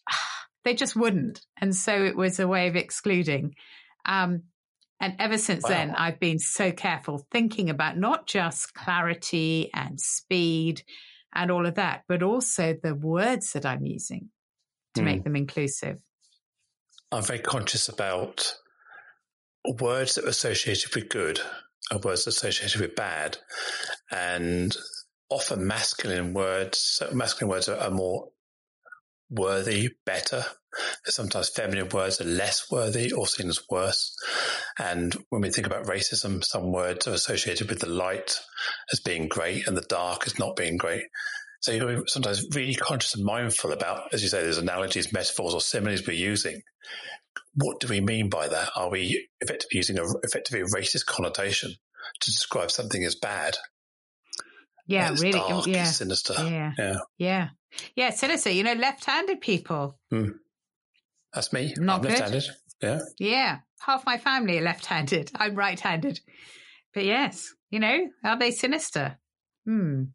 they 0.63 0.75
just 0.75 0.95
wouldn't. 0.95 1.41
And 1.59 1.75
so 1.75 2.03
it 2.03 2.15
was 2.15 2.39
a 2.39 2.47
way 2.47 2.67
of 2.67 2.75
excluding. 2.75 3.55
Um, 4.05 4.43
and 5.01 5.15
ever 5.17 5.39
since 5.39 5.63
wow. 5.63 5.69
then, 5.69 5.95
I've 5.95 6.19
been 6.19 6.37
so 6.37 6.71
careful 6.71 7.25
thinking 7.31 7.71
about 7.71 7.97
not 7.97 8.27
just 8.27 8.75
clarity 8.75 9.71
and 9.73 9.99
speed 9.99 10.83
and 11.33 11.49
all 11.49 11.65
of 11.65 11.73
that, 11.75 12.03
but 12.07 12.21
also 12.21 12.75
the 12.79 12.93
words 12.93 13.53
that 13.53 13.65
I'm 13.65 13.87
using 13.87 14.29
to 14.95 15.01
mm. 15.01 15.05
make 15.05 15.17
hmm. 15.17 15.23
them 15.23 15.35
inclusive. 15.35 15.97
I'm 17.11 17.23
very 17.23 17.39
conscious 17.39 17.89
about 17.89 18.53
words 19.79 20.15
that 20.15 20.25
are 20.25 20.29
associated 20.29 20.95
with 20.95 21.09
good 21.09 21.39
and 21.91 22.03
words 22.03 22.27
associated 22.27 22.79
with 22.79 22.95
bad. 22.95 23.37
And 24.11 24.75
often 25.29 25.65
masculine 25.65 26.33
words, 26.33 27.01
masculine 27.13 27.49
words 27.49 27.69
are, 27.69 27.77
are 27.77 27.91
more 27.91 28.29
worthy, 29.29 29.89
better. 30.05 30.43
Sometimes 31.05 31.49
feminine 31.49 31.89
words 31.89 32.21
are 32.21 32.25
less 32.25 32.69
worthy 32.71 33.11
or 33.11 33.27
seen 33.27 33.49
as 33.49 33.61
worse. 33.69 34.15
And 34.77 35.15
when 35.29 35.41
we 35.41 35.49
think 35.49 35.67
about 35.67 35.85
racism, 35.85 36.43
some 36.43 36.71
words 36.71 37.07
are 37.07 37.13
associated 37.13 37.69
with 37.69 37.79
the 37.79 37.89
light 37.89 38.39
as 38.91 38.99
being 38.99 39.27
great 39.27 39.67
and 39.67 39.75
the 39.75 39.81
dark 39.81 40.27
as 40.27 40.39
not 40.39 40.55
being 40.55 40.77
great. 40.77 41.03
So 41.62 41.72
you're 41.74 42.07
sometimes 42.07 42.45
really 42.53 42.74
conscious 42.74 43.16
and 43.16 43.26
mindful 43.26 43.72
about, 43.74 44.14
as 44.14 44.24
you 44.24 44.30
say, 44.30 44.41
there's 44.41 44.57
analogies, 44.57 45.12
metaphors, 45.12 45.53
or 45.53 45.62
similes 45.62 46.05
we're 46.07 46.14
using. 46.14 46.62
What 47.55 47.80
do 47.80 47.88
we 47.88 47.99
mean 47.99 48.30
by 48.30 48.47
that? 48.47 48.70
Are 48.76 48.89
we 48.89 49.28
effectively 49.41 49.78
using 49.78 49.99
a 49.99 50.03
effectively 50.24 50.62
a 50.62 50.66
racist 50.66 51.05
connotation 51.05 51.74
to 52.22 52.32
describe 52.32 52.72
something 52.72 53.03
as 53.03 53.16
bad? 53.16 53.57
Yeah, 54.88 55.12
really. 55.12 55.34
Dark, 55.34 55.68
yeah, 55.68 55.84
sinister. 55.84 56.34
Yeah, 56.38 56.72
yeah, 56.78 56.97
yeah. 57.18 57.49
Yeah, 57.95 58.10
sinister. 58.12 58.49
You 58.49 58.64
know, 58.64 58.74
left-handed 58.74 59.41
people. 59.41 59.99
Hmm. 60.10 60.30
That's 61.34 61.53
me. 61.53 61.74
Not 61.78 61.97
I'm 61.97 62.01
good. 62.01 62.12
left-handed. 62.12 62.45
Yeah. 62.82 62.99
Yeah. 63.20 63.57
Half 63.82 64.05
my 64.05 64.18
family 64.18 64.57
are 64.57 64.64
left-handed. 64.64 65.32
I'm 65.36 65.55
right-handed. 65.55 66.22
But 66.93 67.05
yes, 67.05 67.53
you 67.70 67.80
know, 67.80 68.07
are 68.24 68.39
they 68.39 68.51
sinister? 68.51 69.20
Hmm. 69.66 70.05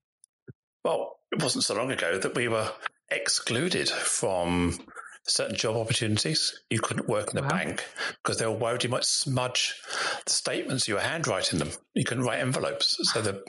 Well, 0.84 1.18
it 1.35 1.43
wasn't 1.43 1.64
so 1.64 1.74
long 1.74 1.91
ago 1.91 2.16
that 2.18 2.35
we 2.37 2.47
were 2.47 2.70
excluded 3.11 3.89
from 3.89 4.78
certain 5.26 5.57
job 5.57 5.76
opportunities. 5.76 6.61
You 6.70 6.80
couldn't 6.80 7.09
work 7.09 7.32
in 7.32 7.39
a 7.39 7.43
wow. 7.43 7.49
bank 7.49 7.85
because 8.22 8.39
they 8.39 8.47
were 8.47 8.53
worried 8.53 8.85
you 8.85 8.91
might 8.91 9.05
smudge 9.05 9.74
the 10.26 10.32
statements 10.32 10.87
you 10.87 10.95
were 10.95 11.01
handwriting 11.01 11.59
them. 11.59 11.70
You 11.95 12.05
couldn't 12.05 12.24
write 12.24 12.41
envelopes. 12.41 12.97
So 13.12 13.20
the, 13.20 13.43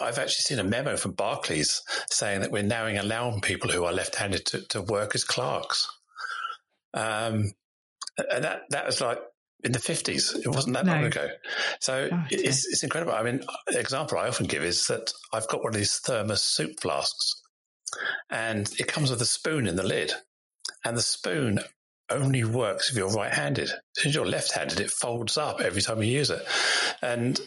I've 0.00 0.18
actually 0.18 0.42
seen 0.42 0.58
a 0.58 0.64
memo 0.64 0.96
from 0.96 1.12
Barclays 1.12 1.82
saying 2.10 2.40
that 2.40 2.50
we're 2.50 2.62
now 2.62 2.86
allowing 2.88 3.42
people 3.42 3.70
who 3.70 3.84
are 3.84 3.92
left-handed 3.92 4.46
to, 4.46 4.66
to 4.68 4.80
work 4.80 5.14
as 5.14 5.24
clerks. 5.24 5.86
Um, 6.94 7.52
and 8.16 8.44
that, 8.44 8.62
that 8.70 8.86
was 8.86 9.00
like 9.02 9.18
in 9.64 9.72
the 9.72 9.78
50s. 9.78 10.36
It 10.36 10.48
wasn't 10.48 10.74
that 10.74 10.86
no. 10.86 10.92
long 10.92 11.04
ago. 11.04 11.28
So 11.80 12.08
oh, 12.12 12.24
it's, 12.30 12.66
it's 12.66 12.82
incredible. 12.82 13.12
I 13.12 13.22
mean, 13.22 13.40
the 13.66 13.80
example 13.80 14.18
I 14.18 14.28
often 14.28 14.46
give 14.46 14.64
is 14.64 14.86
that 14.86 15.12
I've 15.32 15.48
got 15.48 15.62
one 15.62 15.72
of 15.72 15.78
these 15.78 15.98
thermos 15.98 16.42
soup 16.42 16.80
flasks 16.80 17.40
and 18.30 18.70
it 18.78 18.86
comes 18.86 19.10
with 19.10 19.20
a 19.20 19.26
spoon 19.26 19.66
in 19.66 19.76
the 19.76 19.82
lid 19.82 20.12
and 20.84 20.96
the 20.96 21.02
spoon 21.02 21.60
only 22.10 22.44
works 22.44 22.90
if 22.90 22.96
you're 22.96 23.10
right-handed. 23.10 23.70
If 23.96 24.14
you're 24.14 24.26
left-handed, 24.26 24.80
it 24.80 24.90
folds 24.90 25.38
up 25.38 25.60
every 25.60 25.82
time 25.82 26.02
you 26.02 26.10
use 26.10 26.30
it. 26.30 26.44
And 27.02 27.40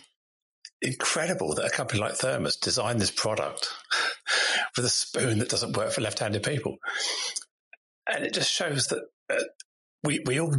incredible 0.82 1.56
that 1.56 1.66
a 1.66 1.70
company 1.70 2.00
like 2.00 2.16
Thermos 2.16 2.58
designed 2.58 3.00
this 3.00 3.12
product 3.12 3.70
with 4.76 4.86
a 4.86 4.90
spoon 4.90 5.40
that 5.40 5.50
doesn't 5.50 5.76
work 5.76 5.92
for 5.92 6.02
left-handed 6.02 6.44
people. 6.44 6.78
And 8.08 8.26
it 8.26 8.34
just 8.34 8.52
shows 8.52 8.88
that 8.88 9.04
uh, 9.30 9.44
we, 10.04 10.22
we 10.26 10.40
all 10.40 10.54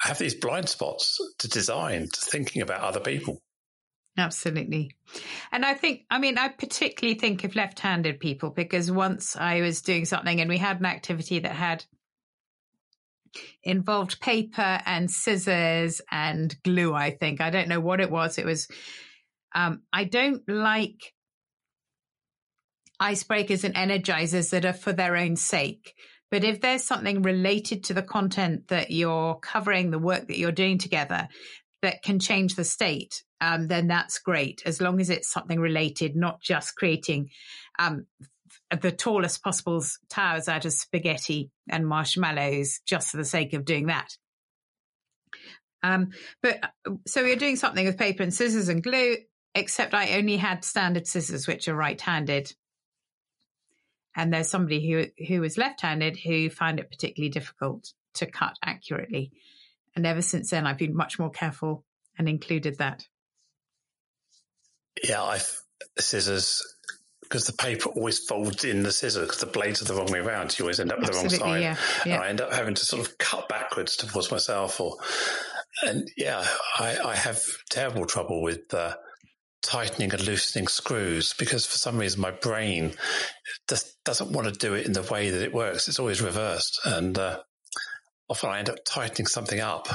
have 0.00 0.18
these 0.18 0.34
blind 0.34 0.68
spots 0.68 1.18
to 1.38 1.48
design, 1.48 2.08
to 2.12 2.20
thinking 2.20 2.62
about 2.62 2.82
other 2.82 3.00
people. 3.00 3.42
Absolutely. 4.18 4.90
And 5.52 5.64
I 5.64 5.74
think, 5.74 6.02
I 6.10 6.18
mean, 6.18 6.36
I 6.36 6.48
particularly 6.48 7.18
think 7.18 7.44
of 7.44 7.56
left 7.56 7.80
handed 7.80 8.20
people 8.20 8.50
because 8.50 8.90
once 8.90 9.36
I 9.36 9.60
was 9.62 9.82
doing 9.82 10.04
something 10.04 10.40
and 10.40 10.50
we 10.50 10.58
had 10.58 10.80
an 10.80 10.86
activity 10.86 11.38
that 11.38 11.52
had 11.52 11.84
involved 13.62 14.20
paper 14.20 14.80
and 14.84 15.10
scissors 15.10 16.00
and 16.10 16.54
glue, 16.62 16.92
I 16.92 17.12
think. 17.12 17.40
I 17.40 17.50
don't 17.50 17.68
know 17.68 17.80
what 17.80 18.00
it 18.00 18.10
was. 18.10 18.36
It 18.36 18.44
was, 18.44 18.68
um, 19.54 19.82
I 19.92 20.04
don't 20.04 20.42
like 20.48 21.14
icebreakers 23.00 23.64
and 23.64 23.74
energizers 23.74 24.50
that 24.50 24.64
are 24.64 24.74
for 24.74 24.92
their 24.92 25.16
own 25.16 25.36
sake. 25.36 25.94
But 26.30 26.44
if 26.44 26.60
there's 26.60 26.84
something 26.84 27.22
related 27.22 27.84
to 27.84 27.94
the 27.94 28.02
content 28.02 28.68
that 28.68 28.90
you're 28.90 29.34
covering, 29.36 29.90
the 29.90 29.98
work 29.98 30.28
that 30.28 30.38
you're 30.38 30.52
doing 30.52 30.78
together 30.78 31.28
that 31.82 32.02
can 32.02 32.18
change 32.18 32.54
the 32.54 32.64
state, 32.64 33.24
um, 33.40 33.66
then 33.66 33.88
that's 33.88 34.18
great. 34.18 34.62
As 34.64 34.80
long 34.80 35.00
as 35.00 35.10
it's 35.10 35.30
something 35.30 35.58
related, 35.58 36.14
not 36.14 36.40
just 36.40 36.76
creating 36.76 37.30
um, 37.78 38.06
the 38.80 38.92
tallest 38.92 39.42
possible 39.42 39.82
towers 40.08 40.48
out 40.48 40.64
of 40.64 40.72
spaghetti 40.72 41.50
and 41.68 41.86
marshmallows 41.86 42.80
just 42.86 43.10
for 43.10 43.16
the 43.16 43.24
sake 43.24 43.52
of 43.52 43.64
doing 43.64 43.86
that. 43.86 44.16
Um, 45.82 46.10
but 46.42 46.60
so 47.06 47.24
we 47.24 47.32
are 47.32 47.36
doing 47.36 47.56
something 47.56 47.86
with 47.86 47.98
paper 47.98 48.22
and 48.22 48.34
scissors 48.34 48.68
and 48.68 48.82
glue, 48.82 49.16
except 49.54 49.94
I 49.94 50.18
only 50.18 50.36
had 50.36 50.64
standard 50.64 51.06
scissors, 51.06 51.48
which 51.48 51.66
are 51.68 51.74
right-handed. 51.74 52.54
And 54.16 54.32
there's 54.32 54.48
somebody 54.48 54.90
who 54.90 55.06
who 55.26 55.40
was 55.40 55.56
left-handed 55.56 56.18
who 56.18 56.50
found 56.50 56.80
it 56.80 56.90
particularly 56.90 57.30
difficult 57.30 57.92
to 58.14 58.26
cut 58.26 58.56
accurately. 58.62 59.32
And 59.94 60.06
ever 60.06 60.22
since 60.22 60.50
then, 60.50 60.66
I've 60.66 60.78
been 60.78 60.96
much 60.96 61.18
more 61.18 61.30
careful 61.30 61.84
and 62.18 62.28
included 62.28 62.78
that. 62.78 63.04
Yeah, 65.02 65.22
I 65.22 65.40
scissors 65.98 66.62
because 67.22 67.46
the 67.46 67.52
paper 67.52 67.88
always 67.90 68.18
folds 68.18 68.64
in 68.64 68.82
the 68.82 68.90
scissors 68.90 69.26
because 69.26 69.40
the 69.40 69.46
blades 69.46 69.80
are 69.80 69.84
the 69.84 69.94
wrong 69.94 70.10
way 70.10 70.18
around. 70.18 70.58
You 70.58 70.64
always 70.64 70.80
end 70.80 70.90
up 70.90 70.98
with 70.98 71.10
Absolutely, 71.10 71.38
the 71.38 71.44
wrong 71.44 71.54
side. 71.54 71.62
Yeah, 71.62 71.76
yeah. 72.04 72.14
And 72.14 72.24
I 72.24 72.28
end 72.28 72.40
up 72.40 72.52
having 72.52 72.74
to 72.74 72.84
sort 72.84 73.06
of 73.06 73.16
cut 73.18 73.48
backwards 73.48 73.96
towards 73.96 74.32
myself 74.32 74.80
or, 74.80 74.96
and 75.84 76.10
yeah, 76.16 76.44
I, 76.76 76.98
I 76.98 77.14
have 77.14 77.40
terrible 77.70 78.04
trouble 78.04 78.42
with, 78.42 78.74
uh, 78.74 78.94
tightening 79.62 80.12
and 80.12 80.26
loosening 80.26 80.68
screws 80.68 81.34
because 81.34 81.66
for 81.66 81.76
some 81.76 81.98
reason 81.98 82.20
my 82.20 82.30
brain 82.30 82.92
just 83.68 84.02
doesn't 84.04 84.32
want 84.32 84.46
to 84.46 84.58
do 84.58 84.74
it 84.74 84.86
in 84.86 84.92
the 84.92 85.02
way 85.02 85.30
that 85.30 85.42
it 85.42 85.52
works. 85.52 85.88
It's 85.88 85.98
always 85.98 86.22
reversed. 86.22 86.80
And, 86.84 87.18
uh, 87.18 87.40
often 88.28 88.50
I 88.50 88.60
end 88.60 88.70
up 88.70 88.78
tightening 88.86 89.26
something 89.26 89.60
up 89.60 89.88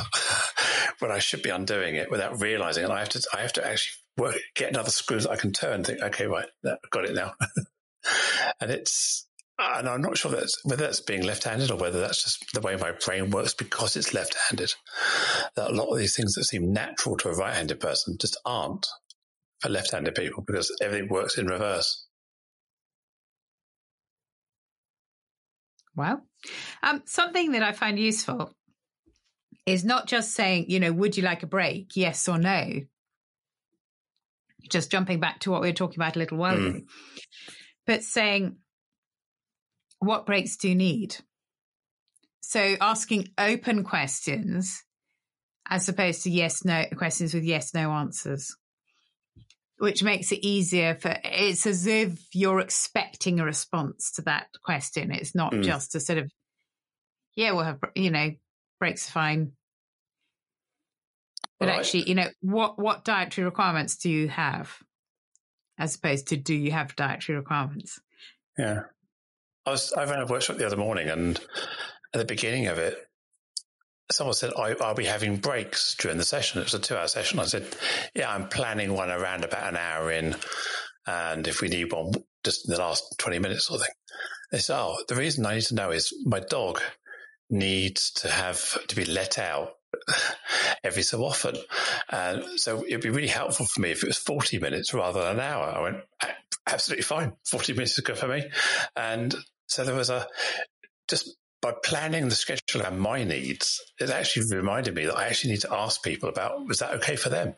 when 1.00 1.12
I 1.12 1.20
should 1.20 1.42
be 1.42 1.50
undoing 1.50 1.96
it 1.96 2.12
without 2.12 2.42
realizing. 2.42 2.84
And 2.84 2.94
I 2.94 3.00
have 3.00 3.10
to, 3.10 3.26
I 3.34 3.42
have 3.42 3.54
to 3.54 3.66
actually 3.66 3.98
work, 4.18 4.38
get 4.56 4.70
another 4.70 4.92
screw 4.92 5.20
that 5.20 5.32
I 5.32 5.38
can 5.38 5.54
turn. 5.54 5.76
and 5.76 5.86
Think, 5.86 6.02
okay, 6.02 6.28
right, 6.28 6.48
I've 6.66 6.90
got 6.92 7.06
it 7.06 7.16
now. 7.16 7.34
and 8.60 8.72
it's, 8.72 9.26
and 9.58 9.88
I'm 9.88 10.02
not 10.02 10.18
sure 10.18 10.32
that's 10.32 10.60
whether 10.66 10.84
that's 10.84 11.00
being 11.00 11.24
left-handed 11.24 11.72
or 11.72 11.78
whether 11.78 12.02
that's 12.02 12.24
just 12.24 12.54
the 12.54 12.60
way 12.60 12.76
my 12.76 12.92
brain 12.92 13.32
works 13.32 13.54
because 13.54 13.96
it's 13.96 14.14
left-handed. 14.14 14.74
That 15.56 15.72
a 15.72 15.74
lot 15.74 15.92
of 15.92 15.98
these 15.98 16.16
things 16.16 16.34
that 16.34 16.44
seem 16.44 16.74
natural 16.74 17.16
to 17.18 17.30
a 17.30 17.36
right-handed 17.36 17.80
person 17.80 18.18
just 18.20 18.38
aren't 18.46 18.86
for 19.66 19.72
left-handed 19.72 20.16
people 20.16 20.44
because 20.46 20.72
everything 20.82 21.10
works 21.10 21.38
in 21.38 21.48
reverse. 21.48 22.06
Well, 25.96 26.22
um, 26.84 27.02
something 27.06 27.54
that 27.54 27.64
I 27.64 27.72
find 27.72 27.98
useful 27.98 28.54
is 29.66 29.84
not 29.84 30.08
just 30.08 30.34
saying, 30.34 30.66
you 30.68 30.80
know, 30.80 30.92
would 30.92 31.18
you 31.18 31.24
like 31.24 31.42
a 31.42 31.48
break? 31.48 31.96
Yes 31.96 32.28
or 32.28 32.38
no. 32.38 32.82
Just 34.70 34.92
jumping 34.92 35.20
back 35.20 35.40
to 35.42 35.52
what 35.52 35.62
we 35.62 35.70
were 35.70 35.74
talking 35.74 36.00
about 36.00 36.16
a 36.16 36.20
little 36.20 36.38
while 36.38 36.58
mm. 36.58 36.70
ago, 36.70 36.86
but 37.88 38.04
saying, 38.04 38.58
what 40.00 40.26
breaks 40.26 40.58
do 40.58 40.70
you 40.70 40.76
need? 40.76 41.16
So 42.42 42.76
asking 42.82 43.30
open 43.38 43.84
questions 43.84 44.84
as 45.68 45.88
opposed 45.90 46.24
to 46.24 46.30
yes, 46.30 46.64
no 46.66 46.86
questions 46.96 47.34
with 47.34 47.44
yes, 47.44 47.74
no 47.74 47.92
answers, 47.92 48.56
which 49.78 50.04
makes 50.04 50.32
it 50.32 50.40
easier 50.46 50.96
for 50.96 51.16
it's 51.24 51.68
as 51.68 51.86
if 51.86 52.18
you're 52.34 52.60
expecting 52.60 53.40
a 53.40 53.46
response 53.46 54.14
to 54.14 54.22
that 54.24 54.48
question. 54.64 55.12
It's 55.12 55.36
not 55.36 55.54
mm. 55.54 55.64
just 55.64 55.96
a 55.96 56.00
sort 56.00 56.20
of, 56.20 56.32
yeah, 57.36 57.52
we'll 57.52 57.64
have, 57.64 57.80
you 57.94 58.12
know, 58.12 58.32
breaks 58.80 59.10
fine. 59.10 59.52
But 61.60 61.70
right. 61.70 61.80
actually, 61.80 62.10
you 62.10 62.16
know, 62.16 62.28
what, 62.42 62.80
what 62.80 63.04
dietary 63.04 63.46
requirements 63.46 63.98
do 63.98 64.10
you 64.10 64.28
have? 64.30 64.76
As 65.78 65.96
opposed 65.96 66.28
to 66.28 66.38
do 66.38 66.54
you 66.54 66.72
have 66.72 66.96
dietary 66.96 67.38
requirements? 67.38 68.00
Yeah. 68.58 68.82
I 69.66 69.72
was, 69.72 69.92
I 69.94 70.06
ran 70.06 70.22
a 70.22 70.26
workshop 70.26 70.58
the 70.58 70.66
other 70.66 70.78
morning 70.78 71.10
and 71.10 71.38
at 72.14 72.20
the 72.20 72.26
beginning 72.26 72.68
of 72.68 72.78
it, 72.78 72.98
someone 74.12 74.34
said, 74.34 74.54
I, 74.58 74.74
will 74.74 74.94
be 74.94 75.06
having 75.06 75.38
breaks 75.38 75.96
during 75.96 76.18
the 76.18 76.26
session. 76.26 76.62
It 76.62 76.66
was 76.66 76.74
a 76.74 76.80
two 76.80 76.96
hour 76.96 77.08
session. 77.08 77.40
I 77.40 77.46
said, 77.46 77.66
yeah, 78.14 78.34
I'm 78.34 78.48
planning 78.48 78.94
one 78.94 79.10
around 79.10 79.44
about 79.44 79.68
an 79.68 79.78
hour 79.78 80.12
in. 80.12 80.36
And 81.08 81.48
if 81.48 81.62
we 81.62 81.68
need 81.68 81.92
one 81.92 82.12
just 82.44 82.68
in 82.68 82.74
the 82.74 82.80
last 82.80 83.16
20 83.18 83.40
minutes 83.40 83.70
or 83.70 83.78
thing, 83.78 83.88
they 84.52 84.60
said, 84.60 84.78
oh, 84.78 84.98
the 85.08 85.16
reason 85.16 85.46
I 85.46 85.56
need 85.56 85.64
to 85.64 85.76
know 85.76 85.92
is 85.92 86.14
my 86.26 86.40
dog 86.40 86.82
needs 87.50 88.12
to 88.12 88.30
have 88.30 88.86
to 88.88 88.96
be 88.96 89.06
let 89.06 89.38
out 89.38 89.74
every 90.84 91.04
so 91.04 91.24
often. 91.24 91.56
And 92.10 92.44
so 92.60 92.84
it'd 92.86 93.02
be 93.02 93.10
really 93.10 93.28
helpful 93.28 93.66
for 93.66 93.82
me 93.82 93.92
if 93.92 94.04
it 94.04 94.08
was 94.08 94.18
40 94.18 94.60
minutes 94.60 94.94
rather 94.94 95.22
than 95.22 95.36
an 95.36 95.40
hour. 95.40 95.66
I 95.66 95.82
went, 95.82 95.98
absolutely 96.68 97.04
fine. 97.04 97.34
40 97.50 97.74
minutes 97.74 97.98
is 97.98 98.04
good 98.04 98.18
for 98.18 98.28
me. 98.28 98.44
And 98.96 99.36
so 99.68 99.84
there 99.84 99.96
was 99.96 100.10
a, 100.10 100.28
just 101.08 101.36
by 101.66 101.74
planning 101.84 102.30
the 102.30 102.36
schedule 102.36 102.84
around 102.84 103.00
my 103.00 103.24
needs, 103.24 103.82
it 104.00 104.12
actually 104.12 104.56
reminded 104.56 104.94
me 104.94 105.06
that 105.06 105.18
I 105.18 105.26
actually 105.26 105.54
need 105.54 105.62
to 105.62 105.74
ask 105.74 106.04
people 106.04 106.30
about 106.30 106.64
was 106.68 106.78
that 106.78 106.94
okay 106.96 107.16
for 107.16 107.30
them. 107.30 107.56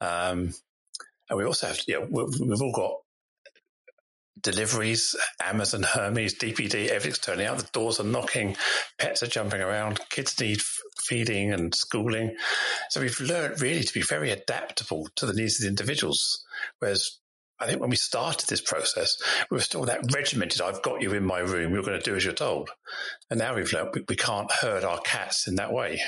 Um, 0.00 0.54
and 1.28 1.36
we 1.36 1.44
also 1.44 1.66
have, 1.66 1.78
to, 1.78 1.84
you 1.86 2.00
know, 2.00 2.08
we've 2.10 2.62
all 2.62 2.72
got 2.72 2.94
deliveries, 4.40 5.14
Amazon, 5.42 5.82
Hermes, 5.82 6.38
DPD, 6.38 6.88
everything's 6.88 7.18
turning 7.18 7.46
out. 7.46 7.58
The 7.58 7.68
doors 7.72 8.00
are 8.00 8.04
knocking, 8.04 8.56
pets 8.98 9.22
are 9.22 9.26
jumping 9.26 9.60
around, 9.60 10.00
kids 10.08 10.40
need 10.40 10.62
feeding 11.02 11.52
and 11.52 11.74
schooling. 11.74 12.36
So 12.88 13.02
we've 13.02 13.20
learned 13.20 13.60
really 13.60 13.82
to 13.82 13.92
be 13.92 14.02
very 14.02 14.30
adaptable 14.30 15.06
to 15.16 15.26
the 15.26 15.34
needs 15.34 15.58
of 15.58 15.64
the 15.64 15.68
individuals. 15.68 16.42
Whereas 16.78 17.18
I 17.60 17.66
think 17.66 17.80
when 17.80 17.90
we 17.90 17.96
started 17.96 18.48
this 18.48 18.60
process, 18.60 19.16
we 19.50 19.56
were 19.56 19.62
still 19.62 19.84
that 19.84 20.12
regimented. 20.12 20.60
I've 20.60 20.82
got 20.82 21.02
you 21.02 21.12
in 21.12 21.24
my 21.24 21.38
room. 21.38 21.72
You're 21.72 21.82
going 21.82 21.98
to 21.98 22.04
do 22.04 22.16
as 22.16 22.24
you're 22.24 22.34
told. 22.34 22.70
And 23.30 23.38
now 23.38 23.54
we've 23.54 23.72
learned 23.72 23.90
we, 23.94 24.04
we 24.08 24.16
can't 24.16 24.50
herd 24.50 24.84
our 24.84 25.00
cats 25.00 25.46
in 25.46 25.56
that 25.56 25.72
way. 25.72 26.00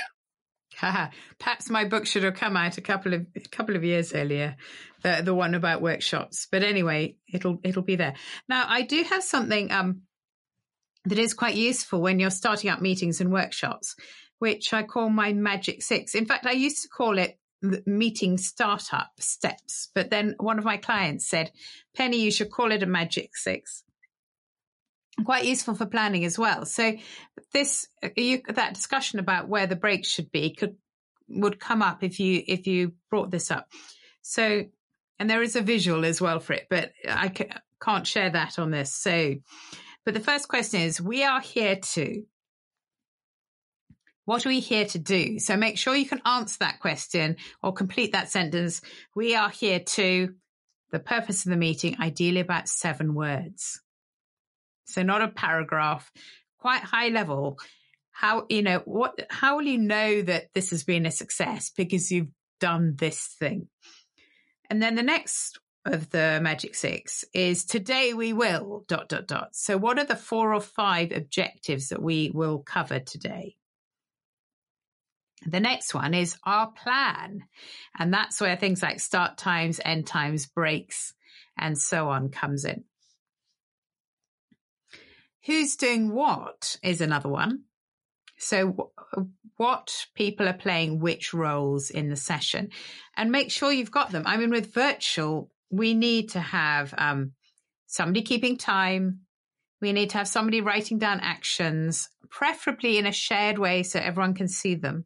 Perhaps 1.39 1.69
my 1.69 1.85
book 1.85 2.05
should 2.05 2.23
have 2.23 2.35
come 2.35 2.55
out 2.55 2.77
a 2.77 2.81
couple 2.81 3.13
of 3.13 3.25
a 3.35 3.39
couple 3.49 3.75
of 3.75 3.83
years 3.83 4.13
earlier, 4.13 4.57
the 5.01 5.21
the 5.23 5.33
one 5.33 5.55
about 5.55 5.81
workshops. 5.81 6.47
But 6.51 6.63
anyway, 6.63 7.15
it'll 7.33 7.59
it'll 7.63 7.81
be 7.81 7.95
there. 7.95 8.13
Now 8.47 8.65
I 8.67 8.83
do 8.83 9.01
have 9.03 9.23
something 9.23 9.71
um, 9.71 10.03
that 11.05 11.17
is 11.17 11.33
quite 11.33 11.55
useful 11.55 12.01
when 12.01 12.19
you're 12.19 12.29
starting 12.29 12.69
up 12.69 12.81
meetings 12.81 13.21
and 13.21 13.31
workshops, 13.31 13.95
which 14.37 14.71
I 14.71 14.83
call 14.83 15.09
my 15.09 15.33
magic 15.33 15.81
six. 15.81 16.13
In 16.13 16.25
fact, 16.25 16.45
I 16.45 16.51
used 16.51 16.83
to 16.83 16.89
call 16.89 17.17
it 17.17 17.39
meeting 17.61 18.37
startup 18.37 19.11
steps. 19.19 19.89
But 19.95 20.09
then 20.09 20.35
one 20.39 20.59
of 20.59 20.65
my 20.65 20.77
clients 20.77 21.27
said, 21.27 21.51
Penny, 21.95 22.21
you 22.21 22.31
should 22.31 22.51
call 22.51 22.71
it 22.71 22.83
a 22.83 22.87
magic 22.87 23.35
six. 23.35 23.83
Quite 25.25 25.45
useful 25.45 25.73
for 25.73 25.87
planning 25.87 26.25
as 26.25 26.37
well. 26.37 26.65
So 26.65 26.93
this, 27.51 27.87
uh, 28.03 28.09
you, 28.15 28.41
that 28.49 28.75
discussion 28.75 29.19
about 29.19 29.47
where 29.47 29.65
the 29.65 29.75
breaks 29.75 30.09
should 30.09 30.31
be 30.31 30.53
could, 30.53 30.75
would 31.27 31.59
come 31.59 31.81
up 31.81 32.03
if 32.03 32.19
you, 32.19 32.43
if 32.47 32.67
you 32.67 32.93
brought 33.09 33.31
this 33.31 33.49
up. 33.49 33.67
So, 34.21 34.65
and 35.19 35.29
there 35.29 35.41
is 35.41 35.55
a 35.55 35.61
visual 35.61 36.05
as 36.05 36.21
well 36.21 36.39
for 36.39 36.53
it, 36.53 36.67
but 36.69 36.91
I 37.09 37.33
can't 37.81 38.05
share 38.05 38.29
that 38.29 38.59
on 38.59 38.69
this. 38.69 38.93
So, 38.93 39.35
but 40.05 40.13
the 40.13 40.19
first 40.19 40.47
question 40.47 40.81
is, 40.81 41.01
we 41.01 41.23
are 41.23 41.41
here 41.41 41.77
to 41.93 42.23
what 44.27 44.45
are 44.45 44.49
we 44.49 44.59
here 44.59 44.83
to 44.83 44.99
do? 44.99 45.39
So 45.39 45.55
make 45.55 45.77
sure 45.77 45.95
you 45.95 46.05
can 46.05 46.21
answer 46.25 46.57
that 46.59 46.81
question 46.81 47.37
or 47.63 47.71
complete 47.71 48.11
that 48.11 48.29
sentence. 48.29 48.81
We 49.15 49.35
are 49.35 49.49
here 49.49 49.79
to 49.79 50.35
the 50.91 50.99
purpose 50.99 51.45
of 51.45 51.51
the 51.51 51.57
meeting, 51.57 51.95
ideally 51.97 52.41
about 52.41 52.67
seven 52.67 53.15
words. 53.15 53.79
So 54.83 55.01
not 55.01 55.21
a 55.21 55.29
paragraph, 55.29 56.11
quite 56.59 56.81
high 56.81 57.07
level. 57.07 57.57
How, 58.11 58.45
you 58.49 58.63
know, 58.63 58.81
what, 58.83 59.17
how 59.29 59.55
will 59.55 59.65
you 59.65 59.77
know 59.77 60.21
that 60.23 60.53
this 60.53 60.71
has 60.71 60.83
been 60.83 61.05
a 61.05 61.11
success? 61.11 61.71
Because 61.73 62.11
you've 62.11 62.27
done 62.59 62.95
this 62.97 63.33
thing. 63.39 63.69
And 64.69 64.83
then 64.83 64.95
the 64.95 65.03
next 65.03 65.57
of 65.85 66.09
the 66.09 66.41
magic 66.41 66.75
six 66.75 67.23
is 67.33 67.63
today 67.63 68.13
we 68.13 68.33
will 68.33 68.83
dot, 68.89 69.07
dot, 69.07 69.25
dot. 69.25 69.55
So 69.55 69.77
what 69.77 69.97
are 69.99 70.05
the 70.05 70.17
four 70.17 70.53
or 70.53 70.59
five 70.59 71.13
objectives 71.13 71.89
that 71.89 72.01
we 72.01 72.29
will 72.33 72.59
cover 72.59 72.99
today? 72.99 73.56
The 75.45 75.59
next 75.59 75.93
one 75.93 76.13
is 76.13 76.37
our 76.43 76.71
plan. 76.71 77.43
And 77.97 78.13
that's 78.13 78.41
where 78.41 78.55
things 78.55 78.81
like 78.81 78.99
start 78.99 79.37
times, 79.37 79.79
end 79.83 80.07
times, 80.07 80.47
breaks, 80.47 81.13
and 81.57 81.77
so 81.77 82.09
on 82.09 82.29
comes 82.29 82.65
in. 82.65 82.83
Who's 85.45 85.75
doing 85.75 86.11
what 86.11 86.77
is 86.83 87.01
another 87.01 87.29
one. 87.29 87.63
So 88.37 88.91
what 89.55 90.05
people 90.13 90.47
are 90.47 90.53
playing 90.53 90.99
which 90.99 91.33
roles 91.33 91.89
in 91.89 92.09
the 92.09 92.15
session 92.15 92.69
and 93.15 93.31
make 93.31 93.51
sure 93.51 93.71
you've 93.71 93.91
got 93.91 94.11
them. 94.11 94.23
I 94.25 94.37
mean, 94.37 94.51
with 94.51 94.73
virtual, 94.73 95.49
we 95.71 95.93
need 95.93 96.29
to 96.31 96.39
have 96.39 96.93
um, 96.97 97.31
somebody 97.87 98.21
keeping 98.21 98.57
time. 98.57 99.21
We 99.81 99.93
need 99.93 100.11
to 100.11 100.17
have 100.17 100.27
somebody 100.27 100.61
writing 100.61 100.99
down 100.99 101.19
actions, 101.21 102.09
preferably 102.29 102.97
in 102.97 103.07
a 103.07 103.11
shared 103.11 103.57
way 103.57 103.83
so 103.83 103.99
everyone 103.99 104.33
can 104.33 104.47
see 104.47 104.75
them 104.75 105.05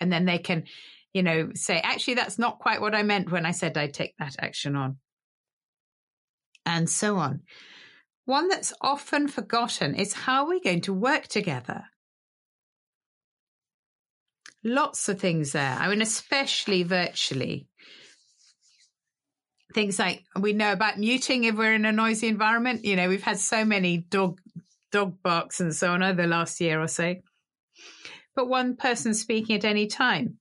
and 0.00 0.12
then 0.12 0.24
they 0.24 0.38
can 0.38 0.64
you 1.12 1.22
know 1.22 1.50
say 1.54 1.80
actually 1.80 2.14
that's 2.14 2.38
not 2.38 2.58
quite 2.58 2.80
what 2.80 2.94
i 2.94 3.02
meant 3.02 3.30
when 3.30 3.46
i 3.46 3.50
said 3.50 3.76
i'd 3.76 3.94
take 3.94 4.14
that 4.18 4.36
action 4.38 4.76
on. 4.76 4.96
And 6.66 6.90
so 6.90 7.16
on. 7.16 7.42
One 8.24 8.48
that's 8.48 8.74
often 8.80 9.28
forgotten 9.28 9.94
is 9.94 10.12
how 10.12 10.48
we're 10.48 10.60
going 10.60 10.80
to 10.82 10.92
work 10.92 11.28
together? 11.28 11.84
Lots 14.64 15.08
of 15.08 15.20
things 15.20 15.52
there. 15.52 15.76
I 15.78 15.88
mean 15.88 16.02
especially 16.02 16.82
virtually. 16.82 17.68
Things 19.72 19.98
like 19.98 20.24
we 20.38 20.54
know 20.54 20.72
about 20.72 20.98
muting 20.98 21.44
if 21.44 21.54
we're 21.54 21.74
in 21.74 21.84
a 21.84 21.92
noisy 21.92 22.26
environment. 22.26 22.84
You 22.84 22.96
know 22.96 23.08
we've 23.08 23.22
had 23.22 23.38
so 23.38 23.64
many 23.64 23.98
dog 23.98 24.40
dog 24.90 25.22
barks 25.22 25.60
and 25.60 25.74
so 25.74 25.92
on 25.92 26.02
over 26.02 26.22
the 26.22 26.28
last 26.28 26.60
year 26.60 26.80
or 26.82 26.88
so 26.88 27.14
but 28.36 28.48
one 28.48 28.76
person 28.76 29.14
speaking 29.14 29.56
at 29.56 29.64
any 29.64 29.86
time. 29.86 30.38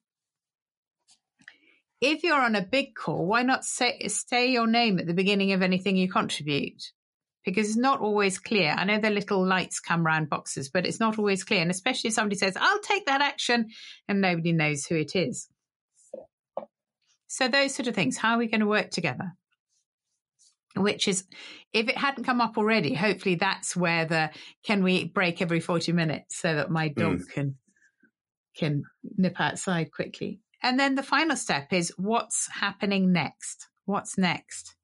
If 2.02 2.24
you're 2.24 2.40
on 2.40 2.56
a 2.56 2.62
big 2.62 2.94
call, 2.94 3.26
why 3.26 3.42
not 3.42 3.64
say, 3.64 3.98
say 4.10 4.52
your 4.52 4.68
name 4.68 5.00
at 5.00 5.08
the 5.08 5.14
beginning 5.14 5.54
of 5.54 5.62
anything 5.62 5.96
you 5.96 6.12
contribute? 6.12 6.84
Because 7.46 7.70
it's 7.70 7.78
not 7.78 8.02
always 8.02 8.38
clear. 8.38 8.76
I 8.78 8.84
know 8.84 9.00
the 9.00 9.10
little 9.10 9.46
lights 9.46 9.80
come 9.80 10.06
round 10.06 10.30
boxes, 10.30 10.70
but 10.70 10.86
it's 10.86 11.00
not 11.00 11.18
always 11.18 11.44
clear. 11.44 11.62
And 11.62 11.72
especially 11.72 12.10
if 12.10 12.14
somebody 12.14 12.36
says, 12.36 12.58
I'll 12.60 12.82
take 12.82 13.06
that 13.06 13.22
action, 13.22 13.70
and 14.08 14.20
nobody 14.20 14.52
knows 14.52 14.86
who 14.86 14.96
it 14.96 15.16
is. 15.16 15.48
So, 17.28 17.48
those 17.48 17.74
sort 17.74 17.88
of 17.88 17.96
things. 17.96 18.18
How 18.18 18.36
are 18.36 18.40
we 18.40 18.48
going 18.48 18.62
to 18.62 18.68
work 18.68 18.92
together? 18.92 19.34
which 20.76 21.08
is 21.08 21.24
if 21.74 21.88
it 21.88 21.98
hadn't 21.98 22.26
come 22.26 22.42
up 22.42 22.58
already 22.58 22.94
hopefully 22.94 23.36
that's 23.36 23.78
where 23.78 24.06
the 24.06 24.30
can 24.66 24.84
we 24.84 25.06
break 25.06 25.42
every 25.42 25.60
40 25.62 25.94
minutes 25.94 26.38
so 26.38 26.56
that 26.56 26.70
my 26.70 26.90
dog 26.90 27.20
mm. 27.20 27.30
can 27.30 27.56
can 28.56 28.84
nip 29.18 29.40
outside 29.40 29.92
quickly. 29.92 30.40
And 30.62 30.80
then 30.80 30.96
the 30.96 31.04
final 31.04 31.36
step 31.36 31.72
is 31.72 31.94
what's 31.98 32.50
happening 32.50 33.12
next? 33.12 33.68
What's 33.86 34.18
next? 34.18 34.76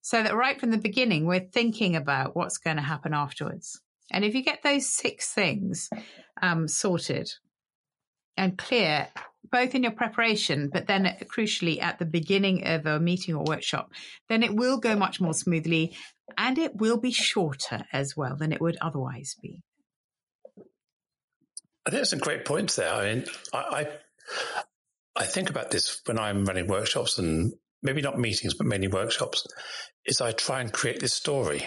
So 0.00 0.22
that 0.22 0.34
right 0.34 0.58
from 0.58 0.70
the 0.70 0.78
beginning, 0.78 1.26
we're 1.26 1.48
thinking 1.52 1.94
about 1.94 2.34
what's 2.34 2.58
going 2.58 2.76
to 2.76 2.82
happen 2.82 3.12
afterwards. 3.12 3.80
And 4.10 4.24
if 4.24 4.34
you 4.34 4.42
get 4.42 4.62
those 4.62 4.88
six 4.88 5.32
things 5.32 5.90
um, 6.40 6.66
sorted 6.66 7.30
and 8.36 8.56
clear, 8.56 9.08
both 9.50 9.74
in 9.74 9.82
your 9.82 9.92
preparation, 9.92 10.70
but 10.72 10.86
then 10.86 11.04
crucially 11.24 11.80
at 11.82 11.98
the 11.98 12.06
beginning 12.06 12.66
of 12.66 12.86
a 12.86 12.98
meeting 12.98 13.34
or 13.34 13.44
workshop, 13.44 13.92
then 14.28 14.42
it 14.42 14.54
will 14.54 14.78
go 14.78 14.96
much 14.96 15.20
more 15.20 15.34
smoothly 15.34 15.94
and 16.36 16.58
it 16.58 16.76
will 16.76 16.98
be 16.98 17.10
shorter 17.10 17.84
as 17.92 18.16
well 18.16 18.36
than 18.36 18.52
it 18.52 18.60
would 18.60 18.78
otherwise 18.80 19.36
be. 19.42 19.62
I 21.88 21.90
think 21.90 22.04
some 22.04 22.18
great 22.18 22.44
points 22.44 22.76
there. 22.76 22.92
I 22.92 23.14
mean, 23.14 23.24
I, 23.54 23.58
I, 23.58 23.88
I 25.16 25.24
think 25.24 25.48
about 25.48 25.70
this 25.70 26.02
when 26.04 26.18
I'm 26.18 26.44
running 26.44 26.66
workshops 26.66 27.16
and 27.16 27.54
maybe 27.82 28.02
not 28.02 28.18
meetings, 28.18 28.52
but 28.52 28.66
mainly 28.66 28.88
workshops. 28.88 29.46
Is 30.04 30.20
I 30.20 30.32
try 30.32 30.60
and 30.60 30.70
create 30.70 31.00
this 31.00 31.14
story 31.14 31.66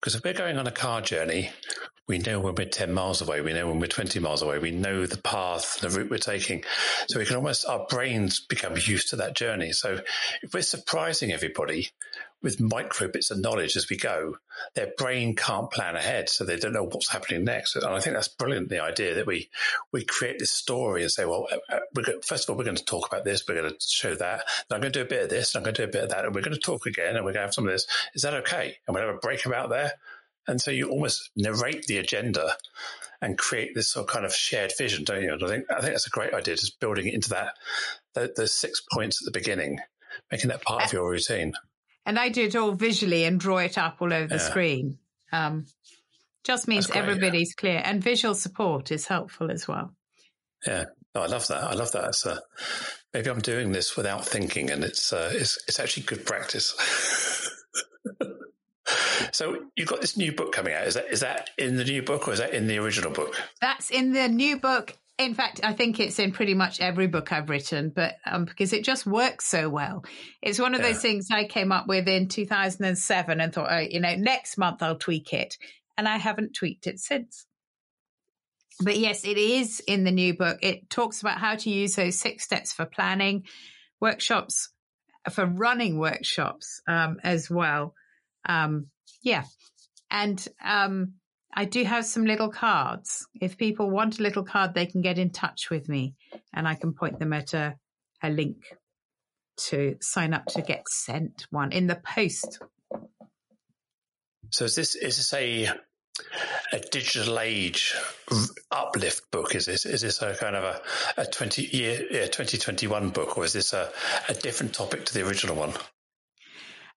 because 0.00 0.14
if 0.14 0.24
we're 0.24 0.32
going 0.32 0.56
on 0.56 0.66
a 0.66 0.70
car 0.70 1.02
journey, 1.02 1.50
we 2.08 2.16
know 2.16 2.40
when 2.40 2.54
we're 2.54 2.70
10 2.70 2.94
miles 2.94 3.20
away, 3.20 3.42
we 3.42 3.52
know 3.52 3.68
when 3.68 3.80
we're 3.80 3.86
20 3.86 4.18
miles 4.18 4.40
away, 4.40 4.58
we 4.58 4.70
know 4.70 5.04
the 5.04 5.20
path, 5.20 5.78
the 5.80 5.90
route 5.90 6.10
we're 6.10 6.16
taking. 6.16 6.64
So 7.08 7.18
we 7.18 7.26
can 7.26 7.36
almost, 7.36 7.66
our 7.66 7.84
brains 7.86 8.40
become 8.40 8.76
used 8.76 9.10
to 9.10 9.16
that 9.16 9.36
journey. 9.36 9.72
So 9.72 10.00
if 10.42 10.54
we're 10.54 10.62
surprising 10.62 11.32
everybody 11.32 11.90
with 12.42 12.60
micro 12.60 13.08
bits 13.08 13.30
of 13.30 13.38
knowledge 13.38 13.76
as 13.76 13.88
we 13.90 13.96
go, 13.96 14.36
their 14.74 14.92
brain 14.96 15.34
can't 15.36 15.70
plan 15.70 15.96
ahead. 15.96 16.28
So 16.28 16.44
they 16.44 16.56
don't 16.56 16.72
know 16.72 16.84
what's 16.84 17.10
happening 17.10 17.44
next. 17.44 17.76
And 17.76 17.84
I 17.84 18.00
think 18.00 18.14
that's 18.14 18.28
brilliant. 18.28 18.68
The 18.68 18.82
idea 18.82 19.14
that 19.14 19.26
we, 19.26 19.50
we 19.92 20.04
create 20.04 20.38
this 20.38 20.50
story 20.50 21.02
and 21.02 21.10
say, 21.10 21.24
well, 21.24 21.46
uh, 21.52 21.76
uh, 21.76 22.02
going, 22.02 22.20
first 22.22 22.44
of 22.44 22.50
all, 22.50 22.58
we're 22.58 22.64
going 22.64 22.76
to 22.76 22.84
talk 22.84 23.06
about 23.06 23.24
this. 23.24 23.44
We're 23.46 23.60
going 23.60 23.70
to 23.70 23.76
show 23.80 24.14
that. 24.14 24.44
Then 24.68 24.76
I'm 24.76 24.80
going 24.80 24.92
to 24.92 24.98
do 24.98 25.04
a 25.04 25.08
bit 25.08 25.24
of 25.24 25.30
this. 25.30 25.54
And 25.54 25.60
I'm 25.60 25.64
going 25.64 25.74
to 25.74 25.82
do 25.82 25.88
a 25.88 25.92
bit 25.92 26.04
of 26.04 26.10
that. 26.10 26.24
And 26.24 26.34
we're 26.34 26.42
going 26.42 26.54
to 26.54 26.60
talk 26.60 26.86
again 26.86 27.16
and 27.16 27.24
we're 27.24 27.32
going 27.32 27.42
to 27.42 27.46
have 27.46 27.54
some 27.54 27.66
of 27.66 27.72
this. 27.72 27.86
Is 28.14 28.22
that 28.22 28.34
okay? 28.34 28.76
And 28.86 28.94
we'll 28.94 29.06
have 29.06 29.14
a 29.14 29.18
break 29.18 29.46
about 29.46 29.70
there 29.70 29.92
and 30.50 30.60
so 30.60 30.70
you 30.70 30.88
almost 30.90 31.30
narrate 31.36 31.86
the 31.86 31.98
agenda 31.98 32.56
and 33.22 33.38
create 33.38 33.74
this 33.74 33.90
sort 33.90 34.08
of 34.08 34.12
kind 34.12 34.24
of 34.24 34.34
shared 34.34 34.72
vision, 34.76 35.04
don't 35.04 35.22
you? 35.22 35.32
And 35.32 35.44
I 35.44 35.46
think 35.46 35.66
I 35.70 35.80
think 35.80 35.92
that's 35.92 36.06
a 36.06 36.10
great 36.10 36.34
idea, 36.34 36.56
just 36.56 36.80
building 36.80 37.06
it 37.06 37.14
into 37.14 37.30
that 37.30 37.54
the 38.14 38.48
six 38.48 38.82
points 38.92 39.22
at 39.22 39.32
the 39.32 39.38
beginning, 39.38 39.78
making 40.30 40.48
that 40.48 40.62
part 40.62 40.84
of 40.84 40.92
your 40.92 41.08
routine. 41.08 41.54
And 42.06 42.18
I 42.18 42.28
do 42.28 42.44
it 42.44 42.56
all 42.56 42.72
visually 42.72 43.24
and 43.24 43.38
draw 43.38 43.58
it 43.58 43.78
up 43.78 43.96
all 44.00 44.12
over 44.12 44.26
the 44.26 44.36
yeah. 44.36 44.40
screen. 44.40 44.98
Um, 45.32 45.66
just 46.44 46.66
means 46.66 46.86
great, 46.86 47.02
everybody's 47.02 47.54
yeah. 47.56 47.60
clear, 47.60 47.82
and 47.84 48.02
visual 48.02 48.34
support 48.34 48.90
is 48.90 49.06
helpful 49.06 49.50
as 49.50 49.68
well. 49.68 49.94
Yeah, 50.66 50.86
no, 51.14 51.22
I 51.22 51.26
love 51.26 51.46
that. 51.48 51.62
I 51.62 51.74
love 51.74 51.92
that. 51.92 52.08
It's, 52.08 52.26
uh, 52.26 52.38
maybe 53.12 53.30
I'm 53.30 53.40
doing 53.40 53.72
this 53.72 53.96
without 53.96 54.24
thinking, 54.24 54.70
and 54.70 54.82
it's 54.82 55.12
uh, 55.12 55.30
it's 55.32 55.58
it's 55.68 55.78
actually 55.78 56.04
good 56.04 56.24
practice. 56.24 56.74
So 59.32 59.56
you've 59.76 59.88
got 59.88 60.00
this 60.00 60.16
new 60.16 60.32
book 60.32 60.52
coming 60.52 60.74
out. 60.74 60.86
Is 60.86 60.94
that 60.94 61.06
is 61.10 61.20
that 61.20 61.50
in 61.58 61.76
the 61.76 61.84
new 61.84 62.02
book 62.02 62.28
or 62.28 62.32
is 62.32 62.40
that 62.40 62.54
in 62.54 62.66
the 62.66 62.78
original 62.78 63.10
book? 63.10 63.40
That's 63.60 63.90
in 63.90 64.12
the 64.12 64.28
new 64.28 64.58
book. 64.58 64.96
In 65.20 65.34
fact, 65.34 65.60
I 65.62 65.74
think 65.74 66.00
it's 66.00 66.18
in 66.18 66.32
pretty 66.32 66.54
much 66.54 66.80
every 66.80 67.06
book 67.06 67.30
I've 67.30 67.50
written, 67.50 67.90
but 67.94 68.14
um, 68.24 68.46
because 68.46 68.72
it 68.72 68.84
just 68.84 69.04
works 69.04 69.46
so 69.46 69.68
well. 69.68 70.02
It's 70.40 70.58
one 70.58 70.74
of 70.74 70.80
yeah. 70.80 70.92
those 70.92 71.02
things 71.02 71.28
I 71.30 71.44
came 71.44 71.72
up 71.72 71.86
with 71.86 72.08
in 72.08 72.28
2007 72.28 73.40
and 73.40 73.52
thought, 73.52 73.68
oh, 73.70 73.78
you 73.78 74.00
know, 74.00 74.14
next 74.16 74.56
month 74.56 74.82
I'll 74.82 74.96
tweak 74.96 75.34
it. 75.34 75.58
And 75.98 76.08
I 76.08 76.16
haven't 76.16 76.54
tweaked 76.54 76.86
it 76.86 76.98
since. 77.00 77.44
But 78.82 78.96
yes, 78.96 79.26
it 79.26 79.36
is 79.36 79.80
in 79.80 80.04
the 80.04 80.10
new 80.10 80.34
book. 80.34 80.60
It 80.62 80.88
talks 80.88 81.20
about 81.20 81.36
how 81.36 81.54
to 81.54 81.68
use 81.68 81.96
those 81.96 82.18
six 82.18 82.44
steps 82.44 82.72
for 82.72 82.86
planning 82.86 83.44
workshops, 84.00 84.70
for 85.30 85.44
running 85.44 85.98
workshops 85.98 86.80
um, 86.88 87.18
as 87.22 87.50
well. 87.50 87.92
Um, 88.48 88.86
yeah. 89.22 89.44
And 90.10 90.42
um, 90.64 91.14
I 91.52 91.64
do 91.64 91.84
have 91.84 92.06
some 92.06 92.24
little 92.24 92.48
cards. 92.48 93.26
If 93.40 93.58
people 93.58 93.90
want 93.90 94.18
a 94.18 94.22
little 94.22 94.44
card, 94.44 94.74
they 94.74 94.86
can 94.86 95.02
get 95.02 95.18
in 95.18 95.30
touch 95.30 95.70
with 95.70 95.88
me 95.88 96.14
and 96.54 96.66
I 96.66 96.74
can 96.74 96.92
point 96.92 97.18
them 97.18 97.32
at 97.32 97.54
a, 97.54 97.76
a 98.22 98.30
link 98.30 98.56
to 99.56 99.96
sign 100.00 100.32
up 100.32 100.46
to 100.46 100.62
get 100.62 100.88
sent 100.88 101.46
one 101.50 101.72
in 101.72 101.86
the 101.86 101.96
post. 101.96 102.60
So 104.50 104.64
is 104.64 104.74
this 104.74 104.94
is 104.94 105.16
this 105.16 105.32
a 105.34 105.68
a 106.72 106.80
digital 106.90 107.38
age 107.40 107.94
uplift 108.70 109.30
book? 109.30 109.54
Is 109.54 109.66
this 109.66 109.86
is 109.86 110.00
this 110.00 110.22
a 110.22 110.34
kind 110.34 110.56
of 110.56 110.64
a, 110.64 110.80
a 111.20 111.26
twenty 111.26 111.62
year 111.62 112.28
twenty 112.28 112.58
twenty 112.58 112.86
one 112.86 113.10
book, 113.10 113.36
or 113.36 113.44
is 113.44 113.52
this 113.52 113.72
a, 113.72 113.90
a 114.28 114.34
different 114.34 114.72
topic 114.72 115.04
to 115.06 115.14
the 115.14 115.26
original 115.26 115.56
one? 115.56 115.72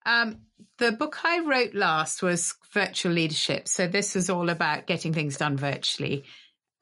Um, 0.06 0.40
the 0.78 0.92
book 0.92 1.24
I 1.24 1.40
wrote 1.40 1.74
last 1.74 2.22
was 2.22 2.54
virtual 2.72 3.12
leadership. 3.12 3.68
So 3.68 3.86
this 3.86 4.16
is 4.16 4.28
all 4.28 4.50
about 4.50 4.86
getting 4.86 5.12
things 5.12 5.36
done 5.36 5.56
virtually. 5.56 6.24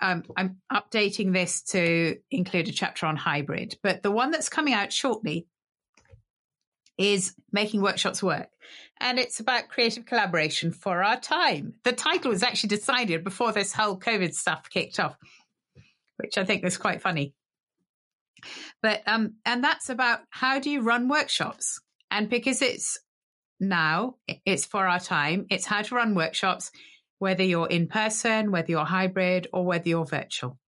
Um, 0.00 0.24
I'm 0.36 0.56
updating 0.72 1.32
this 1.32 1.62
to 1.70 2.16
include 2.30 2.68
a 2.68 2.72
chapter 2.72 3.06
on 3.06 3.16
hybrid, 3.16 3.76
but 3.82 4.02
the 4.02 4.10
one 4.10 4.30
that's 4.32 4.48
coming 4.48 4.74
out 4.74 4.92
shortly 4.92 5.46
is 6.98 7.34
making 7.52 7.82
workshops 7.82 8.22
work. 8.22 8.48
And 9.00 9.18
it's 9.18 9.40
about 9.40 9.68
creative 9.68 10.04
collaboration 10.04 10.72
for 10.72 11.02
our 11.02 11.20
time. 11.20 11.74
The 11.84 11.92
title 11.92 12.30
was 12.30 12.42
actually 12.42 12.68
decided 12.68 13.24
before 13.24 13.52
this 13.52 13.72
whole 13.72 13.98
COVID 13.98 14.32
stuff 14.34 14.68
kicked 14.70 14.98
off, 14.98 15.16
which 16.16 16.38
I 16.38 16.44
think 16.44 16.62
was 16.62 16.76
quite 16.76 17.02
funny. 17.02 17.34
But, 18.82 19.02
um, 19.06 19.34
and 19.44 19.62
that's 19.62 19.88
about 19.88 20.20
how 20.30 20.58
do 20.58 20.70
you 20.70 20.82
run 20.82 21.08
workshops? 21.08 21.80
And 22.10 22.28
because 22.28 22.60
it's 22.60 22.98
now. 23.62 24.16
It's 24.44 24.66
for 24.66 24.86
our 24.86 25.00
time. 25.00 25.46
It's 25.50 25.64
how 25.64 25.82
to 25.82 25.94
run 25.94 26.14
workshops, 26.14 26.70
whether 27.18 27.42
you're 27.42 27.68
in 27.68 27.86
person, 27.86 28.50
whether 28.50 28.70
you're 28.70 28.84
hybrid, 28.84 29.46
or 29.52 29.64
whether 29.64 29.88
you're 29.88 30.04
virtual. 30.04 30.58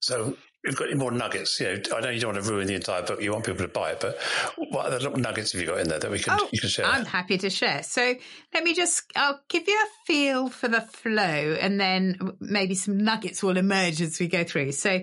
So 0.00 0.36
you've 0.64 0.76
got 0.76 0.88
any 0.88 0.96
more 0.96 1.10
nuggets? 1.10 1.60
You 1.60 1.66
know, 1.66 1.96
I 1.96 2.00
know 2.00 2.10
you 2.10 2.20
don't 2.20 2.34
want 2.34 2.44
to 2.44 2.50
ruin 2.50 2.66
the 2.66 2.74
entire 2.74 3.02
book. 3.02 3.22
You 3.22 3.32
want 3.32 3.44
people 3.44 3.62
to 3.62 3.68
buy 3.68 3.92
it, 3.92 4.00
but 4.00 4.18
what 4.56 4.86
other 4.86 4.98
little 4.98 5.18
nuggets 5.18 5.52
have 5.52 5.60
you 5.60 5.66
got 5.66 5.80
in 5.80 5.88
there 5.88 5.98
that 5.98 6.10
we 6.10 6.18
can 6.18 6.38
oh, 6.40 6.48
you 6.50 6.60
can 6.60 6.68
share? 6.68 6.86
I'm 6.86 7.04
happy 7.04 7.38
to 7.38 7.50
share. 7.50 7.82
So 7.82 8.14
let 8.54 8.64
me 8.64 8.74
just 8.74 9.04
I'll 9.14 9.40
give 9.48 9.68
you 9.68 9.78
a 9.78 9.88
feel 10.06 10.48
for 10.48 10.68
the 10.68 10.80
flow, 10.80 11.56
and 11.60 11.80
then 11.80 12.36
maybe 12.40 12.74
some 12.74 12.98
nuggets 12.98 13.42
will 13.42 13.56
emerge 13.56 14.00
as 14.00 14.18
we 14.18 14.28
go 14.28 14.44
through. 14.44 14.72
So 14.72 15.00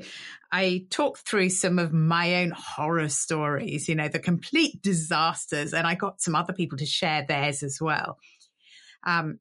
I 0.55 0.85
talked 0.89 1.27
through 1.27 1.49
some 1.49 1.79
of 1.79 1.91
my 1.91 2.35
own 2.35 2.51
horror 2.51 3.09
stories, 3.09 3.89
you 3.89 3.95
know, 3.95 4.07
the 4.07 4.19
complete 4.19 4.81
disasters, 4.81 5.73
and 5.73 5.85
I 5.85 5.95
got 5.95 6.21
some 6.21 6.33
other 6.33 6.53
people 6.53 6.77
to 6.77 6.85
share 6.85 7.25
theirs 7.27 7.61
as 7.61 7.79
well. 7.81 8.17
Um, 9.05 9.39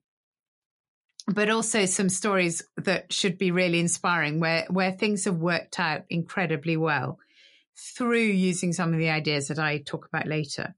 but 1.29 1.51
also 1.51 1.87
some 1.87 2.09
stories 2.09 2.65
that 2.79 3.13
should 3.13 3.39
be 3.39 3.53
really 3.53 3.79
inspiring 3.79 4.41
where, 4.41 4.67
where 4.69 4.91
things 4.91 5.25
have 5.27 5.37
worked 5.37 5.79
out 5.79 6.03
incredibly 6.11 6.77
well 6.77 7.21
through 7.97 8.19
using 8.19 8.73
some 8.73 8.93
of 8.93 8.99
the 8.99 9.11
ideas 9.11 9.47
that 9.47 9.61
I 9.61 9.79
talk 9.79 10.09
about 10.09 10.27
later. 10.27 10.75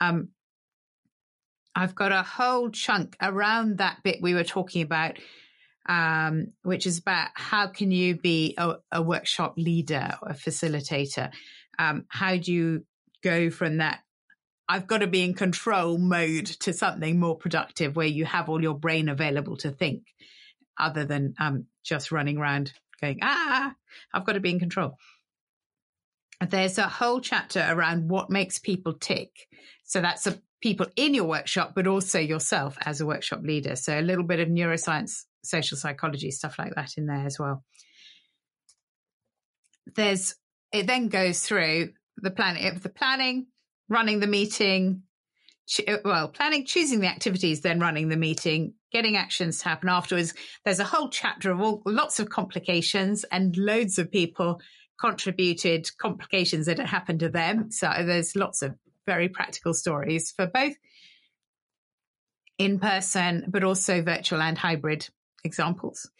Um, 0.00 0.30
I've 1.76 1.94
got 1.94 2.10
a 2.10 2.24
whole 2.24 2.70
chunk 2.70 3.16
around 3.22 3.78
that 3.78 3.98
bit 4.02 4.20
we 4.20 4.34
were 4.34 4.42
talking 4.42 4.82
about 4.82 5.16
um, 5.90 6.52
which 6.62 6.86
is 6.86 6.98
about 6.98 7.28
how 7.34 7.66
can 7.66 7.90
you 7.90 8.14
be 8.14 8.54
a, 8.56 8.76
a 8.92 9.02
workshop 9.02 9.54
leader 9.56 10.14
a 10.22 10.34
facilitator? 10.34 11.32
Um, 11.78 12.04
how 12.08 12.36
do 12.36 12.52
you 12.52 12.84
go 13.22 13.50
from 13.50 13.78
that 13.78 14.00
I've 14.70 14.86
got 14.86 14.98
to 14.98 15.08
be 15.08 15.24
in 15.24 15.34
control 15.34 15.98
mode 15.98 16.46
to 16.46 16.72
something 16.72 17.18
more 17.18 17.36
productive 17.36 17.96
where 17.96 18.06
you 18.06 18.24
have 18.24 18.48
all 18.48 18.62
your 18.62 18.78
brain 18.78 19.08
available 19.08 19.56
to 19.58 19.72
think 19.72 20.04
other 20.78 21.04
than 21.04 21.34
um, 21.40 21.66
just 21.82 22.12
running 22.12 22.38
around 22.38 22.72
going, 23.00 23.18
ah, 23.20 23.74
I've 24.14 24.24
got 24.24 24.34
to 24.34 24.40
be 24.40 24.50
in 24.50 24.60
control. 24.60 24.96
There's 26.40 26.78
a 26.78 26.86
whole 26.86 27.20
chapter 27.20 27.66
around 27.68 28.08
what 28.08 28.30
makes 28.30 28.60
people 28.60 28.92
tick. 28.92 29.30
So 29.82 30.00
that's 30.00 30.28
a, 30.28 30.40
people 30.62 30.86
in 30.94 31.14
your 31.14 31.24
workshop, 31.24 31.72
but 31.74 31.88
also 31.88 32.20
yourself 32.20 32.78
as 32.80 33.00
a 33.00 33.06
workshop 33.06 33.40
leader. 33.42 33.74
So 33.74 33.98
a 33.98 34.02
little 34.02 34.22
bit 34.22 34.38
of 34.38 34.46
neuroscience 34.46 35.24
social 35.42 35.76
psychology, 35.76 36.30
stuff 36.30 36.58
like 36.58 36.74
that 36.74 36.96
in 36.96 37.06
there 37.06 37.26
as 37.26 37.38
well. 37.38 37.64
There's, 39.94 40.34
it 40.72 40.86
then 40.86 41.08
goes 41.08 41.40
through 41.40 41.90
the 42.16 42.30
planning, 42.30 42.78
the 42.82 42.88
planning, 42.88 43.46
running 43.88 44.20
the 44.20 44.26
meeting, 44.26 45.02
uh, 45.86 45.96
well, 46.04 46.28
planning, 46.28 46.64
choosing 46.64 47.00
the 47.00 47.08
activities, 47.08 47.60
then 47.60 47.80
running 47.80 48.08
the 48.08 48.16
meeting, 48.16 48.74
getting 48.92 49.16
actions 49.16 49.58
to 49.60 49.68
happen 49.68 49.88
afterwards. 49.88 50.34
There's 50.64 50.80
a 50.80 50.84
whole 50.84 51.08
chapter 51.08 51.50
of 51.50 51.60
all, 51.60 51.82
lots 51.86 52.20
of 52.20 52.28
complications 52.28 53.24
and 53.30 53.56
loads 53.56 53.98
of 53.98 54.10
people 54.10 54.60
contributed 55.00 55.90
complications 55.98 56.66
that 56.66 56.78
had 56.78 56.88
happened 56.88 57.20
to 57.20 57.28
them. 57.28 57.70
So 57.70 57.90
there's 58.04 58.36
lots 58.36 58.62
of 58.62 58.74
very 59.06 59.28
practical 59.28 59.74
stories 59.74 60.30
for 60.30 60.46
both 60.46 60.74
in 62.58 62.78
person, 62.78 63.46
but 63.48 63.64
also 63.64 64.02
virtual 64.02 64.42
and 64.42 64.58
hybrid 64.58 65.08
examples. 65.44 66.10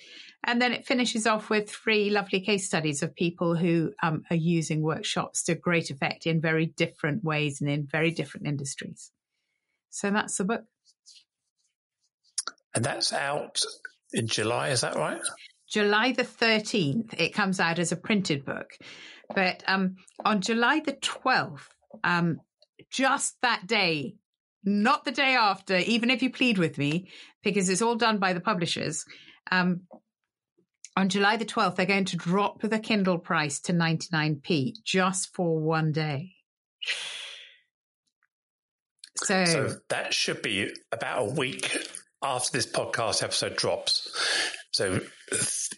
And 0.45 0.61
then 0.61 0.73
it 0.73 0.87
finishes 0.87 1.27
off 1.27 1.51
with 1.51 1.71
three 1.71 2.11
lovely 2.11 2.41
case 2.41 2.66
studies 2.66 3.03
of 3.03 3.14
people 3.14 3.55
who 3.55 3.93
um, 4.03 4.23
are 4.31 4.37
using 4.37 4.83
workshops 4.83 5.45
to 5.45 5.55
great 5.55 5.91
effect 5.91 6.27
in 6.27 6.41
very 6.41 6.66
different 6.66 7.23
ways 7.23 7.61
and 7.61 7.68
in 7.71 7.87
very 7.87 8.11
different 8.11 8.47
industries. 8.47 9.11
So 9.91 10.11
that's 10.11 10.37
the 10.37 10.45
book. 10.45 10.64
And 12.75 12.85
that's 12.85 13.12
out 13.12 13.61
in 14.12 14.27
July, 14.27 14.68
is 14.68 14.81
that 14.81 14.97
right? 14.97 15.21
July 15.68 16.12
the 16.12 16.25
13th, 16.25 17.14
it 17.18 17.35
comes 17.35 17.61
out 17.61 17.79
as 17.79 17.93
a 17.93 17.97
printed 17.97 18.45
book. 18.45 18.71
But 19.35 19.62
um, 19.66 19.97
on 20.25 20.41
July 20.41 20.81
the 20.85 20.95
12th, 20.95 21.68
um, 22.03 22.41
just 22.91 23.37
that 23.43 23.66
day, 23.66 24.16
not 24.65 25.05
the 25.05 25.13
day 25.13 25.35
after, 25.35 25.77
even 25.79 26.11
if 26.11 26.23
you 26.23 26.31
plead 26.31 26.59
with 26.59 26.79
me, 26.79 27.11
because 27.43 27.69
it's 27.69 27.83
all 27.83 27.97
done 27.97 28.19
by 28.19 28.33
the 28.33 28.41
publishers. 28.41 29.05
Um, 29.51 29.83
on 30.97 31.09
July 31.09 31.37
the 31.37 31.45
12th, 31.45 31.77
they're 31.77 31.87
going 31.87 32.05
to 32.07 32.17
drop 32.17 32.61
the 32.61 32.79
Kindle 32.79 33.19
price 33.19 33.61
to 33.61 33.73
99p 33.73 34.75
just 34.85 35.35
for 35.35 35.59
one 35.59 35.93
day. 35.93 36.33
So, 39.17 39.45
So 39.45 39.77
that 39.89 40.15
should 40.15 40.43
be 40.43 40.73
about 40.93 41.23
a 41.23 41.33
week 41.33 41.77
after 42.23 42.51
this 42.53 42.67
podcast 42.67 43.23
episode 43.23 43.57
drops. 43.57 44.11
So 44.73 45.01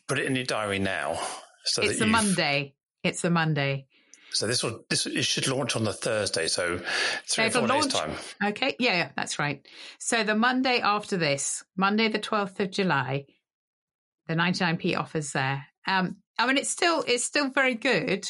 put 0.09 0.18
it 0.18 0.26
in 0.26 0.37
your 0.37 0.45
diary 0.45 0.78
now. 0.78 1.18
So 1.64 1.83
it's 1.83 2.01
a 2.01 2.07
Monday. 2.07 2.74
It's 3.03 3.24
a 3.24 3.30
Monday. 3.30 3.87
So 4.33 4.47
this 4.47 4.62
will 4.62 4.85
this 4.89 5.07
it 5.07 5.24
should 5.24 5.47
launch 5.49 5.76
on 5.76 5.85
the 5.85 5.93
Thursday. 5.93 6.49
So 6.49 6.80
three 7.26 7.45
or 7.45 7.47
It'll 7.49 7.66
four 7.66 7.80
days 7.80 7.87
time. 7.89 8.12
Okay. 8.43 8.76
Yeah, 8.78 8.97
yeah, 8.97 9.09
that's 9.16 9.39
right. 9.39 9.66
So 9.99 10.24
the 10.24 10.35
Monday 10.35 10.80
after 10.80 11.16
this, 11.16 11.62
Monday 11.76 12.09
the 12.09 12.18
12th 12.18 12.61
of 12.61 12.70
July, 12.70 13.26
the 14.28 14.35
99p 14.35 14.97
offers 14.99 15.33
there. 15.33 15.66
Um, 15.87 16.16
I 16.39 16.47
mean, 16.47 16.57
it's 16.57 16.70
still, 16.70 17.05
it's 17.07 17.24
still 17.24 17.51
very 17.51 17.74
good 17.74 18.28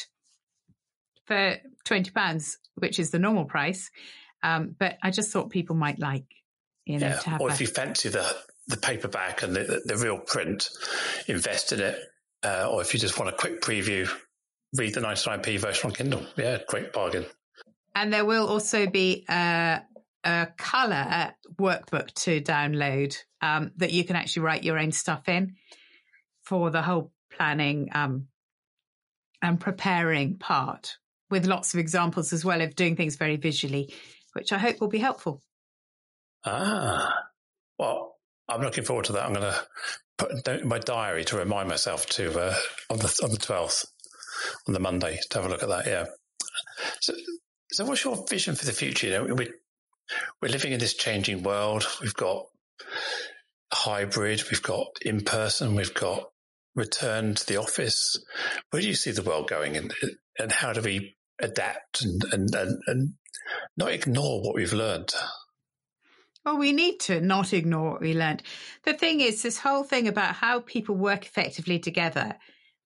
for 1.25 1.57
20 1.85 2.11
pounds, 2.11 2.57
which 2.75 2.99
is 2.99 3.11
the 3.11 3.19
normal 3.19 3.45
price. 3.45 3.89
Um, 4.41 4.75
but 4.77 4.97
I 5.01 5.11
just 5.11 5.31
thought 5.31 5.49
people 5.49 5.75
might 5.75 5.99
like, 5.99 6.25
you 6.85 6.99
know, 6.99 7.07
Yeah. 7.07 7.19
to 7.19 7.29
have 7.29 7.41
Or 7.41 7.49
if 7.49 7.61
you 7.61 7.67
fancy 7.67 8.09
the 8.09 8.35
the 8.67 8.77
paperback 8.77 9.43
and 9.43 9.55
the, 9.55 9.81
the 9.85 9.97
real 9.97 10.17
print, 10.17 10.69
invest 11.27 11.73
in 11.73 11.81
it. 11.81 11.99
Uh, 12.43 12.69
or 12.71 12.81
if 12.81 12.93
you 12.93 12.99
just 12.99 13.17
want 13.19 13.29
a 13.33 13.37
quick 13.37 13.61
preview, 13.61 14.09
read 14.75 14.93
the 14.93 15.01
99p 15.01 15.59
version 15.59 15.89
on 15.89 15.95
Kindle. 15.95 16.25
Yeah, 16.37 16.59
great 16.67 16.93
bargain. 16.93 17.25
And 17.95 18.11
there 18.11 18.25
will 18.25 18.47
also 18.47 18.87
be 18.87 19.25
a, 19.29 19.81
a 20.23 20.47
color 20.57 21.33
workbook 21.59 22.13
to 22.13 22.41
download 22.41 23.15
um, 23.41 23.71
that 23.77 23.91
you 23.91 24.03
can 24.03 24.15
actually 24.15 24.43
write 24.43 24.63
your 24.63 24.79
own 24.79 24.91
stuff 24.91 25.29
in 25.29 25.55
for 26.43 26.71
the 26.71 26.81
whole 26.81 27.11
planning 27.31 27.89
um, 27.93 28.27
and 29.41 29.59
preparing 29.59 30.37
part 30.37 30.97
with 31.29 31.45
lots 31.45 31.73
of 31.73 31.79
examples 31.79 32.33
as 32.33 32.45
well 32.45 32.61
of 32.61 32.75
doing 32.75 32.95
things 32.95 33.15
very 33.15 33.37
visually, 33.37 33.93
which 34.33 34.51
I 34.51 34.57
hope 34.57 34.79
will 34.79 34.87
be 34.87 34.99
helpful. 34.99 35.41
Ah, 36.45 37.13
well, 37.77 38.15
I'm 38.49 38.61
looking 38.61 38.83
forward 38.83 39.05
to 39.05 39.13
that. 39.13 39.25
I'm 39.25 39.33
going 39.33 39.51
to 39.51 39.65
put 40.17 40.31
a 40.31 40.41
note 40.45 40.61
in 40.61 40.67
my 40.67 40.79
diary 40.79 41.23
to 41.25 41.37
remind 41.37 41.69
myself 41.69 42.05
to 42.07 42.39
uh, 42.39 42.55
on 42.89 42.99
the 42.99 43.19
on 43.23 43.31
the 43.31 43.37
12th, 43.37 43.85
on 44.67 44.73
the 44.73 44.79
Monday, 44.79 45.19
to 45.29 45.37
have 45.37 45.47
a 45.47 45.49
look 45.49 45.63
at 45.63 45.69
that. 45.69 45.85
Yeah. 45.85 46.05
So, 47.01 47.13
so 47.71 47.85
what's 47.85 48.03
your 48.03 48.25
vision 48.27 48.55
for 48.55 48.65
the 48.65 48.71
future? 48.71 49.07
You 49.07 49.13
know, 49.13 49.33
we 49.35 49.51
we're 50.41 50.51
living 50.51 50.73
in 50.73 50.79
this 50.79 50.93
changing 50.93 51.43
world. 51.43 51.87
We've 52.01 52.13
got 52.13 52.45
hybrid, 53.71 54.43
we've 54.51 54.61
got 54.61 54.87
in 55.01 55.21
person, 55.21 55.75
we've 55.75 55.93
got 55.93 56.29
return 56.75 57.35
to 57.35 57.45
the 57.45 57.57
office. 57.57 58.17
Where 58.69 58.81
do 58.81 58.87
you 58.87 58.95
see 58.95 59.11
the 59.11 59.23
world 59.23 59.49
going, 59.49 59.77
and 59.77 59.93
and 60.37 60.51
how 60.51 60.73
do 60.73 60.81
we 60.81 61.15
adapt 61.41 62.01
and 62.01 62.23
and 62.31 62.53
and, 62.55 62.81
and 62.87 63.13
not 63.77 63.91
ignore 63.91 64.41
what 64.41 64.55
we've 64.55 64.73
learned? 64.73 65.13
Well, 66.45 66.57
we 66.57 66.73
need 66.73 66.99
to 67.01 67.21
not 67.21 67.53
ignore 67.53 67.91
what 67.91 68.01
we 68.01 68.13
learned. 68.13 68.43
The 68.83 68.93
thing 68.93 69.21
is, 69.21 69.41
this 69.41 69.59
whole 69.59 69.83
thing 69.83 70.07
about 70.07 70.35
how 70.35 70.59
people 70.59 70.95
work 70.95 71.25
effectively 71.25 71.79
together, 71.79 72.35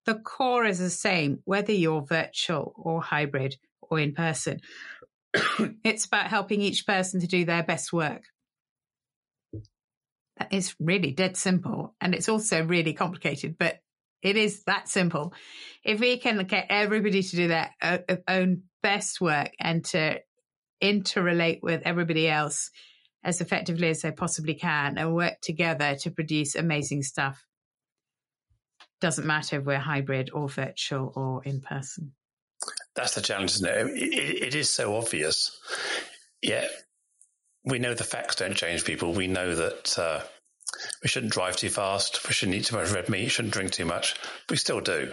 the 0.07 0.15
core 0.15 0.65
is 0.65 0.79
the 0.79 0.89
same, 0.89 1.41
whether 1.43 1.73
you're 1.73 2.01
virtual 2.01 2.73
or 2.77 3.01
hybrid 3.01 3.57
or 3.81 3.99
in 3.99 4.13
person. 4.13 4.61
it's 5.83 6.05
about 6.05 6.27
helping 6.27 6.61
each 6.61 6.87
person 6.87 7.19
to 7.19 7.27
do 7.27 7.43
their 7.43 7.61
best 7.61 7.91
work. 7.91 8.23
That 10.37 10.53
is 10.53 10.75
really 10.79 11.11
dead 11.11 11.35
simple. 11.35 11.93
And 11.99 12.15
it's 12.15 12.29
also 12.29 12.63
really 12.63 12.93
complicated, 12.93 13.57
but 13.59 13.79
it 14.23 14.37
is 14.37 14.63
that 14.63 14.87
simple. 14.87 15.33
If 15.83 15.99
we 15.99 16.17
can 16.17 16.37
get 16.45 16.67
everybody 16.69 17.21
to 17.21 17.35
do 17.35 17.47
their 17.49 17.69
uh, 17.81 17.97
uh, 18.07 18.15
own 18.29 18.63
best 18.81 19.19
work 19.19 19.51
and 19.59 19.83
to 19.85 20.21
interrelate 20.81 21.59
with 21.61 21.81
everybody 21.83 22.29
else 22.29 22.71
as 23.25 23.41
effectively 23.41 23.89
as 23.89 24.03
they 24.03 24.11
possibly 24.11 24.53
can 24.53 24.97
and 24.97 25.13
work 25.13 25.41
together 25.41 25.95
to 25.95 26.11
produce 26.11 26.55
amazing 26.55 27.03
stuff. 27.03 27.43
Doesn't 28.99 29.27
matter 29.27 29.59
if 29.59 29.65
we're 29.65 29.77
hybrid 29.77 30.31
or 30.33 30.49
virtual 30.49 31.11
or 31.15 31.43
in 31.43 31.61
person. 31.61 32.13
That's 32.95 33.13
the 33.13 33.21
challenge, 33.21 33.51
isn't 33.51 33.69
it? 33.69 33.87
It, 33.95 34.43
it? 34.47 34.55
is 34.55 34.69
so 34.69 34.95
obvious. 34.95 35.59
Yet 36.41 36.69
we 37.63 37.77
know 37.77 37.93
the 37.93 38.03
facts 38.03 38.35
don't 38.35 38.55
change 38.55 38.85
people. 38.85 39.13
We 39.13 39.27
know 39.27 39.53
that 39.53 39.99
uh, 39.99 40.21
we 41.03 41.09
shouldn't 41.09 41.33
drive 41.33 41.57
too 41.57 41.69
fast. 41.69 42.27
We 42.27 42.33
shouldn't 42.33 42.57
eat 42.57 42.65
too 42.65 42.75
much 42.75 42.91
red 42.91 43.09
meat. 43.09 43.29
Shouldn't 43.29 43.53
drink 43.53 43.71
too 43.71 43.85
much. 43.85 44.15
We 44.49 44.57
still 44.57 44.81
do, 44.81 45.11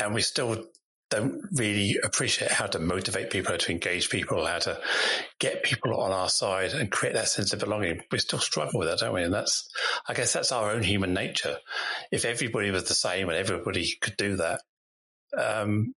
and 0.00 0.12
we 0.14 0.22
still 0.22 0.64
don't 1.10 1.42
really 1.52 1.96
appreciate 2.02 2.50
how 2.50 2.66
to 2.66 2.78
motivate 2.78 3.30
people, 3.30 3.50
how 3.50 3.58
to 3.58 3.72
engage 3.72 4.10
people, 4.10 4.46
how 4.46 4.60
to 4.60 4.80
get 5.38 5.64
people 5.64 6.00
on 6.00 6.12
our 6.12 6.28
side 6.28 6.72
and 6.72 6.90
create 6.90 7.14
that 7.14 7.28
sense 7.28 7.52
of 7.52 7.58
belonging. 7.58 8.00
We 8.10 8.18
still 8.20 8.38
struggle 8.38 8.78
with 8.78 8.88
that, 8.88 9.00
don't 9.00 9.14
we? 9.14 9.22
And 9.22 9.34
that's, 9.34 9.68
I 10.08 10.14
guess, 10.14 10.32
that's 10.32 10.52
our 10.52 10.70
own 10.70 10.82
human 10.82 11.12
nature. 11.12 11.56
If 12.12 12.24
everybody 12.24 12.70
was 12.70 12.84
the 12.84 12.94
same 12.94 13.28
and 13.28 13.36
everybody 13.36 13.92
could 14.00 14.16
do 14.16 14.36
that, 14.36 14.60
um, 15.36 15.94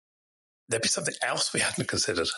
there'd 0.67 0.81
be 0.81 0.87
something 0.87 1.15
else 1.21 1.53
we 1.53 1.59
hadn't 1.59 1.87
considered. 1.87 2.29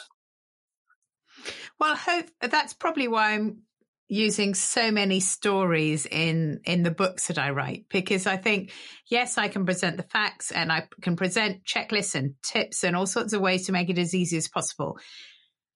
Well, 1.79 1.95
hope 1.95 2.27
that's 2.41 2.73
probably 2.73 3.07
why 3.07 3.33
I'm 3.33 3.63
using 4.07 4.53
so 4.53 4.91
many 4.91 5.19
stories 5.19 6.05
in 6.05 6.59
in 6.65 6.83
the 6.83 6.91
books 6.91 7.27
that 7.27 7.39
I 7.39 7.49
write 7.49 7.85
because 7.89 8.27
I 8.27 8.37
think 8.37 8.71
yes 9.09 9.37
I 9.37 9.47
can 9.47 9.65
present 9.65 9.97
the 9.97 10.03
facts 10.03 10.51
and 10.51 10.71
I 10.71 10.87
can 11.01 11.15
present 11.15 11.63
checklists 11.63 12.13
and 12.13 12.35
tips 12.43 12.83
and 12.83 12.95
all 12.95 13.07
sorts 13.07 13.33
of 13.33 13.41
ways 13.41 13.65
to 13.65 13.71
make 13.71 13.89
it 13.89 13.97
as 13.97 14.13
easy 14.13 14.37
as 14.37 14.47
possible. 14.47 14.99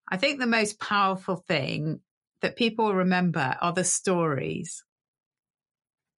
I 0.07 0.17
think 0.17 0.39
the 0.39 0.47
most 0.47 0.79
powerful 0.79 1.37
thing 1.47 2.01
that 2.41 2.55
people 2.55 2.93
remember 2.93 3.55
are 3.61 3.73
the 3.73 3.83
stories 3.83 4.83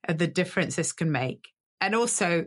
of 0.08 0.18
the 0.18 0.28
difference 0.28 0.76
this 0.76 0.92
can 0.92 1.12
make 1.12 1.48
and 1.80 1.96
also 1.96 2.46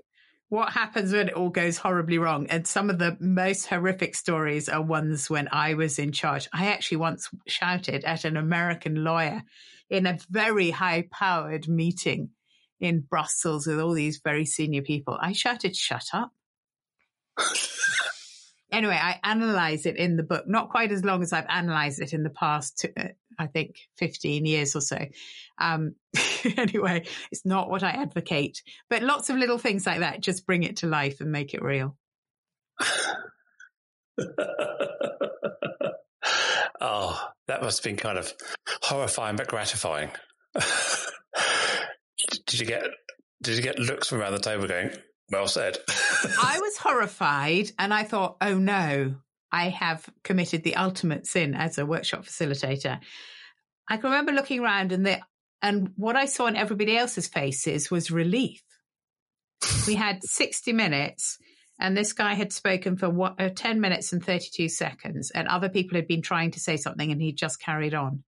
what 0.54 0.72
happens 0.72 1.12
when 1.12 1.28
it 1.28 1.34
all 1.34 1.50
goes 1.50 1.76
horribly 1.76 2.16
wrong. 2.16 2.46
And 2.46 2.66
some 2.66 2.88
of 2.88 2.98
the 2.98 3.16
most 3.20 3.66
horrific 3.66 4.14
stories 4.14 4.68
are 4.68 4.80
ones 4.80 5.28
when 5.28 5.48
I 5.50 5.74
was 5.74 5.98
in 5.98 6.12
charge. 6.12 6.48
I 6.52 6.66
actually 6.66 6.98
once 6.98 7.28
shouted 7.46 8.04
at 8.04 8.24
an 8.24 8.36
American 8.36 9.02
lawyer 9.02 9.42
in 9.90 10.06
a 10.06 10.18
very 10.30 10.70
high 10.70 11.08
powered 11.10 11.68
meeting 11.68 12.30
in 12.80 13.00
Brussels 13.00 13.66
with 13.66 13.80
all 13.80 13.92
these 13.92 14.20
very 14.22 14.46
senior 14.46 14.82
people. 14.82 15.18
I 15.20 15.32
shouted, 15.32 15.74
shut 15.74 16.06
up. 16.12 16.32
anyway, 18.76 18.98
I 19.00 19.18
analyze 19.22 19.86
it 19.86 19.96
in 19.96 20.16
the 20.16 20.22
book, 20.22 20.46
not 20.46 20.70
quite 20.70 20.92
as 20.92 21.04
long 21.04 21.22
as 21.22 21.32
I've 21.32 21.46
analyzed 21.48 22.00
it 22.00 22.12
in 22.12 22.22
the 22.22 22.30
past, 22.30 22.84
uh, 22.98 23.08
I 23.38 23.46
think 23.46 23.76
15 23.98 24.44
years 24.44 24.76
or 24.76 24.80
so. 24.80 24.98
Um, 25.58 25.94
anyway, 26.56 27.06
it's 27.30 27.44
not 27.44 27.70
what 27.70 27.82
I 27.82 27.90
advocate, 27.90 28.62
but 28.90 29.02
lots 29.02 29.30
of 29.30 29.36
little 29.36 29.58
things 29.58 29.86
like 29.86 30.00
that 30.00 30.20
just 30.20 30.46
bring 30.46 30.62
it 30.62 30.78
to 30.78 30.86
life 30.86 31.20
and 31.20 31.32
make 31.32 31.54
it 31.54 31.62
real. 31.62 31.96
oh, 36.80 37.28
that 37.46 37.62
must 37.62 37.78
have 37.78 37.84
been 37.84 37.96
kind 37.96 38.18
of 38.18 38.32
horrifying 38.82 39.36
but 39.36 39.48
gratifying. 39.48 40.10
did 42.46 42.60
you 42.60 42.66
get 42.66 42.84
did 43.42 43.56
you 43.56 43.62
get 43.62 43.78
looks 43.78 44.08
from 44.08 44.20
around 44.20 44.32
the 44.32 44.38
table 44.38 44.66
going, 44.66 44.90
well 45.34 45.48
said? 45.48 45.78
I 45.88 46.58
was 46.60 46.78
horrified 46.78 47.72
and 47.78 47.92
I 47.92 48.04
thought, 48.04 48.36
oh 48.40 48.56
no, 48.56 49.16
I 49.50 49.68
have 49.68 50.08
committed 50.22 50.62
the 50.62 50.76
ultimate 50.76 51.26
sin 51.26 51.54
as 51.54 51.76
a 51.76 51.86
workshop 51.86 52.24
facilitator. 52.24 53.00
I 53.88 53.96
can 53.96 54.10
remember 54.10 54.32
looking 54.32 54.60
around 54.60 54.92
and 54.92 55.04
the 55.04 55.20
and 55.60 55.92
what 55.96 56.14
I 56.14 56.26
saw 56.26 56.46
in 56.46 56.56
everybody 56.56 56.96
else's 56.96 57.26
faces 57.26 57.90
was 57.90 58.10
relief. 58.10 58.62
We 59.86 59.94
had 59.94 60.22
60 60.22 60.72
minutes 60.72 61.38
and 61.80 61.96
this 61.96 62.12
guy 62.12 62.34
had 62.34 62.52
spoken 62.52 62.96
for 62.96 63.08
what, 63.08 63.40
uh, 63.40 63.48
10 63.48 63.80
minutes 63.80 64.12
and 64.12 64.24
32 64.24 64.68
seconds 64.68 65.30
and 65.30 65.48
other 65.48 65.68
people 65.68 65.96
had 65.96 66.06
been 66.06 66.22
trying 66.22 66.50
to 66.52 66.60
say 66.60 66.76
something 66.76 67.10
and 67.10 67.20
he 67.20 67.32
just 67.32 67.60
carried 67.60 67.94
on. 67.94 68.22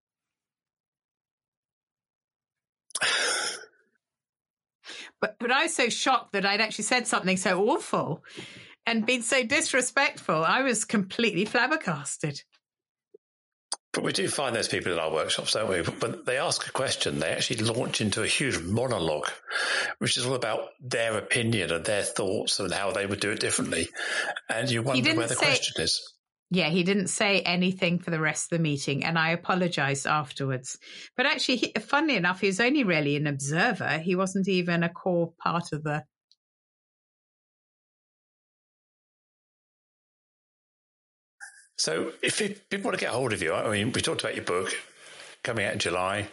But, 5.20 5.36
but 5.38 5.50
I 5.50 5.64
was 5.64 5.74
so 5.74 5.88
shocked 5.88 6.32
that 6.32 6.44
I'd 6.44 6.60
actually 6.60 6.84
said 6.84 7.06
something 7.06 7.36
so 7.36 7.68
awful 7.68 8.22
and 8.86 9.06
been 9.06 9.22
so 9.22 9.44
disrespectful. 9.44 10.44
I 10.44 10.62
was 10.62 10.84
completely 10.84 11.44
flabbergasted. 11.44 12.42
But 13.92 14.04
we 14.04 14.12
do 14.12 14.28
find 14.28 14.54
those 14.54 14.68
people 14.68 14.92
in 14.92 14.98
our 14.98 15.10
workshops, 15.10 15.54
don't 15.54 15.70
we? 15.70 15.80
When 15.80 16.22
they 16.26 16.36
ask 16.36 16.66
a 16.66 16.70
question, 16.70 17.18
they 17.18 17.30
actually 17.30 17.64
launch 17.64 18.02
into 18.02 18.22
a 18.22 18.26
huge 18.26 18.58
monologue, 18.58 19.30
which 20.00 20.18
is 20.18 20.26
all 20.26 20.34
about 20.34 20.68
their 20.82 21.16
opinion 21.16 21.72
and 21.72 21.82
their 21.82 22.02
thoughts 22.02 22.60
and 22.60 22.70
how 22.70 22.90
they 22.90 23.06
would 23.06 23.20
do 23.20 23.30
it 23.30 23.40
differently. 23.40 23.88
And 24.50 24.70
you 24.70 24.82
wonder 24.82 25.14
where 25.14 25.26
the 25.26 25.34
say- 25.34 25.46
question 25.46 25.82
is. 25.82 26.12
Yeah, 26.50 26.68
he 26.68 26.84
didn't 26.84 27.08
say 27.08 27.40
anything 27.40 27.98
for 27.98 28.12
the 28.12 28.20
rest 28.20 28.52
of 28.52 28.58
the 28.58 28.62
meeting, 28.62 29.04
and 29.04 29.18
I 29.18 29.30
apologized 29.30 30.06
afterwards. 30.06 30.78
But 31.16 31.26
actually, 31.26 31.56
he, 31.56 31.72
funnily 31.80 32.16
enough, 32.16 32.40
he 32.40 32.46
was 32.46 32.60
only 32.60 32.84
really 32.84 33.16
an 33.16 33.26
observer. 33.26 33.98
He 33.98 34.14
wasn't 34.14 34.46
even 34.46 34.84
a 34.84 34.88
core 34.88 35.32
part 35.42 35.72
of 35.72 35.82
the. 35.82 36.04
So, 41.78 42.12
if 42.22 42.38
people 42.70 42.90
want 42.90 42.98
to 42.98 43.04
get 43.04 43.12
hold 43.12 43.32
of 43.32 43.42
you, 43.42 43.52
I 43.52 43.68
mean, 43.70 43.90
we 43.92 44.00
talked 44.00 44.22
about 44.22 44.36
your 44.36 44.44
book 44.44 44.72
coming 45.42 45.66
out 45.66 45.72
in 45.72 45.78
July, 45.78 46.28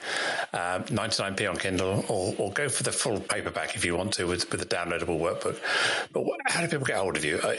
um, 0.53 0.83
99p 0.85 1.49
on 1.49 1.57
Kindle, 1.57 2.05
or, 2.07 2.35
or, 2.37 2.51
go 2.51 2.69
for 2.69 2.81
the 2.83 2.91
full 2.91 3.19
paperback 3.19 3.75
if 3.75 3.85
you 3.85 3.95
want 3.95 4.13
to 4.13 4.25
with, 4.25 4.49
with 4.51 4.61
a 4.61 4.65
downloadable 4.65 5.19
workbook. 5.19 5.59
But 6.11 6.25
how 6.47 6.61
do 6.61 6.67
people 6.67 6.85
get 6.85 6.97
hold 6.97 7.17
of 7.17 7.25
you? 7.25 7.37
Uh, 7.37 7.55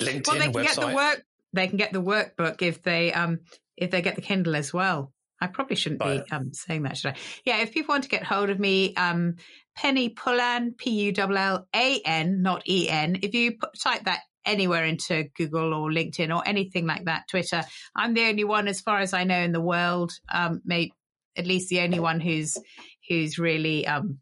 LinkedIn, 0.00 0.26
well, 0.28 0.38
they 0.38 0.44
can 0.44 0.52
website? 0.52 0.62
get 0.62 0.76
the 0.76 0.94
work 0.94 1.24
they 1.52 1.66
can 1.68 1.78
get 1.78 1.92
the 1.92 2.02
workbook 2.02 2.62
if 2.62 2.82
they 2.82 3.12
um 3.12 3.40
if 3.76 3.90
they 3.90 4.02
get 4.02 4.16
the 4.16 4.22
Kindle 4.22 4.56
as 4.56 4.72
well. 4.72 5.12
I 5.40 5.46
probably 5.46 5.76
shouldn't 5.76 6.02
be 6.02 6.20
um, 6.32 6.52
saying 6.52 6.82
that, 6.82 6.96
should 6.96 7.12
I? 7.12 7.16
Yeah, 7.44 7.58
if 7.58 7.72
people 7.72 7.92
want 7.92 8.02
to 8.02 8.10
get 8.10 8.24
hold 8.24 8.50
of 8.50 8.58
me, 8.58 8.94
um, 8.96 9.36
Penny 9.76 10.10
Pullan, 10.10 10.76
P 10.76 10.90
U 10.90 11.12
L 11.16 11.36
L 11.36 11.68
A 11.74 12.00
N, 12.04 12.42
not 12.42 12.68
E 12.68 12.88
N. 12.88 13.20
If 13.22 13.34
you 13.34 13.56
put, 13.56 13.78
type 13.80 14.04
that 14.04 14.20
anywhere 14.44 14.84
into 14.84 15.28
Google 15.36 15.74
or 15.74 15.90
LinkedIn 15.90 16.34
or 16.34 16.42
anything 16.44 16.86
like 16.86 17.04
that, 17.04 17.28
Twitter, 17.30 17.62
I'm 17.94 18.14
the 18.14 18.24
only 18.24 18.42
one, 18.42 18.66
as 18.66 18.80
far 18.80 18.98
as 18.98 19.12
I 19.14 19.22
know, 19.22 19.38
in 19.38 19.52
the 19.52 19.60
world, 19.60 20.10
um, 20.28 20.60
may, 20.64 20.90
at 21.36 21.46
least 21.46 21.68
the 21.68 21.80
only 21.82 22.00
one 22.00 22.18
who's 22.18 22.56
who's 23.08 23.38
really 23.38 23.86
um, 23.86 24.18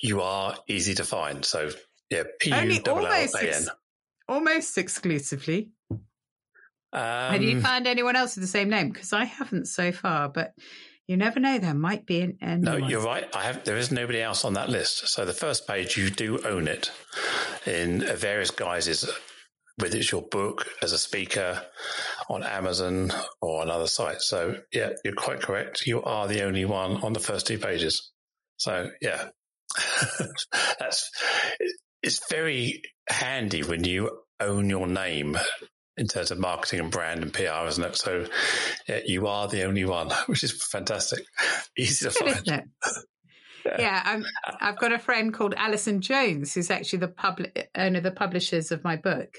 you 0.01 0.21
are 0.21 0.55
easy 0.67 0.93
to 0.95 1.03
find. 1.03 1.45
So 1.45 1.71
yeah, 2.09 2.23
P 2.39 2.49
U 2.49 2.81
L 2.85 2.99
L 2.99 3.05
A 3.05 3.27
N. 3.41 3.65
Almost 4.27 4.77
exclusively. 4.77 5.71
Um, 6.93 7.01
have 7.01 7.41
you 7.41 7.61
found 7.61 7.87
anyone 7.87 8.15
else 8.15 8.35
with 8.35 8.43
the 8.43 8.49
same 8.49 8.69
name? 8.69 8.89
Because 8.91 9.13
I 9.13 9.23
haven't 9.23 9.67
so 9.67 9.91
far, 9.91 10.29
but 10.29 10.53
you 11.07 11.15
never 11.15 11.39
know. 11.39 11.57
There 11.57 11.73
might 11.73 12.05
be 12.05 12.21
an. 12.21 12.37
anyone. 12.41 12.81
No, 12.81 12.87
you're 12.87 13.03
right. 13.03 13.33
I 13.33 13.43
have. 13.43 13.63
There 13.63 13.77
is 13.77 13.91
nobody 13.91 14.21
else 14.21 14.43
on 14.43 14.53
that 14.53 14.69
list. 14.69 15.07
So 15.07 15.23
the 15.25 15.33
first 15.33 15.67
page, 15.67 15.97
you 15.97 16.09
do 16.09 16.45
own 16.45 16.67
it 16.67 16.91
in 17.65 18.01
various 18.01 18.51
guises 18.51 19.09
whether 19.77 19.97
it's 19.97 20.11
your 20.11 20.23
book 20.23 20.67
as 20.81 20.91
a 20.91 20.97
speaker 20.97 21.63
on 22.29 22.43
Amazon 22.43 23.11
or 23.41 23.63
another 23.63 23.87
site. 23.87 24.21
So 24.21 24.57
yeah, 24.73 24.91
you're 25.03 25.13
quite 25.13 25.41
correct. 25.41 25.85
You 25.85 26.03
are 26.03 26.27
the 26.27 26.43
only 26.43 26.65
one 26.65 27.03
on 27.03 27.13
the 27.13 27.19
first 27.19 27.47
two 27.47 27.59
pages. 27.59 28.11
So 28.57 28.89
yeah, 29.01 29.29
that's, 30.79 31.11
it's 32.01 32.21
very 32.29 32.81
handy 33.07 33.63
when 33.63 33.83
you 33.83 34.19
own 34.39 34.69
your 34.69 34.87
name 34.87 35.37
in 35.97 36.07
terms 36.07 36.31
of 36.31 36.39
marketing 36.39 36.79
and 36.79 36.91
brand 36.91 37.23
and 37.23 37.33
PR, 37.33 37.67
isn't 37.67 37.83
it? 37.83 37.95
So 37.95 38.25
yeah, 38.87 39.01
you 39.05 39.27
are 39.27 39.47
the 39.47 39.63
only 39.63 39.85
one, 39.85 40.09
which 40.27 40.43
is 40.43 40.63
fantastic. 40.71 41.23
Easy 41.77 42.05
to 42.05 42.11
find. 42.11 42.41
Yeah, 42.45 42.61
yeah 43.77 44.01
I'm, 44.05 44.25
I've 44.61 44.79
got 44.79 44.91
a 44.91 44.99
friend 44.99 45.33
called 45.33 45.53
Alison 45.57 46.01
Jones, 46.01 46.53
who's 46.53 46.71
actually 46.71 46.99
the 46.99 47.07
public 47.09 47.69
uh, 47.75 47.79
owner 47.79 47.97
of 47.97 48.03
the 48.03 48.11
publishers 48.11 48.71
of 48.71 48.83
my 48.83 48.95
book. 48.95 49.37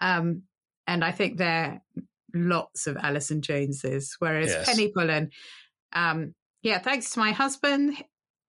Um, 0.00 0.42
and 0.86 1.04
I 1.04 1.12
think 1.12 1.38
there 1.38 1.80
are 1.96 2.02
lots 2.34 2.86
of 2.86 2.96
Alison 2.96 3.42
Joneses, 3.42 4.16
whereas 4.18 4.48
yes. 4.48 4.68
Penny 4.68 4.92
Pullan, 4.92 5.30
um, 5.92 6.34
yeah, 6.62 6.78
thanks 6.78 7.10
to 7.10 7.20
my 7.20 7.32
husband, 7.32 7.96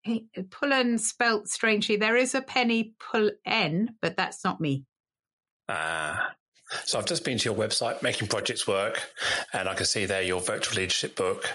he, 0.03 0.27
Pullan 0.49 0.99
spelt 0.99 1.47
strangely. 1.47 1.95
There 1.95 2.15
is 2.15 2.35
a 2.35 2.41
Penny 2.41 2.93
Pullen, 2.99 3.95
but 4.01 4.17
that's 4.17 4.43
not 4.43 4.61
me. 4.61 4.85
Ah. 5.69 6.31
So 6.86 6.97
I've 6.97 7.05
just 7.05 7.26
been 7.26 7.38
to 7.38 7.45
your 7.49 7.57
website, 7.57 8.01
Making 8.01 8.28
Projects 8.28 8.67
Work, 8.67 9.01
and 9.53 9.67
I 9.67 9.74
can 9.74 9.86
see 9.86 10.05
there 10.05 10.22
your 10.22 10.39
virtual 10.39 10.78
leadership 10.78 11.15
book, 11.15 11.51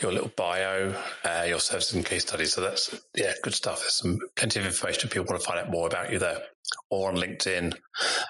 your 0.00 0.12
little 0.12 0.30
bio, 0.36 0.94
uh, 1.24 1.44
your 1.46 1.60
services 1.60 1.94
and 1.94 2.04
case 2.04 2.22
studies. 2.22 2.54
So 2.54 2.60
that's, 2.60 2.98
yeah, 3.14 3.32
good 3.42 3.54
stuff. 3.54 3.80
There's 3.80 3.94
some 3.94 4.18
plenty 4.36 4.60
of 4.60 4.66
information 4.66 5.02
if 5.04 5.12
people 5.12 5.26
want 5.26 5.40
to 5.40 5.46
find 5.46 5.60
out 5.60 5.70
more 5.70 5.86
about 5.86 6.12
you 6.12 6.18
there 6.18 6.42
or 6.90 7.10
on 7.10 7.16
LinkedIn 7.16 7.74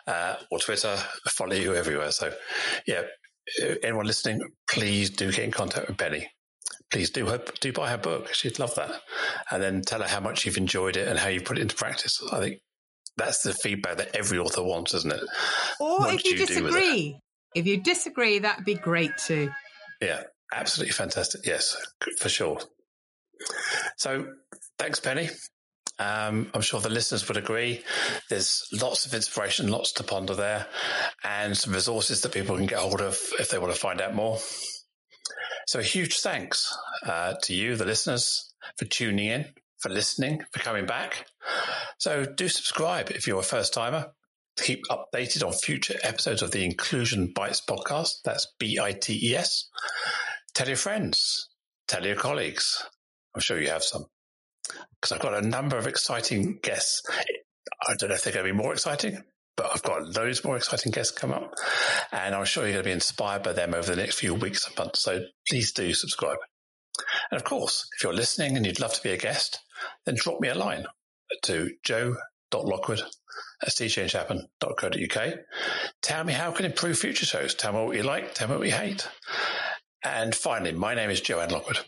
uh, 0.07 0.37
or 0.51 0.59
Twitter. 0.59 0.97
I 0.97 1.31
follow 1.31 1.55
you 1.55 1.75
everywhere. 1.75 2.11
So, 2.11 2.33
yeah, 2.87 3.03
anyone 3.83 4.07
listening, 4.07 4.41
please 4.69 5.11
do 5.11 5.31
get 5.33 5.45
in 5.45 5.51
contact 5.51 5.89
with 5.89 5.97
Penny. 5.99 6.29
Please 6.91 7.11
do 7.11 7.27
her, 7.27 7.43
do 7.61 7.73
buy 7.73 7.91
her 7.91 7.99
book. 7.99 8.33
She'd 8.33 8.59
love 8.59 8.75
that, 8.77 8.93
and 9.51 9.63
then 9.63 9.83
tell 9.83 10.03
her 10.03 10.09
how 10.09 10.21
much 10.21 10.47
you've 10.47 10.57
enjoyed 10.57 10.97
it 10.97 11.09
and 11.09 11.19
how 11.19 11.29
you 11.29 11.41
put 11.41 11.59
it 11.59 11.63
into 11.63 11.75
practice. 11.75 12.23
I 12.33 12.39
think 12.39 12.61
that's 13.17 13.43
the 13.43 13.55
feedback 13.55 13.99
that 13.99 14.15
every 14.15 14.39
author 14.39 14.63
wants, 14.63 14.95
isn't 14.95 15.13
it? 15.13 15.21
Or 15.81 16.01
what 16.01 16.15
if 16.15 16.25
you, 16.25 16.33
you 16.33 16.47
disagree, 16.47 17.19
if 17.55 17.67
you 17.67 17.81
disagree, 17.81 18.39
that'd 18.41 18.65
be 18.65 18.75
great 18.75 19.17
too. 19.17 19.51
Yeah, 20.01 20.23
absolutely 20.53 20.93
fantastic. 20.93 21.47
Yes, 21.47 21.77
for 22.19 22.29
sure. 22.29 22.61
So, 23.97 24.27
thanks, 24.79 25.01
Penny. 25.01 25.31
Um, 25.99 26.51
I'm 26.53 26.61
sure 26.61 26.81
the 26.81 26.91
listeners 26.91 27.27
would 27.29 27.39
agree. 27.39 27.83
There's 28.29 28.69
lots 28.73 29.07
of 29.07 29.15
inspiration, 29.15 29.69
lots 29.69 29.93
to 29.93 30.05
ponder 30.05 30.35
there, 30.35 30.67
and 31.25 31.57
some 31.57 31.73
resources 31.73 32.21
that 32.21 32.33
people 32.33 32.57
can 32.57 32.67
get 32.67 32.79
hold 32.79 33.01
of 33.01 33.19
if 33.39 33.51
they 33.51 33.59
want 33.59 33.73
to 33.73 33.81
find 33.81 34.01
out 34.01 34.15
more. 34.15 34.39
So, 35.67 35.79
a 35.79 35.83
huge 35.83 36.21
thanks 36.21 36.77
uh, 37.05 37.35
to 37.45 37.55
you, 37.55 37.77
the 37.77 37.87
listeners, 37.87 38.53
for 38.79 38.85
tuning 38.85 39.27
in, 39.27 39.47
for 39.87 39.93
listening, 39.93 40.43
for 40.53 40.59
coming 40.59 40.85
back. 40.85 41.27
So, 41.99 42.25
do 42.25 42.49
subscribe 42.49 43.11
if 43.11 43.27
you're 43.27 43.39
a 43.39 43.45
first 43.45 43.73
timer 43.73 44.07
to 44.57 44.65
keep 44.65 44.85
updated 44.87 45.47
on 45.47 45.53
future 45.53 45.97
episodes 46.03 46.43
of 46.43 46.51
the 46.51 46.65
Inclusion 46.65 47.33
Bites 47.33 47.61
podcast. 47.61 48.23
That's 48.25 48.53
B 48.59 48.81
I 48.83 48.93
T 48.93 49.31
E 49.31 49.37
S. 49.37 49.69
Tell 50.55 50.67
your 50.67 50.77
friends, 50.77 51.49
tell 51.87 52.05
your 52.05 52.17
colleagues. 52.17 52.83
I'm 53.35 53.41
sure 53.41 53.61
you 53.61 53.69
have 53.69 53.85
some 53.85 54.07
because 55.01 55.13
I've 55.13 55.23
got 55.23 55.45
a 55.45 55.47
number 55.47 55.77
of 55.77 55.87
exciting 55.87 56.59
guests. 56.63 57.03
I 57.87 57.95
don't 57.95 58.09
know 58.09 58.17
if 58.17 58.25
they're 58.25 58.33
going 58.33 58.47
to 58.47 58.53
be 58.53 58.59
more 58.59 58.73
exciting, 58.73 59.23
but 59.57 59.71
I've 59.73 59.83
got 59.83 60.17
loads 60.17 60.43
more 60.45 60.57
exciting 60.57 60.91
guests 60.91 61.17
come 61.17 61.33
up, 61.33 61.55
and 62.11 62.35
I'm 62.35 62.45
sure 62.45 62.65
you're 62.65 62.73
going 62.73 62.85
to 62.85 62.89
be 62.89 62.93
inspired 62.93 63.45
by 63.45 63.53
them 63.53 63.73
over 63.73 63.95
the 63.95 64.03
next 64.03 64.19
few 64.19 64.35
weeks 64.35 64.67
and 64.67 64.77
months. 64.77 65.03
So 65.03 65.21
please 65.49 65.73
do 65.73 65.93
subscribe. 65.95 66.39
And 67.31 67.37
of 67.37 67.45
course, 67.45 67.87
if 67.97 68.03
you're 68.03 68.15
listening 68.15 68.57
and 68.57 68.65
you'd 68.65 68.81
love 68.81 68.95
to 68.95 69.03
be 69.03 69.11
a 69.11 69.19
guest, 69.19 69.61
then 70.07 70.15
drop 70.17 70.41
me 70.41 70.49
a 70.49 70.55
line 70.55 70.87
to 71.43 71.71
joe.lockwood 71.85 73.03
at 73.63 73.69
seechangehappen.co.uk. 73.69 75.35
Tell 76.03 76.25
me 76.25 76.33
how 76.33 76.51
I 76.51 76.55
can 76.55 76.67
improve 76.67 76.99
future 76.99 77.27
shows. 77.27 77.55
Tell 77.55 77.73
me 77.73 77.85
what 77.85 77.97
you 77.97 78.03
like. 78.03 78.35
Tell 78.35 78.49
me 78.49 78.57
what 78.57 78.67
you 78.67 78.73
hate. 78.73 79.09
And 80.03 80.35
finally, 80.35 80.73
my 80.73 80.95
name 80.95 81.11
is 81.11 81.21
Joanne 81.21 81.51
Lockwood, 81.51 81.81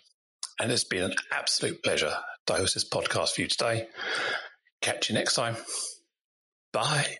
and 0.60 0.72
it's 0.72 0.84
been 0.84 1.04
an 1.04 1.14
absolute 1.32 1.82
pleasure 1.82 2.14
to 2.46 2.52
host 2.54 2.74
this 2.74 2.88
podcast 2.88 3.34
for 3.34 3.42
you 3.42 3.46
today. 3.46 3.88
Catch 4.82 5.08
you 5.08 5.14
next 5.14 5.34
time. 5.34 5.56
Bye. 6.72 7.18